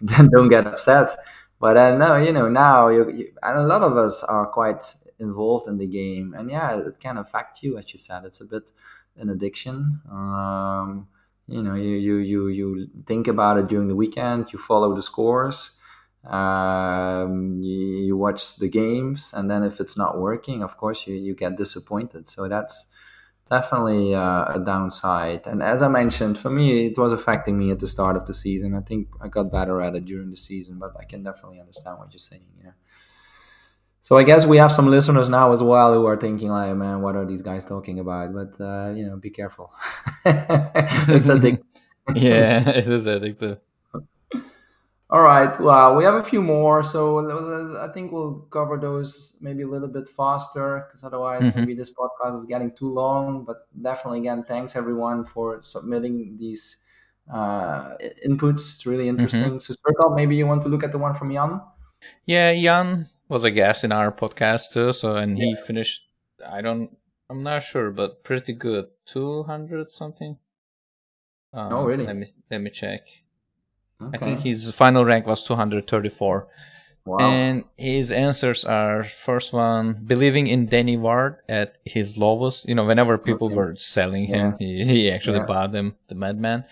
Then 0.00 0.28
don't 0.32 0.48
get 0.48 0.66
upset." 0.68 1.18
But 1.58 1.76
uh, 1.76 1.96
no, 1.96 2.16
you 2.16 2.32
know, 2.32 2.48
now 2.48 2.88
you, 2.88 3.10
you 3.10 3.32
and 3.42 3.58
a 3.58 3.62
lot 3.62 3.82
of 3.82 3.96
us 3.96 4.22
are 4.22 4.46
quite 4.46 4.94
involved 5.18 5.66
in 5.66 5.76
the 5.78 5.88
game, 5.88 6.34
and 6.34 6.48
yeah, 6.50 6.78
it 6.78 7.00
can 7.00 7.18
affect 7.18 7.64
you, 7.64 7.76
as 7.78 7.92
you 7.92 7.98
said. 7.98 8.24
It's 8.24 8.40
a 8.40 8.44
bit 8.44 8.70
an 9.16 9.28
addiction. 9.28 10.00
Um, 10.08 11.08
you 11.48 11.62
know, 11.64 11.74
you 11.74 11.96
you 11.96 12.18
you 12.18 12.48
you 12.48 12.88
think 13.06 13.26
about 13.26 13.58
it 13.58 13.66
during 13.66 13.88
the 13.88 13.96
weekend. 13.96 14.52
You 14.52 14.60
follow 14.60 14.94
the 14.94 15.02
scores 15.02 15.79
um, 16.24 17.60
you, 17.62 17.86
you 18.06 18.16
watch 18.16 18.56
the 18.56 18.68
games 18.68 19.32
and 19.34 19.50
then 19.50 19.62
if 19.62 19.80
it's 19.80 19.96
not 19.96 20.18
working 20.18 20.62
of 20.62 20.76
course 20.76 21.06
you, 21.06 21.14
you 21.14 21.34
get 21.34 21.56
disappointed. 21.56 22.28
So 22.28 22.48
that's 22.48 22.88
definitely 23.50 24.14
uh, 24.14 24.44
a 24.54 24.62
downside. 24.64 25.46
And 25.46 25.62
as 25.62 25.82
i 25.82 25.88
mentioned 25.88 26.38
for 26.38 26.50
me 26.50 26.86
it 26.86 26.98
was 26.98 27.12
affecting 27.12 27.58
me 27.58 27.70
at 27.70 27.78
the 27.78 27.86
start 27.86 28.16
of 28.16 28.26
the 28.26 28.34
season. 28.34 28.74
I 28.74 28.80
think 28.80 29.08
i 29.20 29.28
got 29.28 29.50
better 29.50 29.80
at 29.80 29.94
it 29.94 30.04
during 30.04 30.30
the 30.30 30.36
season 30.36 30.78
but 30.78 30.92
i 30.98 31.04
can 31.04 31.22
definitely 31.22 31.60
understand 31.60 31.98
what 31.98 32.12
you're 32.12 32.18
saying 32.18 32.46
yeah. 32.62 32.72
So 34.02 34.16
i 34.16 34.24
guess 34.24 34.46
we 34.46 34.58
have 34.58 34.72
some 34.72 34.88
listeners 34.88 35.28
now 35.28 35.52
as 35.52 35.62
well 35.62 35.94
who 35.94 36.06
are 36.06 36.16
thinking 36.16 36.50
like 36.50 36.76
man 36.76 37.00
what 37.00 37.16
are 37.16 37.24
these 37.24 37.42
guys 37.42 37.64
talking 37.64 37.98
about? 37.98 38.32
But 38.34 38.60
uh, 38.62 38.90
you 38.90 39.06
know 39.06 39.16
be 39.16 39.30
careful. 39.30 39.72
It's 40.24 41.28
addictive 41.28 41.64
yeah, 42.14 42.68
it 42.68 42.88
is 42.88 43.06
addictive. 43.06 43.58
All 45.12 45.22
right. 45.22 45.58
Well, 45.60 45.96
we 45.96 46.04
have 46.04 46.14
a 46.14 46.22
few 46.22 46.40
more, 46.40 46.82
so 46.84 47.02
I 47.80 47.88
think 47.92 48.12
we'll 48.12 48.46
cover 48.50 48.78
those 48.78 49.34
maybe 49.40 49.62
a 49.64 49.68
little 49.68 49.88
bit 49.88 50.06
faster, 50.06 50.86
because 50.86 51.02
otherwise 51.02 51.42
Mhm. 51.42 51.56
maybe 51.56 51.74
this 51.74 51.92
podcast 51.92 52.36
is 52.38 52.46
getting 52.46 52.70
too 52.70 52.90
long. 52.92 53.44
But 53.44 53.66
definitely, 53.82 54.20
again, 54.20 54.44
thanks 54.44 54.76
everyone 54.76 55.24
for 55.24 55.62
submitting 55.62 56.36
these 56.38 56.76
uh, 57.32 57.96
inputs. 58.26 58.74
It's 58.74 58.86
really 58.86 59.08
interesting. 59.08 59.60
So, 59.60 59.74
Circle, 59.86 60.10
maybe 60.14 60.34
you 60.36 60.46
want 60.46 60.62
to 60.62 60.68
look 60.68 60.82
at 60.82 60.90
the 60.90 60.98
one 60.98 61.14
from 61.14 61.30
Jan. 61.32 61.60
Yeah, 62.26 62.52
Jan 62.54 63.06
was 63.28 63.44
a 63.44 63.50
guest 63.52 63.84
in 63.84 63.92
our 63.92 64.10
podcast 64.10 64.72
too, 64.72 64.92
so 64.92 65.14
and 65.16 65.38
he 65.38 65.54
finished. 65.54 66.02
I 66.44 66.60
don't. 66.60 66.96
I'm 67.28 67.42
not 67.44 67.62
sure, 67.62 67.90
but 67.92 68.24
pretty 68.24 68.52
good. 68.52 68.86
Two 69.06 69.44
hundred 69.44 69.92
something. 69.92 70.38
Um, 71.52 71.72
Oh, 71.72 71.84
really? 71.84 72.06
Let 72.06 72.16
me 72.16 72.26
let 72.50 72.60
me 72.60 72.70
check. 72.70 73.06
Okay. 74.02 74.16
I 74.16 74.18
think 74.18 74.40
his 74.40 74.70
final 74.74 75.04
rank 75.04 75.26
was 75.26 75.42
234. 75.42 76.46
wow. 77.06 77.18
And 77.18 77.64
his 77.76 78.10
answers 78.12 78.64
are 78.64 79.04
first 79.04 79.52
one, 79.52 80.02
believing 80.06 80.46
in 80.46 80.66
Danny 80.66 80.96
Ward 80.96 81.36
at 81.48 81.76
his 81.84 82.16
lowest. 82.16 82.68
You 82.68 82.74
know, 82.74 82.84
whenever 82.86 83.16
people 83.18 83.46
Okay. 83.48 83.56
were 83.56 83.74
selling 83.76 84.24
him, 84.26 84.56
he, 84.58 84.84
he 84.84 85.10
actually 85.10 85.38
Yeah. 85.38 85.46
bought 85.46 85.74
him, 85.74 85.96
the 86.08 86.14
madman. 86.14 86.64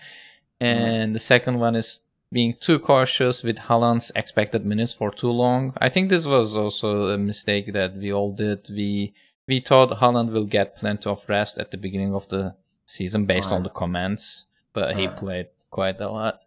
And 0.59 1.15
the 1.15 1.19
second 1.19 1.59
one 1.59 1.75
is 1.75 2.01
being 2.31 2.53
too 2.59 2.77
cautious 2.79 3.43
with 3.43 3.57
Haaland's 3.57 4.11
expected 4.15 4.65
minutes 4.65 4.93
for 4.93 5.09
too 5.11 5.31
long. 5.31 5.73
I 5.77 5.89
think 5.89 6.09
this 6.09 6.25
was 6.25 6.55
also 6.55 7.07
a 7.07 7.17
mistake 7.17 7.73
that 7.73 7.95
we 7.95 8.11
all 8.13 8.31
did. 8.33 8.67
We 8.69 9.13
we 9.47 9.59
thought 9.61 9.89
Haaland 9.99 10.31
will 10.31 10.45
get 10.45 10.75
plenty 10.75 11.09
of 11.09 11.25
rest 11.27 11.57
at 11.57 11.71
the 11.71 11.77
beginning 11.77 12.13
of 12.13 12.27
the 12.29 12.53
season 12.85 13.25
based 13.25 13.51
on 13.51 13.63
the 13.63 13.69
comments, 13.69 14.45
but 14.73 14.95
he 14.95 15.07
played 15.07 15.47
quite 15.71 15.99
a 15.99 16.07
lot. 16.09 16.41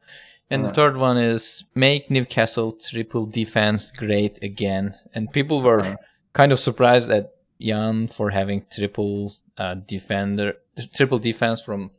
And 0.52 0.62
Yeah. 0.62 0.68
the 0.68 0.74
third 0.74 0.96
one 0.96 1.16
is 1.16 1.64
make 1.74 2.10
Newcastle 2.10 2.72
triple 2.72 3.24
defense 3.26 3.90
great 3.90 4.34
again. 4.50 4.94
And 5.14 5.32
people 5.32 5.62
were 5.62 5.80
Okay. 5.80 5.96
kind 6.34 6.52
of 6.52 6.58
surprised 6.60 7.08
at 7.10 7.32
Jan 7.60 8.08
for 8.08 8.30
having 8.30 8.66
triple 8.70 9.34
uh, 9.58 9.74
defender, 9.74 10.54
triple 10.96 11.18
defense 11.18 11.60
from 11.60 11.90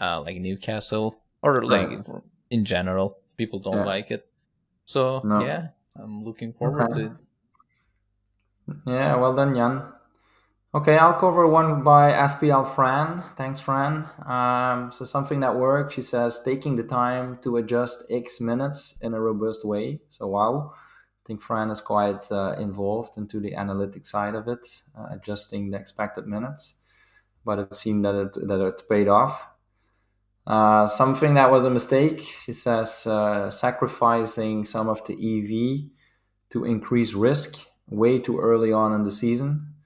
uh, 0.00 0.20
like 0.20 0.36
Newcastle 0.40 1.08
or 1.42 1.64
like 1.64 1.88
Right. 1.88 2.22
in 2.50 2.64
general. 2.64 3.16
People 3.36 3.58
don't 3.58 3.78
Yeah. 3.82 3.94
like 3.96 4.10
it. 4.16 4.28
So 4.84 5.20
No. 5.24 5.40
yeah, 5.40 5.68
I'm 5.96 6.22
looking 6.24 6.52
forward 6.52 6.82
Okay. 6.92 6.94
to 7.00 7.06
it. 7.06 7.12
Yeah, 8.86 9.16
well 9.16 9.34
done, 9.34 9.54
Jan. 9.54 9.82
Okay, 10.74 10.98
I'll 10.98 11.14
cover 11.14 11.46
one 11.46 11.82
by 11.82 12.12
FPL 12.12 12.74
Fran. 12.74 13.22
Thanks, 13.38 13.58
Fran. 13.58 14.06
Um, 14.26 14.92
so 14.92 15.06
something 15.06 15.40
that 15.40 15.56
worked. 15.56 15.94
She 15.94 16.02
says 16.02 16.42
taking 16.44 16.76
the 16.76 16.82
time 16.82 17.38
to 17.42 17.56
adjust 17.56 18.04
X 18.10 18.38
minutes 18.38 18.98
in 19.00 19.14
a 19.14 19.20
robust 19.20 19.64
way. 19.64 20.00
So 20.10 20.26
wow, 20.26 20.74
I 20.74 21.22
think 21.24 21.40
Fran 21.40 21.70
is 21.70 21.80
quite 21.80 22.30
uh, 22.30 22.54
involved 22.58 23.16
into 23.16 23.40
the 23.40 23.54
analytic 23.54 24.04
side 24.04 24.34
of 24.34 24.46
it, 24.46 24.66
uh, 24.94 25.06
adjusting 25.10 25.70
the 25.70 25.78
expected 25.78 26.26
minutes. 26.26 26.74
But 27.46 27.60
it 27.60 27.74
seemed 27.74 28.04
that 28.04 28.14
it 28.14 28.48
that 28.48 28.60
it 28.60 28.82
paid 28.90 29.08
off. 29.08 29.48
Uh, 30.46 30.86
something 30.86 31.32
that 31.32 31.50
was 31.50 31.64
a 31.64 31.70
mistake. 31.70 32.20
She 32.44 32.52
says 32.52 33.06
uh, 33.06 33.48
sacrificing 33.48 34.66
some 34.66 34.90
of 34.90 35.02
the 35.06 35.14
EV 35.14 35.88
to 36.50 36.66
increase 36.66 37.14
risk 37.14 37.66
way 37.88 38.18
too 38.18 38.38
early 38.38 38.70
on 38.70 38.92
in 38.92 39.04
the 39.04 39.10
season. 39.10 39.76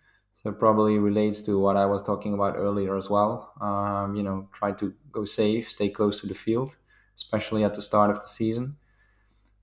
So 0.43 0.51
it 0.51 0.59
probably 0.59 0.99
relates 0.99 1.41
to 1.43 1.59
what 1.59 1.77
I 1.77 1.87
was 1.87 2.03
talking 2.03 2.35
about 2.35 2.57
earlier 2.57 2.97
as 2.97 3.09
well. 3.09 3.53
Um, 3.61 4.17
you 4.17 4.23
know, 4.23 4.49
try 4.53 4.73
to 4.73 4.93
go 5.13 5.25
safe, 5.25 5.71
stay 5.71 5.89
close 5.89 6.21
to 6.21 6.27
the 6.27 6.35
field, 6.35 6.77
especially 7.17 7.65
at 7.65 7.75
the 7.75 7.83
start 7.83 8.11
of 8.11 8.21
the 8.21 8.27
season. 8.27 8.77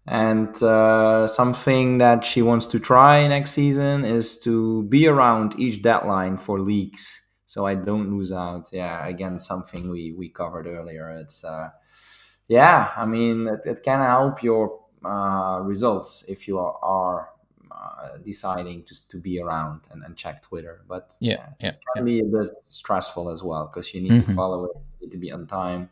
And 0.07 0.61
uh, 0.63 1.27
something 1.27 1.99
that 1.99 2.25
she 2.25 2.41
wants 2.41 2.65
to 2.67 2.80
try 2.80 3.27
next 3.27 3.51
season 3.51 4.03
is 4.05 4.39
to 4.39 4.84
be 4.84 5.07
around 5.07 5.59
each 5.59 5.84
deadline 5.84 6.38
for 6.38 6.59
leaks, 6.59 7.30
so 7.45 7.65
I 7.67 7.75
don't 7.75 8.09
lose 8.09 8.32
out. 8.32 8.69
Yeah, 8.73 9.05
again, 9.05 9.38
something 9.38 9.89
we 9.89 10.13
we 10.13 10.30
covered 10.30 10.65
earlier. 10.65 11.09
It's 11.11 11.43
uh, 11.43 11.69
yeah, 12.47 12.91
I 12.97 13.05
mean, 13.05 13.47
it, 13.47 13.61
it 13.65 13.84
can 13.84 13.99
help 13.99 14.43
your 14.43 14.80
uh, 15.05 15.61
results 15.63 16.25
if 16.27 16.47
you 16.47 16.59
are, 16.59 16.77
are 16.82 17.30
deciding 18.23 18.84
to, 18.84 19.07
to 19.09 19.17
be 19.17 19.39
around 19.39 19.82
and, 19.91 20.03
and 20.03 20.15
check 20.15 20.41
Twitter. 20.41 20.82
But 20.88 21.15
yeah, 21.19 21.47
yeah 21.59 21.69
it 21.69 21.80
can 21.95 22.07
yeah. 22.07 22.13
be 22.13 22.19
a 22.19 22.25
bit 22.25 22.59
stressful 22.59 23.30
as 23.30 23.41
well 23.43 23.67
because 23.67 23.93
you 23.93 24.01
need 24.01 24.11
mm-hmm. 24.11 24.32
to 24.32 24.36
follow 24.36 24.65
it, 24.65 24.71
you 24.75 25.07
need 25.07 25.11
to 25.11 25.17
be 25.17 25.32
on 25.32 25.47
time 25.47 25.89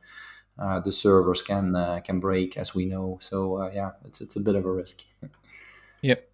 uh, 0.60 0.80
the 0.80 0.92
servers 0.92 1.42
can 1.42 1.76
uh, 1.76 2.00
can 2.04 2.20
break, 2.20 2.58
as 2.58 2.74
we 2.74 2.86
know. 2.86 3.18
So 3.22 3.58
uh, 3.58 3.72
yeah, 3.74 3.92
it's 4.06 4.22
it's 4.22 4.36
a 4.36 4.40
bit 4.40 4.56
of 4.56 4.66
a 4.66 4.72
risk. 4.72 5.04
yep. 6.02 6.30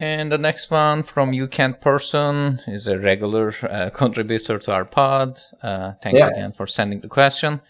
And 0.00 0.30
the 0.30 0.38
next 0.38 0.70
one 0.70 1.02
from 1.02 1.32
You 1.32 1.48
Can't 1.48 1.80
Person 1.80 2.60
is 2.68 2.86
a 2.86 2.98
regular 2.98 3.52
uh, 3.68 3.90
contributor 3.94 4.58
to 4.58 4.72
our 4.72 4.84
pod. 4.84 5.40
Uh, 5.60 5.94
thanks 6.02 6.20
yeah. 6.20 6.28
again 6.28 6.52
for 6.52 6.66
sending 6.66 7.00
the 7.00 7.08
question. 7.08 7.60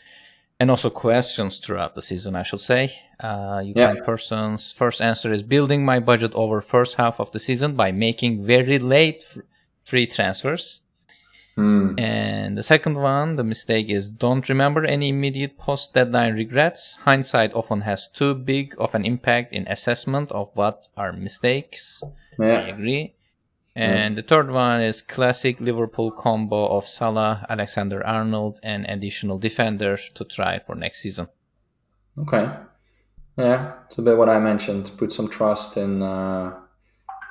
And 0.61 0.71
also 0.71 0.91
questions 0.91 1.59
throughout 1.59 1.95
the 1.95 2.03
season, 2.03 2.35
I 2.35 2.43
should 2.43 2.61
say. 2.61 2.93
Uh, 3.21 3.63
you 3.65 3.75
yeah. 3.77 3.95
Can't 3.95 4.05
Person's 4.05 4.73
first 4.73 5.01
answer 5.01 5.33
is 5.33 5.43
building 5.43 5.85
my 5.85 6.01
budget 6.01 6.33
over 6.35 6.61
first 6.61 6.97
half 6.97 7.21
of 7.21 7.31
the 7.31 7.39
season 7.39 7.75
by 7.75 7.93
making 7.93 8.45
very 8.45 8.79
late 8.79 9.25
free 9.85 10.07
transfers. 10.07 10.81
Mm. 11.57 11.99
And 11.99 12.57
the 12.57 12.63
second 12.63 12.97
one, 12.97 13.37
the 13.37 13.43
mistake 13.43 13.89
is 13.89 14.11
don't 14.11 14.49
remember 14.49 14.85
any 14.85 15.09
immediate 15.09 15.59
post 15.59 15.95
deadline 15.95 16.35
regrets. 16.35 16.97
Hindsight 17.03 17.53
often 17.53 17.81
has 17.81 18.09
too 18.09 18.35
big 18.35 18.75
of 18.79 18.95
an 18.95 19.05
impact 19.05 19.53
in 19.53 19.67
assessment 19.67 20.31
of 20.31 20.51
what 20.55 20.87
are 20.97 21.13
mistakes. 21.13 22.03
Yeah. 22.39 22.47
I 22.47 22.69
agree. 22.69 23.15
And 23.79 24.03
yes. 24.03 24.15
the 24.17 24.23
third 24.23 24.51
one 24.51 24.81
is 24.81 25.01
classic 25.01 25.61
Liverpool 25.61 26.11
combo 26.11 26.67
of 26.67 26.85
Salah, 26.85 27.47
Alexander 27.49 28.05
Arnold, 28.05 28.59
and 28.61 28.85
additional 28.87 29.39
defender 29.39 29.97
to 30.15 30.25
try 30.25 30.59
for 30.59 30.75
next 30.75 31.03
season. 31.03 31.29
Okay. 32.19 32.51
Yeah, 33.37 33.75
it's 33.87 33.97
a 33.99 34.03
bit 34.03 34.19
what 34.19 34.29
I 34.29 34.41
mentioned. 34.41 34.91
Put 34.97 35.13
some 35.13 35.29
trust 35.29 35.77
in 35.77 36.03
uh, 36.03 36.59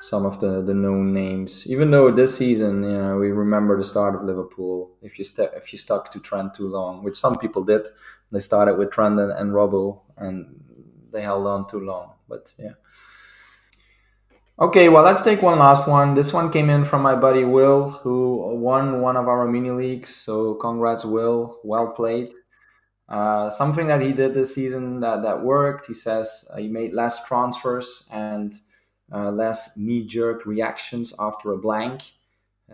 some 0.00 0.24
of 0.24 0.40
the, 0.40 0.62
the 0.62 0.72
known 0.72 1.12
names. 1.12 1.66
Even 1.66 1.90
though 1.90 2.10
this 2.10 2.38
season, 2.38 2.82
you 2.82 2.96
know, 2.96 3.18
we 3.18 3.30
remember 3.30 3.76
the 3.76 3.84
start 3.84 4.14
of 4.14 4.22
Liverpool. 4.22 4.96
If 5.02 5.18
you 5.18 5.26
st- 5.26 5.50
if 5.54 5.70
you 5.70 5.78
stuck 5.78 6.10
to 6.12 6.18
Trent 6.18 6.54
too 6.54 6.66
long, 6.66 7.04
which 7.04 7.16
some 7.16 7.38
people 7.38 7.62
did, 7.62 7.88
they 8.32 8.40
started 8.40 8.78
with 8.78 8.90
Trent 8.90 9.20
and, 9.20 9.32
and 9.32 9.52
Robbo, 9.52 10.00
and 10.16 10.64
they 11.12 11.20
held 11.20 11.46
on 11.46 11.68
too 11.68 11.80
long. 11.80 12.12
But 12.26 12.54
yeah. 12.58 12.72
Okay, 14.60 14.88
well, 14.88 15.04
let's 15.04 15.22
take 15.22 15.40
one 15.40 15.56
last 15.60 15.86
one. 15.86 16.14
This 16.14 16.32
one 16.32 16.50
came 16.50 16.68
in 16.68 16.84
from 16.84 17.00
my 17.00 17.14
buddy 17.14 17.44
Will, 17.44 17.90
who 17.90 18.56
won 18.56 19.00
one 19.00 19.16
of 19.16 19.28
our 19.28 19.46
mini 19.46 19.70
leagues. 19.70 20.12
So 20.12 20.54
congrats, 20.54 21.04
Will. 21.04 21.60
Well 21.62 21.92
played. 21.92 22.32
Uh, 23.08 23.50
something 23.50 23.86
that 23.86 24.02
he 24.02 24.12
did 24.12 24.34
this 24.34 24.56
season 24.56 24.98
that, 24.98 25.22
that 25.22 25.44
worked. 25.44 25.86
He 25.86 25.94
says 25.94 26.44
uh, 26.52 26.56
he 26.56 26.66
made 26.66 26.92
less 26.92 27.24
transfers 27.24 28.08
and 28.12 28.52
uh, 29.12 29.30
less 29.30 29.76
knee 29.76 30.04
jerk 30.04 30.44
reactions 30.44 31.14
after 31.20 31.52
a 31.52 31.58
blank. 31.58 32.02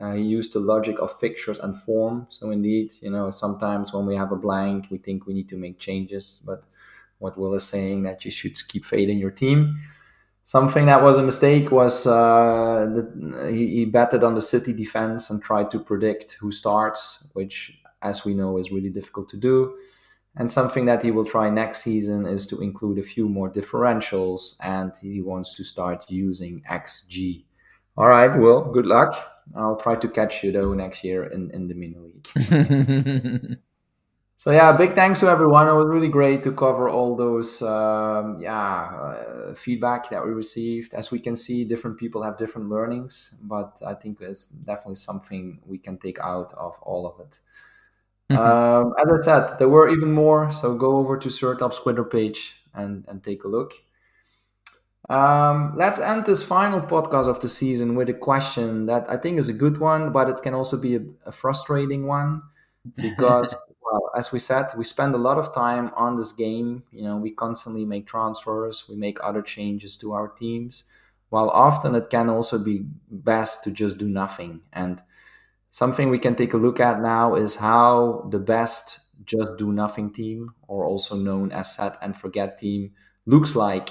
Uh, 0.01 0.15
he 0.15 0.23
used 0.23 0.55
the 0.55 0.61
logic 0.61 0.99
of 1.01 1.15
fixtures 1.21 1.59
and 1.59 1.77
form. 1.77 2.27
So, 2.31 2.51
indeed, 2.51 2.93
you 3.03 3.11
know, 3.11 3.31
sometimes 3.31 3.93
when 3.93 4.07
we 4.07 4.17
have 4.17 4.33
a 4.33 4.37
blank, 4.37 4.87
we 4.91 4.97
think 4.97 5.27
we 5.27 5.35
need 5.35 5.51
to 5.51 5.57
make 5.59 5.79
changes. 5.79 6.43
But 6.47 6.65
what 7.19 7.37
Will 7.37 7.53
is 7.53 7.65
saying 7.65 8.05
that 8.05 8.25
you 8.25 8.31
should 8.31 8.57
keep 8.69 8.91
in 8.91 9.19
your 9.19 9.31
team. 9.31 9.81
Something 10.47 10.87
that 10.87 11.03
was 11.03 11.17
a 11.17 11.23
mistake 11.23 11.71
was 11.71 12.07
uh, 12.07 12.87
that 12.95 13.49
he, 13.51 13.77
he 13.77 13.85
betted 13.87 14.23
on 14.23 14.35
the 14.35 14.43
City 14.43 14.75
defense 14.75 15.31
and 15.31 15.43
tried 15.43 15.71
to 15.71 15.81
predict 15.81 16.37
who 16.39 16.53
starts, 16.53 17.27
which, 17.33 17.73
as 18.03 18.27
we 18.27 18.35
know, 18.35 18.59
is 18.59 18.71
really 18.71 18.91
difficult 18.91 19.29
to 19.31 19.39
do. 19.39 19.75
And 20.37 20.51
something 20.51 20.85
that 20.85 21.03
he 21.03 21.11
will 21.11 21.25
try 21.25 21.49
next 21.49 21.83
season 21.83 22.27
is 22.27 22.47
to 22.49 22.61
include 22.61 22.99
a 22.99 23.03
few 23.03 23.27
more 23.27 23.51
differentials, 23.51 24.57
and 24.63 24.93
he 25.01 25.23
wants 25.23 25.57
to 25.57 25.65
start 25.65 26.11
using 26.11 26.63
XG. 26.71 27.45
All 27.97 28.09
right, 28.09 28.35
well, 28.37 28.71
good 28.71 28.87
luck. 28.87 29.17
I'll 29.55 29.77
try 29.77 29.95
to 29.95 30.09
catch 30.09 30.43
you 30.43 30.53
though 30.53 30.75
next 30.75 31.05
year 31.05 31.25
in, 31.25 31.51
in 31.53 31.69
the 31.69 31.75
mini 31.75 31.97
league. 31.99 33.59
so 34.45 34.51
yeah, 34.51 34.73
big 34.73 34.95
thanks 34.95 35.21
to 35.21 35.29
everyone. 35.29 35.69
It 35.69 35.73
was 35.73 35.87
really 35.89 36.11
great 36.11 36.43
to 36.43 36.53
cover 36.53 36.91
all 36.91 37.17
those 37.17 37.63
um, 37.63 38.37
yeah 38.39 38.91
uh, 38.93 39.55
feedback 39.55 40.11
that 40.11 40.23
we 40.23 40.33
received. 40.33 40.93
As 40.93 41.11
we 41.11 41.19
can 41.19 41.35
see, 41.35 41.65
different 41.65 41.97
people 41.97 42.23
have 42.23 42.37
different 42.37 42.69
learnings, 42.69 43.35
but 43.41 43.81
I 43.87 43.95
think 43.95 44.21
it's 44.21 44.45
definitely 44.45 44.97
something 44.97 45.61
we 45.65 45.79
can 45.79 45.97
take 45.97 46.21
out 46.21 46.53
of 46.59 46.79
all 46.83 47.07
of 47.07 47.21
it. 47.21 47.41
Mm-hmm. 48.31 48.43
Um, 48.43 48.93
as 49.03 49.11
I 49.19 49.23
said, 49.25 49.59
there 49.59 49.71
were 49.71 49.89
even 49.89 50.13
more, 50.13 50.53
so 50.53 50.75
go 50.75 50.99
over 50.99 51.17
to 51.17 51.29
Sertalp's 51.31 51.79
Twitter 51.79 52.05
page 52.05 52.61
and, 52.75 53.07
and 53.09 53.25
take 53.25 53.45
a 53.45 53.49
look. 53.49 53.73
Um, 55.09 55.73
let's 55.75 55.99
end 55.99 56.27
this 56.27 56.43
final 56.43 56.83
podcast 56.83 57.29
of 57.29 57.41
the 57.41 57.49
season 57.49 57.95
with 57.95 58.11
a 58.11 58.15
question 58.15 58.85
that 58.85 59.09
I 59.09 59.17
think 59.17 59.39
is 59.39 59.49
a 59.49 59.55
good 59.55 59.79
one, 59.79 60.13
but 60.13 60.29
it 60.29 60.41
can 60.43 60.53
also 60.53 60.77
be 60.77 60.97
a, 60.97 61.01
a 61.25 61.33
frustrating 61.33 62.07
one 62.07 62.43
because, 62.97 63.57
well, 63.85 64.11
as 64.17 64.33
we 64.33 64.39
said, 64.39 64.67
we 64.77 64.85
spend 64.85 65.15
a 65.15 65.19
lot 65.19 65.39
of 65.39 65.55
time 65.55 65.91
on 65.97 66.17
this 66.17 66.33
game. 66.33 66.85
You 66.93 67.03
know, 67.05 67.17
we 67.17 67.31
constantly 67.31 67.85
make 67.85 68.07
transfers, 68.07 68.85
we 68.89 68.97
make 68.97 69.19
other 69.23 69.43
changes 69.43 69.97
to 69.99 70.13
our 70.13 70.29
teams, 70.29 70.85
while 71.31 71.51
often 71.51 71.95
it 71.95 72.11
can 72.11 72.29
also 72.31 72.59
be 72.59 72.87
best 73.11 73.65
to 73.65 73.71
just 73.71 73.99
do 73.99 74.09
nothing 74.09 74.63
and 74.73 75.03
Something 75.71 76.09
we 76.11 76.19
can 76.19 76.37
take 76.37 76.55
a 76.55 76.57
look 76.57 76.81
at 76.81 77.01
now 77.03 77.35
is 77.35 77.57
how 77.57 78.29
the 78.31 78.39
best 78.39 79.01
just 79.25 79.57
do 79.59 79.73
nothing 79.73 80.13
team, 80.13 80.55
or 80.69 80.85
also 80.85 81.17
known 81.17 81.51
as 81.53 81.75
set 81.75 81.99
and 82.01 82.17
forget 82.17 82.59
team, 82.59 82.93
looks 83.27 83.57
like 83.57 83.91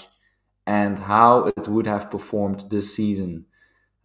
and 0.68 1.00
how 1.00 1.46
it 1.46 1.68
would 1.68 1.88
have 1.88 2.12
performed 2.12 2.66
this 2.70 2.96
season. 2.96 3.46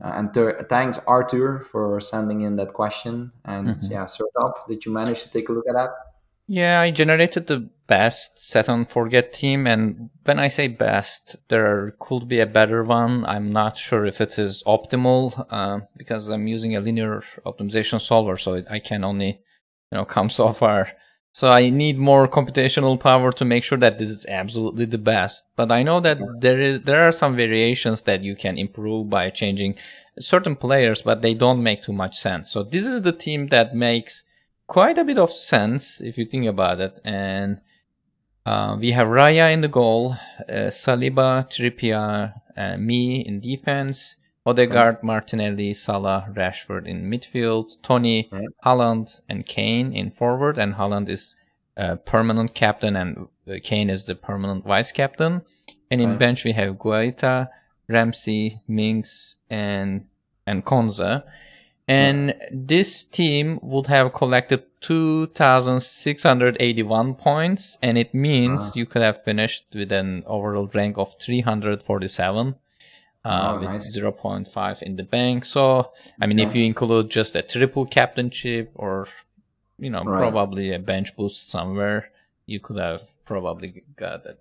Uh, 0.03 0.13
and 0.15 0.33
ter- 0.33 0.63
thanks, 0.69 0.99
Arthur, 1.07 1.61
for 1.61 2.01
sending 2.01 2.43
in 2.43 2.57
that 2.57 2.73
question. 2.73 3.33
And 3.45 3.69
mm-hmm. 3.69 3.93
yeah, 3.93 4.05
Sertalp, 4.07 4.67
did 4.69 4.85
you 4.85 4.93
manage 4.93 5.23
to 5.25 5.31
take 5.31 5.49
a 5.49 5.53
look 5.53 5.65
at 5.69 5.75
that? 5.75 5.91
Yeah, 6.51 6.81
I 6.81 6.91
generated 6.93 7.47
the 7.47 7.69
best 7.87 8.39
set 8.39 8.71
on 8.71 8.87
forget 8.87 9.35
team, 9.35 9.67
and 9.67 10.09
when 10.25 10.39
I 10.39 10.49
say 10.49 10.67
best, 10.67 11.37
there 11.49 11.95
could 11.99 12.27
be 12.27 12.41
a 12.41 12.47
better 12.47 12.83
one. 12.83 13.27
I'm 13.27 13.53
not 13.53 13.77
sure 13.77 14.07
if 14.07 14.23
it 14.23 14.39
is 14.39 14.63
optimal 14.67 15.47
uh, 15.51 15.81
because 15.95 16.31
I'm 16.31 16.47
using 16.47 16.75
a 16.75 16.81
linear 16.81 17.23
optimization 17.45 18.01
solver, 18.01 18.39
so 18.39 18.63
I 18.71 18.79
can 18.79 19.05
only 19.05 19.43
you 19.93 19.99
know 19.99 20.07
come 20.07 20.31
so 20.31 20.55
far. 20.55 20.93
So 21.33 21.51
I 21.51 21.71
need 21.71 21.99
more 21.99 22.27
computational 22.27 22.99
power 22.99 23.31
to 23.33 23.45
make 23.45 23.63
sure 23.63 23.79
that 23.79 23.99
this 23.99 24.11
is 24.11 24.27
absolutely 24.27 24.87
the 24.87 24.99
best. 24.99 25.47
But 25.57 25.71
I 25.71 25.83
know 25.83 26.01
that 26.01 26.19
there 26.41 26.61
is 26.61 26.83
there 26.83 27.07
are 27.07 27.13
some 27.13 27.37
variations 27.37 28.03
that 28.03 28.23
you 28.23 28.35
can 28.35 28.59
improve 28.59 29.09
by 29.09 29.31
changing 29.31 29.77
certain 30.19 30.57
players, 30.57 31.03
but 31.03 31.23
they 31.23 31.35
don't 31.35 31.63
make 31.63 31.83
too 31.83 31.93
much 31.93 32.17
sense. 32.17 32.51
So 32.51 32.63
this 32.63 32.87
is 32.87 33.03
the 33.03 33.13
team 33.13 33.49
that 33.49 33.75
makes 33.75 34.25
quite 34.67 34.99
a 34.99 35.05
bit 35.05 35.19
of 35.19 35.31
sense 35.31 36.01
if 36.01 36.19
you 36.19 36.25
think 36.25 36.47
about 36.47 36.81
it. 36.81 37.01
And 37.05 37.61
uh, 38.45 38.77
we 38.81 38.93
have 38.93 39.09
Raya 39.09 39.53
in 39.53 39.61
the 39.61 39.69
goal, 39.69 40.17
uh, 40.49 40.71
Saliba, 40.71 41.49
Trippier, 41.49 42.35
and 42.57 42.87
me 42.87 43.21
in 43.21 43.41
defense, 43.41 44.17
Odegaard, 44.49 45.03
Martinelli, 45.03 45.75
Salah, 45.75 46.29
Rashford 46.33 46.87
in 46.87 47.11
midfield, 47.11 47.77
Toney. 47.83 48.31
Haaland, 48.65 49.21
and 49.29 49.45
Kane 49.45 49.93
in 49.93 50.11
forward. 50.11 50.57
And 50.59 50.75
Haaland 50.75 51.09
is 51.09 51.37
a 51.77 51.97
permanent 51.97 52.55
captain, 52.55 52.95
and 52.97 53.29
uh, 53.47 53.57
Kane 53.63 53.91
is 53.91 54.07
the 54.07 54.15
permanent 54.15 54.65
vice 54.65 54.93
captain. 54.93 55.43
And 55.91 56.01
in 56.01 56.17
bench 56.19 56.45
we 56.45 56.53
have 56.53 56.79
Guaita, 56.79 57.49
Ramsey, 57.89 58.61
Mings, 58.67 59.37
and 59.51 60.07
and 60.47 60.65
Konsa. 60.65 61.25
And 61.87 62.35
this 62.53 63.05
team 63.05 63.61
would 63.63 63.87
have 63.87 64.13
collected 64.13 64.65
2,681 64.83 67.15
points, 67.15 67.79
and 67.81 67.97
it 67.97 68.13
means 68.13 68.61
uh-huh. 68.61 68.73
you 68.75 68.87
could 68.87 69.03
have 69.03 69.23
finished 69.25 69.67
with 69.75 69.93
an 69.93 70.25
overall 70.27 70.69
rank 70.75 70.99
of 70.99 71.15
347. 71.21 72.57
Uh, 73.29 73.53
oh, 73.57 73.61
with 73.61 73.69
nice. 73.69 73.97
0.5 73.97 74.83
in 74.83 74.97
the 74.97 75.03
bank. 75.03 75.45
So, 75.45 75.93
I 76.21 76.27
mean, 76.27 76.39
yeah. 76.39 76.47
if 76.47 76.55
you 76.55 76.65
include 76.65 77.11
just 77.11 77.37
a 77.37 77.43
triple 77.43 77.85
captainship 77.85 78.73
or, 78.75 79.07
you 79.79 79.91
know, 79.91 80.03
right. 80.03 80.21
probably 80.21 80.73
a 80.73 80.79
bench 80.79 81.15
boost 81.15 81.51
somewhere, 81.51 82.11
you 82.47 82.59
could 82.59 82.79
have 82.79 83.03
probably 83.27 83.85
got 83.97 84.25
a 84.25 84.37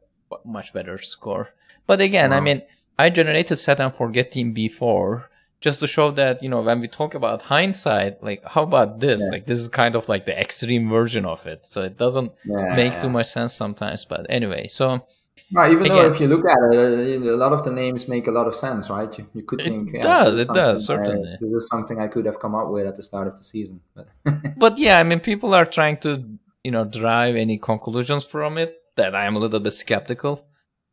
much 0.45 0.73
better 0.73 0.97
score. 0.99 1.49
But 1.85 1.99
again, 1.99 2.31
wow. 2.31 2.37
I 2.37 2.39
mean, 2.39 2.61
I 2.97 3.09
generated 3.09 3.59
set 3.59 3.81
and 3.81 3.93
forget 3.93 4.31
team 4.31 4.53
before 4.53 5.29
just 5.59 5.79
to 5.79 5.87
show 5.87 6.11
that 6.11 6.43
you 6.43 6.49
know 6.49 6.61
when 6.61 6.79
we 6.79 6.87
talk 6.87 7.15
about 7.15 7.41
hindsight 7.43 8.21
like 8.23 8.43
how 8.45 8.63
about 8.63 8.99
this 8.99 9.21
yeah. 9.23 9.31
like 9.31 9.47
this 9.47 9.57
is 9.57 9.67
kind 9.67 9.95
of 9.95 10.07
like 10.07 10.25
the 10.25 10.39
extreme 10.39 10.87
version 10.87 11.25
of 11.25 11.47
it 11.47 11.65
so 11.65 11.81
it 11.81 11.97
doesn't 11.97 12.31
yeah, 12.45 12.75
make 12.75 12.99
too 13.01 13.09
much 13.09 13.27
sense 13.27 13.53
sometimes 13.53 14.05
but 14.05 14.25
anyway 14.29 14.67
so 14.67 15.05
Right, 15.53 15.71
even 15.71 15.85
Again, 15.85 15.97
though 15.97 16.09
if 16.09 16.19
you 16.19 16.27
look 16.27 16.45
at 16.45 16.57
it, 16.73 17.21
a 17.21 17.35
lot 17.35 17.53
of 17.53 17.63
the 17.63 17.71
names 17.71 18.07
make 18.07 18.27
a 18.27 18.31
lot 18.31 18.47
of 18.47 18.55
sense, 18.55 18.89
right? 18.89 19.15
You, 19.17 19.27
you 19.33 19.43
could 19.43 19.61
think, 19.61 19.89
it 19.89 19.97
yeah, 19.97 20.01
does, 20.01 20.37
it 20.37 20.47
does, 20.49 20.85
certainly. 20.85 21.29
I, 21.29 21.37
this 21.39 21.63
is 21.63 21.67
something 21.69 21.99
I 21.99 22.07
could 22.07 22.25
have 22.25 22.39
come 22.39 22.55
up 22.55 22.69
with 22.69 22.85
at 22.85 22.95
the 22.95 23.01
start 23.01 23.27
of 23.27 23.37
the 23.37 23.43
season. 23.43 23.81
But, 23.95 24.07
but 24.57 24.77
yeah, 24.77 24.99
I 24.99 25.03
mean, 25.03 25.19
people 25.19 25.53
are 25.53 25.65
trying 25.65 25.97
to, 25.97 26.23
you 26.63 26.71
know, 26.71 26.85
drive 26.85 27.35
any 27.35 27.57
conclusions 27.57 28.25
from 28.25 28.57
it 28.57 28.75
that 28.95 29.15
I 29.15 29.25
am 29.25 29.35
a 29.35 29.39
little 29.39 29.59
bit 29.59 29.71
skeptical, 29.71 30.45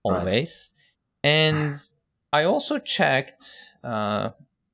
always. 0.05 0.73
Right. 1.25 1.31
And 1.31 1.75
I 2.33 2.45
also 2.45 2.79
checked 2.79 3.73
uh, 3.83 4.31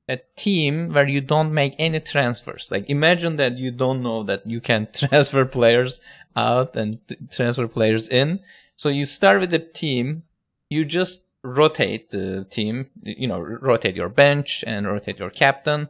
a 0.07 0.19
team 0.35 0.93
where 0.93 1.07
you 1.07 1.21
don't 1.21 1.53
make 1.53 1.75
any 1.79 1.99
transfers. 1.99 2.69
Like, 2.69 2.89
imagine 2.89 3.37
that 3.37 3.57
you 3.57 3.71
don't 3.71 4.03
know 4.03 4.23
that 4.23 4.45
you 4.45 4.61
can 4.61 4.87
transfer 4.93 5.45
players 5.45 6.01
out 6.35 6.75
and 6.75 6.99
t- 7.07 7.17
transfer 7.31 7.67
players 7.67 8.09
in 8.09 8.39
so 8.81 8.89
you 8.89 9.05
start 9.05 9.39
with 9.39 9.51
the 9.51 9.59
team, 9.59 10.23
you 10.67 10.85
just 10.85 11.21
rotate 11.43 12.09
the 12.09 12.47
team, 12.49 12.87
you 13.03 13.27
know, 13.27 13.39
rotate 13.39 13.95
your 13.95 14.09
bench 14.09 14.63
and 14.65 14.87
rotate 14.87 15.19
your 15.19 15.29
captain. 15.29 15.87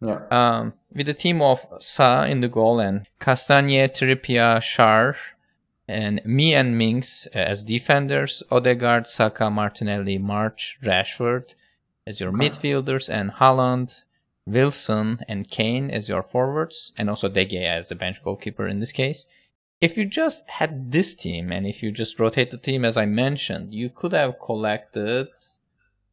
Yeah. 0.00 0.20
Um, 0.30 0.74
with 0.94 1.06
the 1.06 1.14
team 1.14 1.42
of 1.42 1.66
Sa 1.80 2.22
in 2.22 2.40
the 2.40 2.46
goal 2.48 2.78
and 2.78 3.08
Castagne, 3.18 3.88
Trippier, 3.88 4.60
Schär, 4.60 5.16
and 5.88 6.20
Mee 6.24 6.54
and 6.54 6.78
Mings 6.78 7.26
as 7.34 7.64
defenders, 7.64 8.40
Odegaard, 8.52 9.08
Saka, 9.08 9.50
Martinelli, 9.50 10.18
March, 10.18 10.78
Rashford 10.80 11.56
as 12.06 12.20
your 12.20 12.28
okay. 12.28 12.38
midfielders, 12.38 13.08
and 13.08 13.32
Haaland, 13.32 14.04
Wilson, 14.46 15.18
and 15.26 15.50
Kane 15.50 15.90
as 15.90 16.08
your 16.08 16.22
forwards, 16.22 16.92
and 16.96 17.10
also 17.10 17.28
De 17.28 17.44
Gea 17.44 17.66
as 17.66 17.88
the 17.88 17.96
bench 17.96 18.22
goalkeeper 18.22 18.68
in 18.68 18.78
this 18.78 18.92
case 18.92 19.26
if 19.82 19.98
you 19.98 20.06
just 20.06 20.48
had 20.48 20.90
this 20.92 21.14
team 21.14 21.52
and 21.52 21.66
if 21.66 21.82
you 21.82 21.90
just 21.90 22.20
rotate 22.20 22.52
the 22.52 22.56
team 22.56 22.84
as 22.84 22.96
I 22.96 23.04
mentioned, 23.04 23.74
you 23.74 23.90
could 23.90 24.12
have 24.12 24.38
collected 24.38 25.26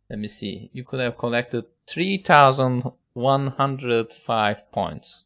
let 0.09 0.17
me 0.17 0.28
see, 0.28 0.72
you 0.74 0.84
could 0.84 0.99
have 0.99 1.20
collected 1.20 1.65
3,105 1.86 4.72
points. 4.72 5.26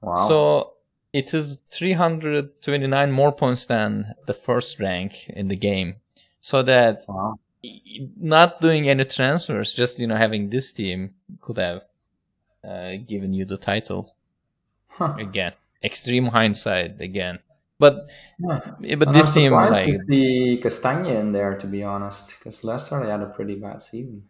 Wow. 0.00 0.28
So 0.28 0.72
it 1.12 1.32
is 1.32 1.60
329 1.70 3.12
more 3.12 3.30
points 3.30 3.66
than 3.66 4.16
the 4.26 4.34
first 4.34 4.80
rank 4.80 5.28
in 5.28 5.46
the 5.46 5.54
game. 5.54 5.94
So 6.40 6.62
that 6.62 7.04
wow. 7.06 7.38
not 8.20 8.60
doing 8.60 8.88
any 8.88 9.04
transfers, 9.04 9.72
just 9.72 10.00
you 10.00 10.08
know 10.08 10.16
having 10.16 10.50
this 10.50 10.72
team 10.72 11.14
could 11.40 11.58
have 11.58 11.82
uh, 12.68 12.96
given 13.06 13.32
you 13.32 13.44
the 13.44 13.56
title. 13.56 14.12
Huh. 14.88 15.14
Again, 15.18 15.52
extreme 15.84 16.26
hindsight 16.26 17.00
again. 17.00 17.38
But 17.78 18.08
yeah. 18.38 18.96
but 18.96 19.08
and 19.08 19.14
this 19.14 19.34
team 19.34 19.52
like 19.52 19.98
the 20.06 20.58
Castagne 20.62 21.06
in 21.06 21.32
there 21.32 21.56
to 21.56 21.66
be 21.66 21.82
honest, 21.82 22.38
because 22.38 22.64
Leicester 22.64 23.04
had 23.04 23.20
a 23.20 23.26
pretty 23.26 23.54
bad 23.54 23.82
season. 23.82 24.28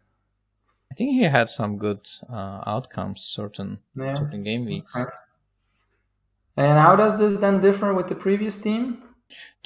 I 0.90 0.94
think 0.94 1.12
he 1.12 1.22
had 1.22 1.50
some 1.50 1.78
good 1.78 2.08
uh, 2.28 2.62
outcomes 2.66 3.22
certain 3.22 3.78
yeah. 3.94 4.14
certain 4.14 4.42
game 4.42 4.64
weeks. 4.64 4.96
Okay. 4.96 5.10
And 6.56 6.78
how 6.78 6.96
does 6.96 7.18
this 7.18 7.38
then 7.38 7.60
differ 7.60 7.92
with 7.92 8.08
the 8.08 8.14
previous 8.14 8.60
team? 8.60 9.02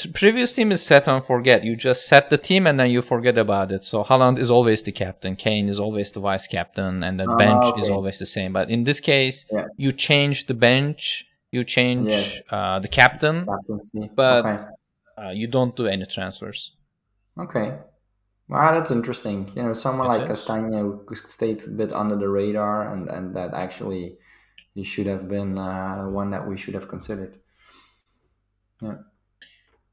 The 0.02 0.08
previous 0.08 0.54
team 0.54 0.72
is 0.72 0.82
set 0.82 1.06
and 1.06 1.24
forget. 1.24 1.64
You 1.64 1.76
just 1.76 2.06
set 2.06 2.30
the 2.30 2.38
team 2.38 2.66
and 2.66 2.80
then 2.80 2.90
you 2.90 3.02
forget 3.02 3.36
about 3.36 3.70
it. 3.70 3.84
So 3.84 4.02
Haaland 4.02 4.38
is 4.38 4.50
always 4.50 4.82
the 4.82 4.92
captain, 4.92 5.36
Kane 5.36 5.68
is 5.68 5.78
always 5.78 6.10
the 6.10 6.20
vice 6.20 6.46
captain, 6.46 7.02
and 7.02 7.20
the 7.20 7.26
oh, 7.28 7.36
bench 7.36 7.64
okay. 7.64 7.82
is 7.82 7.90
always 7.90 8.18
the 8.18 8.26
same. 8.26 8.52
But 8.52 8.70
in 8.70 8.84
this 8.84 9.00
case, 9.00 9.46
yeah. 9.52 9.66
you 9.76 9.92
change 9.92 10.46
the 10.46 10.54
bench 10.54 11.26
you 11.52 11.64
change 11.64 12.42
uh, 12.50 12.78
the 12.78 12.88
captain, 12.88 13.46
Captaincy. 13.46 14.10
but 14.14 14.46
okay. 14.46 14.64
uh, 15.18 15.30
you 15.30 15.46
don't 15.46 15.74
do 15.76 15.86
any 15.86 16.06
transfers. 16.06 16.76
Okay. 17.38 17.78
Wow, 18.48 18.72
that's 18.72 18.90
interesting. 18.90 19.50
You 19.54 19.62
know, 19.62 19.72
someone 19.74 20.06
it 20.06 20.18
like 20.18 20.28
Castagne 20.28 20.74
stayed 21.28 21.62
a 21.62 21.68
bit 21.68 21.92
under 21.92 22.16
the 22.16 22.28
radar, 22.28 22.92
and, 22.92 23.08
and 23.08 23.36
that 23.36 23.54
actually 23.54 24.16
he 24.74 24.82
should 24.82 25.06
have 25.06 25.28
been 25.28 25.58
uh, 25.58 26.02
one 26.08 26.30
that 26.30 26.46
we 26.48 26.56
should 26.56 26.74
have 26.74 26.88
considered. 26.88 27.38
Yeah. 28.82 28.96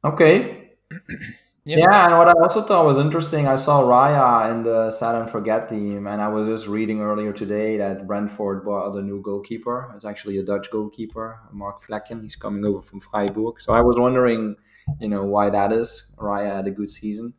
Okay. 0.04 0.72
Yeah. 1.68 1.80
yeah, 1.80 2.06
and 2.08 2.18
what 2.18 2.30
I 2.30 2.32
also 2.32 2.62
thought 2.62 2.86
was 2.86 2.98
interesting, 2.98 3.46
I 3.46 3.56
saw 3.56 3.82
Raya 3.82 4.50
in 4.52 4.64
the 4.64 4.88
and 5.02 5.30
Forget 5.30 5.68
team, 5.68 6.08
and 6.08 6.22
I 6.22 6.30
was 6.30 6.48
just 6.48 6.66
reading 6.66 7.02
earlier 7.02 7.34
today 7.34 7.76
that 7.76 8.08
Brentford 8.08 8.64
bought 8.64 8.92
the 8.92 9.02
new 9.02 9.22
goalkeeper. 9.22 9.92
It's 9.94 10.06
actually 10.06 10.38
a 10.38 10.44
Dutch 10.44 10.72
goalkeeper, 10.72 11.42
Mark 11.52 11.82
Flekken. 11.82 12.24
He's 12.24 12.38
coming 12.38 12.64
over 12.64 12.82
from 12.82 13.02
Freiburg. 13.02 13.60
So 13.60 13.74
I 13.74 13.82
was 13.82 13.98
wondering, 14.00 14.56
you 15.02 15.10
know, 15.10 15.26
why 15.26 15.50
that 15.50 15.74
is. 15.74 16.14
Raya 16.18 16.56
had 16.56 16.68
a 16.68 16.72
good 16.72 16.90
season. 16.90 17.34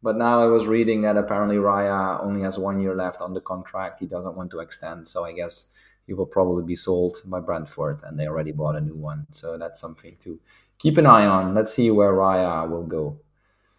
But 0.00 0.16
now 0.16 0.40
I 0.40 0.46
was 0.46 0.66
reading 0.66 1.02
that 1.02 1.16
apparently 1.16 1.56
Raya 1.56 2.22
only 2.22 2.42
has 2.42 2.56
one 2.60 2.80
year 2.80 2.94
left 2.94 3.20
on 3.20 3.34
the 3.34 3.40
contract. 3.40 3.98
He 3.98 4.06
doesn't 4.06 4.36
want 4.36 4.52
to 4.52 4.60
extend. 4.60 5.08
So 5.08 5.24
I 5.24 5.32
guess 5.32 5.72
he 6.06 6.14
will 6.14 6.26
probably 6.26 6.62
be 6.62 6.76
sold 6.76 7.16
by 7.24 7.40
Brentford, 7.40 8.02
and 8.04 8.16
they 8.16 8.28
already 8.28 8.52
bought 8.52 8.76
a 8.76 8.80
new 8.80 8.94
one. 8.94 9.26
So 9.32 9.58
that's 9.58 9.80
something 9.80 10.18
to 10.20 10.38
keep 10.78 10.98
an 10.98 11.06
eye 11.06 11.26
on. 11.26 11.52
Let's 11.52 11.74
see 11.74 11.90
where 11.90 12.12
Raya 12.12 12.70
will 12.70 12.86
go. 12.86 13.18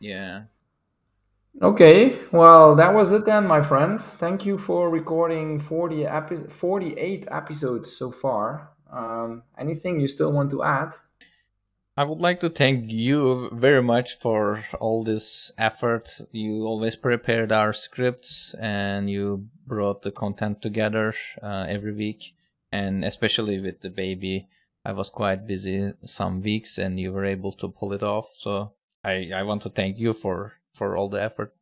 Yeah. 0.04 0.44
Okay, 1.62 2.18
well, 2.34 2.76
that 2.76 2.94
was 2.94 3.14
it 3.14 3.26
then, 3.26 3.48
my 3.48 3.62
friend. 3.62 4.02
Thank 4.02 4.46
you 4.46 4.58
for 4.58 4.90
recording 4.90 5.62
40 5.62 6.06
epi- 6.06 6.50
48 6.50 7.28
episodes 7.32 7.96
so 7.96 8.12
far. 8.12 8.72
Um, 8.92 9.44
anything 9.58 10.02
you 10.02 10.10
still 10.10 10.34
want 10.34 10.52
to 10.52 10.62
add? 10.62 10.92
I 11.96 12.04
would 12.04 12.20
like 12.20 12.42
to 12.42 12.50
thank 12.50 12.92
you 12.92 13.50
very 13.54 13.82
much 13.82 14.20
for 14.20 14.66
all 14.82 15.06
this 15.06 15.54
effort. 15.58 16.10
You 16.34 16.66
always 16.66 16.98
prepared 16.98 17.54
our 17.54 17.72
scripts 17.72 18.54
and 18.60 19.10
you 19.10 19.48
brought 19.66 20.02
the 20.02 20.12
content 20.12 20.62
together 20.62 21.14
uh, 21.42 21.66
every 21.70 21.94
week. 21.94 22.36
And 22.74 23.06
especially 23.06 23.62
with 23.62 23.80
the 23.80 23.90
baby, 23.90 24.50
I 24.84 24.92
was 24.92 25.10
quite 25.10 25.48
busy 25.48 25.94
some 26.04 26.42
weeks 26.42 26.78
and 26.78 27.00
you 27.00 27.14
were 27.14 27.26
able 27.26 27.54
to 27.54 27.70
pull 27.70 27.94
it 27.94 28.04
off. 28.04 28.34
So 28.38 28.74
I 29.04 29.32
I 29.36 29.44
want 29.44 29.62
to 29.64 29.70
thank 29.70 29.98
you 29.98 30.14
for 30.14 30.54
for 30.74 30.96
all 30.98 31.10
the 31.10 31.22
effort. 31.22 31.54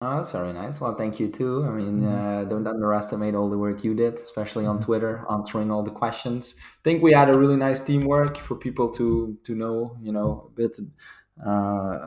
Oh, 0.00 0.16
that's 0.16 0.32
very 0.32 0.52
nice. 0.52 0.80
Well, 0.80 0.94
thank 0.96 1.18
you 1.18 1.28
too. 1.28 1.64
I 1.64 1.70
mean, 1.70 2.02
mm-hmm. 2.02 2.42
uh, 2.42 2.44
don't 2.44 2.66
underestimate 2.66 3.34
all 3.34 3.48
the 3.48 3.56
work 3.56 3.84
you 3.84 3.94
did, 3.94 4.14
especially 4.14 4.66
on 4.66 4.76
mm-hmm. 4.76 4.84
Twitter, 4.84 5.24
answering 5.30 5.70
all 5.70 5.82
the 5.82 5.90
questions. 5.90 6.56
I 6.58 6.82
think 6.82 7.02
we 7.02 7.12
had 7.12 7.30
a 7.30 7.38
really 7.38 7.56
nice 7.56 7.80
teamwork 7.80 8.36
for 8.36 8.56
people 8.56 8.90
to 8.94 9.38
to 9.44 9.54
know, 9.54 9.96
you 10.02 10.12
know, 10.12 10.50
a 10.50 10.50
bit 10.50 10.76
uh, 11.44 11.98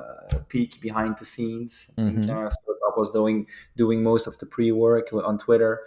peek 0.48 0.80
behind 0.82 1.18
the 1.18 1.26
scenes. 1.26 1.92
I 1.98 2.04
think 2.04 2.20
mm-hmm. 2.20 2.46
uh, 2.46 2.50
was 2.98 3.12
doing 3.12 3.48
doing 3.78 4.04
most 4.04 4.28
of 4.28 4.38
the 4.40 4.46
pre 4.46 4.72
work 4.72 5.10
on 5.14 5.38
Twitter. 5.38 5.82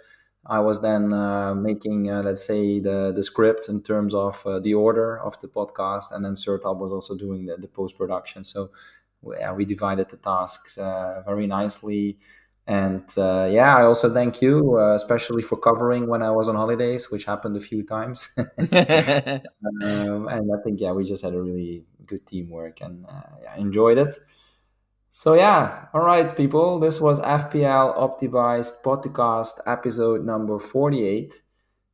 I 0.45 0.59
was 0.59 0.81
then 0.81 1.13
uh, 1.13 1.53
making, 1.53 2.09
uh, 2.09 2.23
let's 2.23 2.43
say, 2.45 2.79
the, 2.79 3.11
the 3.15 3.21
script 3.23 3.69
in 3.69 3.81
terms 3.83 4.13
of 4.13 4.45
uh, 4.45 4.59
the 4.59 4.73
order 4.73 5.19
of 5.19 5.39
the 5.39 5.47
podcast, 5.47 6.11
and 6.11 6.25
then 6.25 6.33
Sertalp 6.33 6.79
was 6.79 6.91
also 6.91 7.15
doing 7.15 7.45
the, 7.45 7.57
the 7.57 7.67
post 7.67 7.97
production. 7.97 8.43
So 8.43 8.71
yeah, 9.39 9.53
we 9.53 9.65
divided 9.65 10.09
the 10.09 10.17
tasks 10.17 10.77
uh, 10.77 11.21
very 11.25 11.45
nicely. 11.47 12.17
And 12.67 13.03
uh, 13.17 13.47
yeah, 13.51 13.75
I 13.75 13.83
also 13.83 14.13
thank 14.13 14.41
you, 14.41 14.77
uh, 14.79 14.95
especially 14.95 15.41
for 15.41 15.57
covering 15.57 16.07
when 16.07 16.21
I 16.21 16.31
was 16.31 16.47
on 16.47 16.55
holidays, 16.55 17.11
which 17.11 17.25
happened 17.25 17.57
a 17.57 17.59
few 17.59 17.83
times. 17.83 18.29
um, 18.37 20.27
and 20.27 20.51
I 20.51 20.61
think 20.63 20.79
yeah, 20.79 20.91
we 20.91 21.03
just 21.05 21.23
had 21.23 21.33
a 21.33 21.41
really 21.41 21.83
good 22.05 22.25
teamwork, 22.25 22.81
and 22.81 23.05
I 23.07 23.57
enjoyed 23.57 23.97
it. 23.97 24.15
So 25.13 25.33
yeah, 25.33 25.87
all 25.93 26.03
right, 26.05 26.35
people. 26.37 26.79
This 26.79 27.01
was 27.01 27.19
FPL 27.19 27.97
Optimized 27.97 28.81
podcast 28.81 29.59
episode 29.67 30.25
number 30.25 30.57
48. 30.57 31.41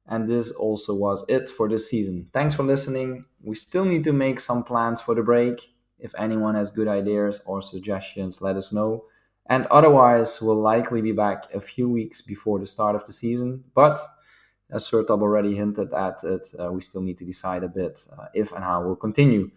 And 0.06 0.28
this 0.28 0.52
also 0.52 0.94
was 0.94 1.26
it 1.28 1.50
for 1.50 1.68
this 1.68 1.90
season. 1.90 2.30
Thanks 2.32 2.54
for 2.54 2.62
listening. 2.62 3.26
We 3.42 3.56
still 3.56 3.86
need 3.86 4.04
to 4.04 4.14
make 4.14 4.40
some 4.40 4.64
plans 4.64 5.02
for 5.02 5.16
the 5.16 5.24
break. 5.24 5.74
If 5.98 6.14
anyone 6.16 6.54
has 6.54 6.70
good 6.70 6.88
ideas 6.88 7.42
or 7.48 7.64
suggestions, 7.64 8.40
let 8.40 8.56
us 8.56 8.72
know. 8.72 9.06
And 9.48 9.66
otherwise, 9.72 10.40
we'll 10.40 10.62
likely 10.62 11.02
be 11.02 11.12
back 11.12 11.52
a 11.56 11.60
few 11.60 11.90
weeks 11.90 12.22
before 12.22 12.60
the 12.60 12.68
start 12.68 12.96
of 12.96 13.04
the 13.04 13.14
season. 13.14 13.64
But 13.74 14.00
as 14.70 14.88
Sertalp 14.88 15.22
already 15.24 15.56
hinted 15.56 15.92
at 15.92 16.24
it, 16.24 16.46
uh, 16.60 16.72
we 16.72 16.82
still 16.82 17.02
need 17.02 17.18
to 17.18 17.26
decide 17.26 17.64
a 17.64 17.68
bit 17.68 18.00
uh, 18.16 18.28
if 18.36 18.52
and 18.52 18.64
how 18.64 18.86
we'll 18.86 18.96
continue. 18.96 19.50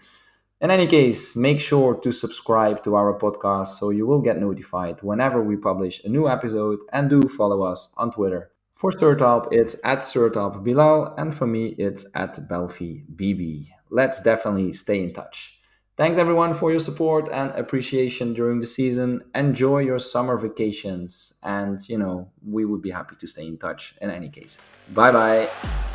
In 0.61 0.71
any 0.71 0.87
case, 0.87 1.35
make 1.35 1.59
sure 1.59 1.95
to 1.95 2.13
subscribe 2.13 2.85
to 2.85 2.95
our 2.95 3.19
podcast 3.19 3.79
so 3.79 3.89
you 3.89 4.07
will 4.07 4.21
get 4.21 4.39
notified 4.39 5.03
whenever 5.03 5.43
we 5.43 5.57
publish 5.57 6.05
a 6.05 6.09
new 6.11 6.29
episode 6.29 6.81
and 6.93 7.09
do 7.09 7.23
follow 7.23 7.63
us 7.63 7.89
on 7.97 8.11
Twitter. 8.11 8.51
For 8.75 8.91
Sertalp, 8.91 9.49
it's 9.53 9.77
at 9.85 10.01
Sertalp 10.01 10.63
Bilal, 10.63 11.15
and 11.17 11.35
for 11.35 11.47
me, 11.47 11.75
it's 11.79 12.05
at 12.15 12.47
Belfi 12.47 13.05
BB. 13.17 13.69
Let's 13.89 14.21
definitely 14.21 14.75
stay 14.75 15.03
in 15.03 15.15
touch. 15.15 15.59
Thanks 15.97 16.19
everyone 16.19 16.53
for 16.53 16.71
your 16.71 16.81
support 16.81 17.31
and 17.31 17.51
appreciation 17.53 18.35
during 18.35 18.61
the 18.61 18.67
season. 18.67 19.23
Enjoy 19.35 19.79
your 19.79 19.99
summer 19.99 20.37
vacations, 20.37 21.39
and 21.43 21.79
you 21.89 21.97
know, 21.97 22.33
we 22.47 22.67
would 22.67 22.83
be 22.83 22.91
happy 22.91 23.17
to 23.17 23.27
stay 23.27 23.47
in 23.47 23.57
touch 23.57 23.95
in 24.01 24.11
any 24.11 24.29
case. 24.29 24.59
Bye 24.93 25.13
bye. 25.13 25.90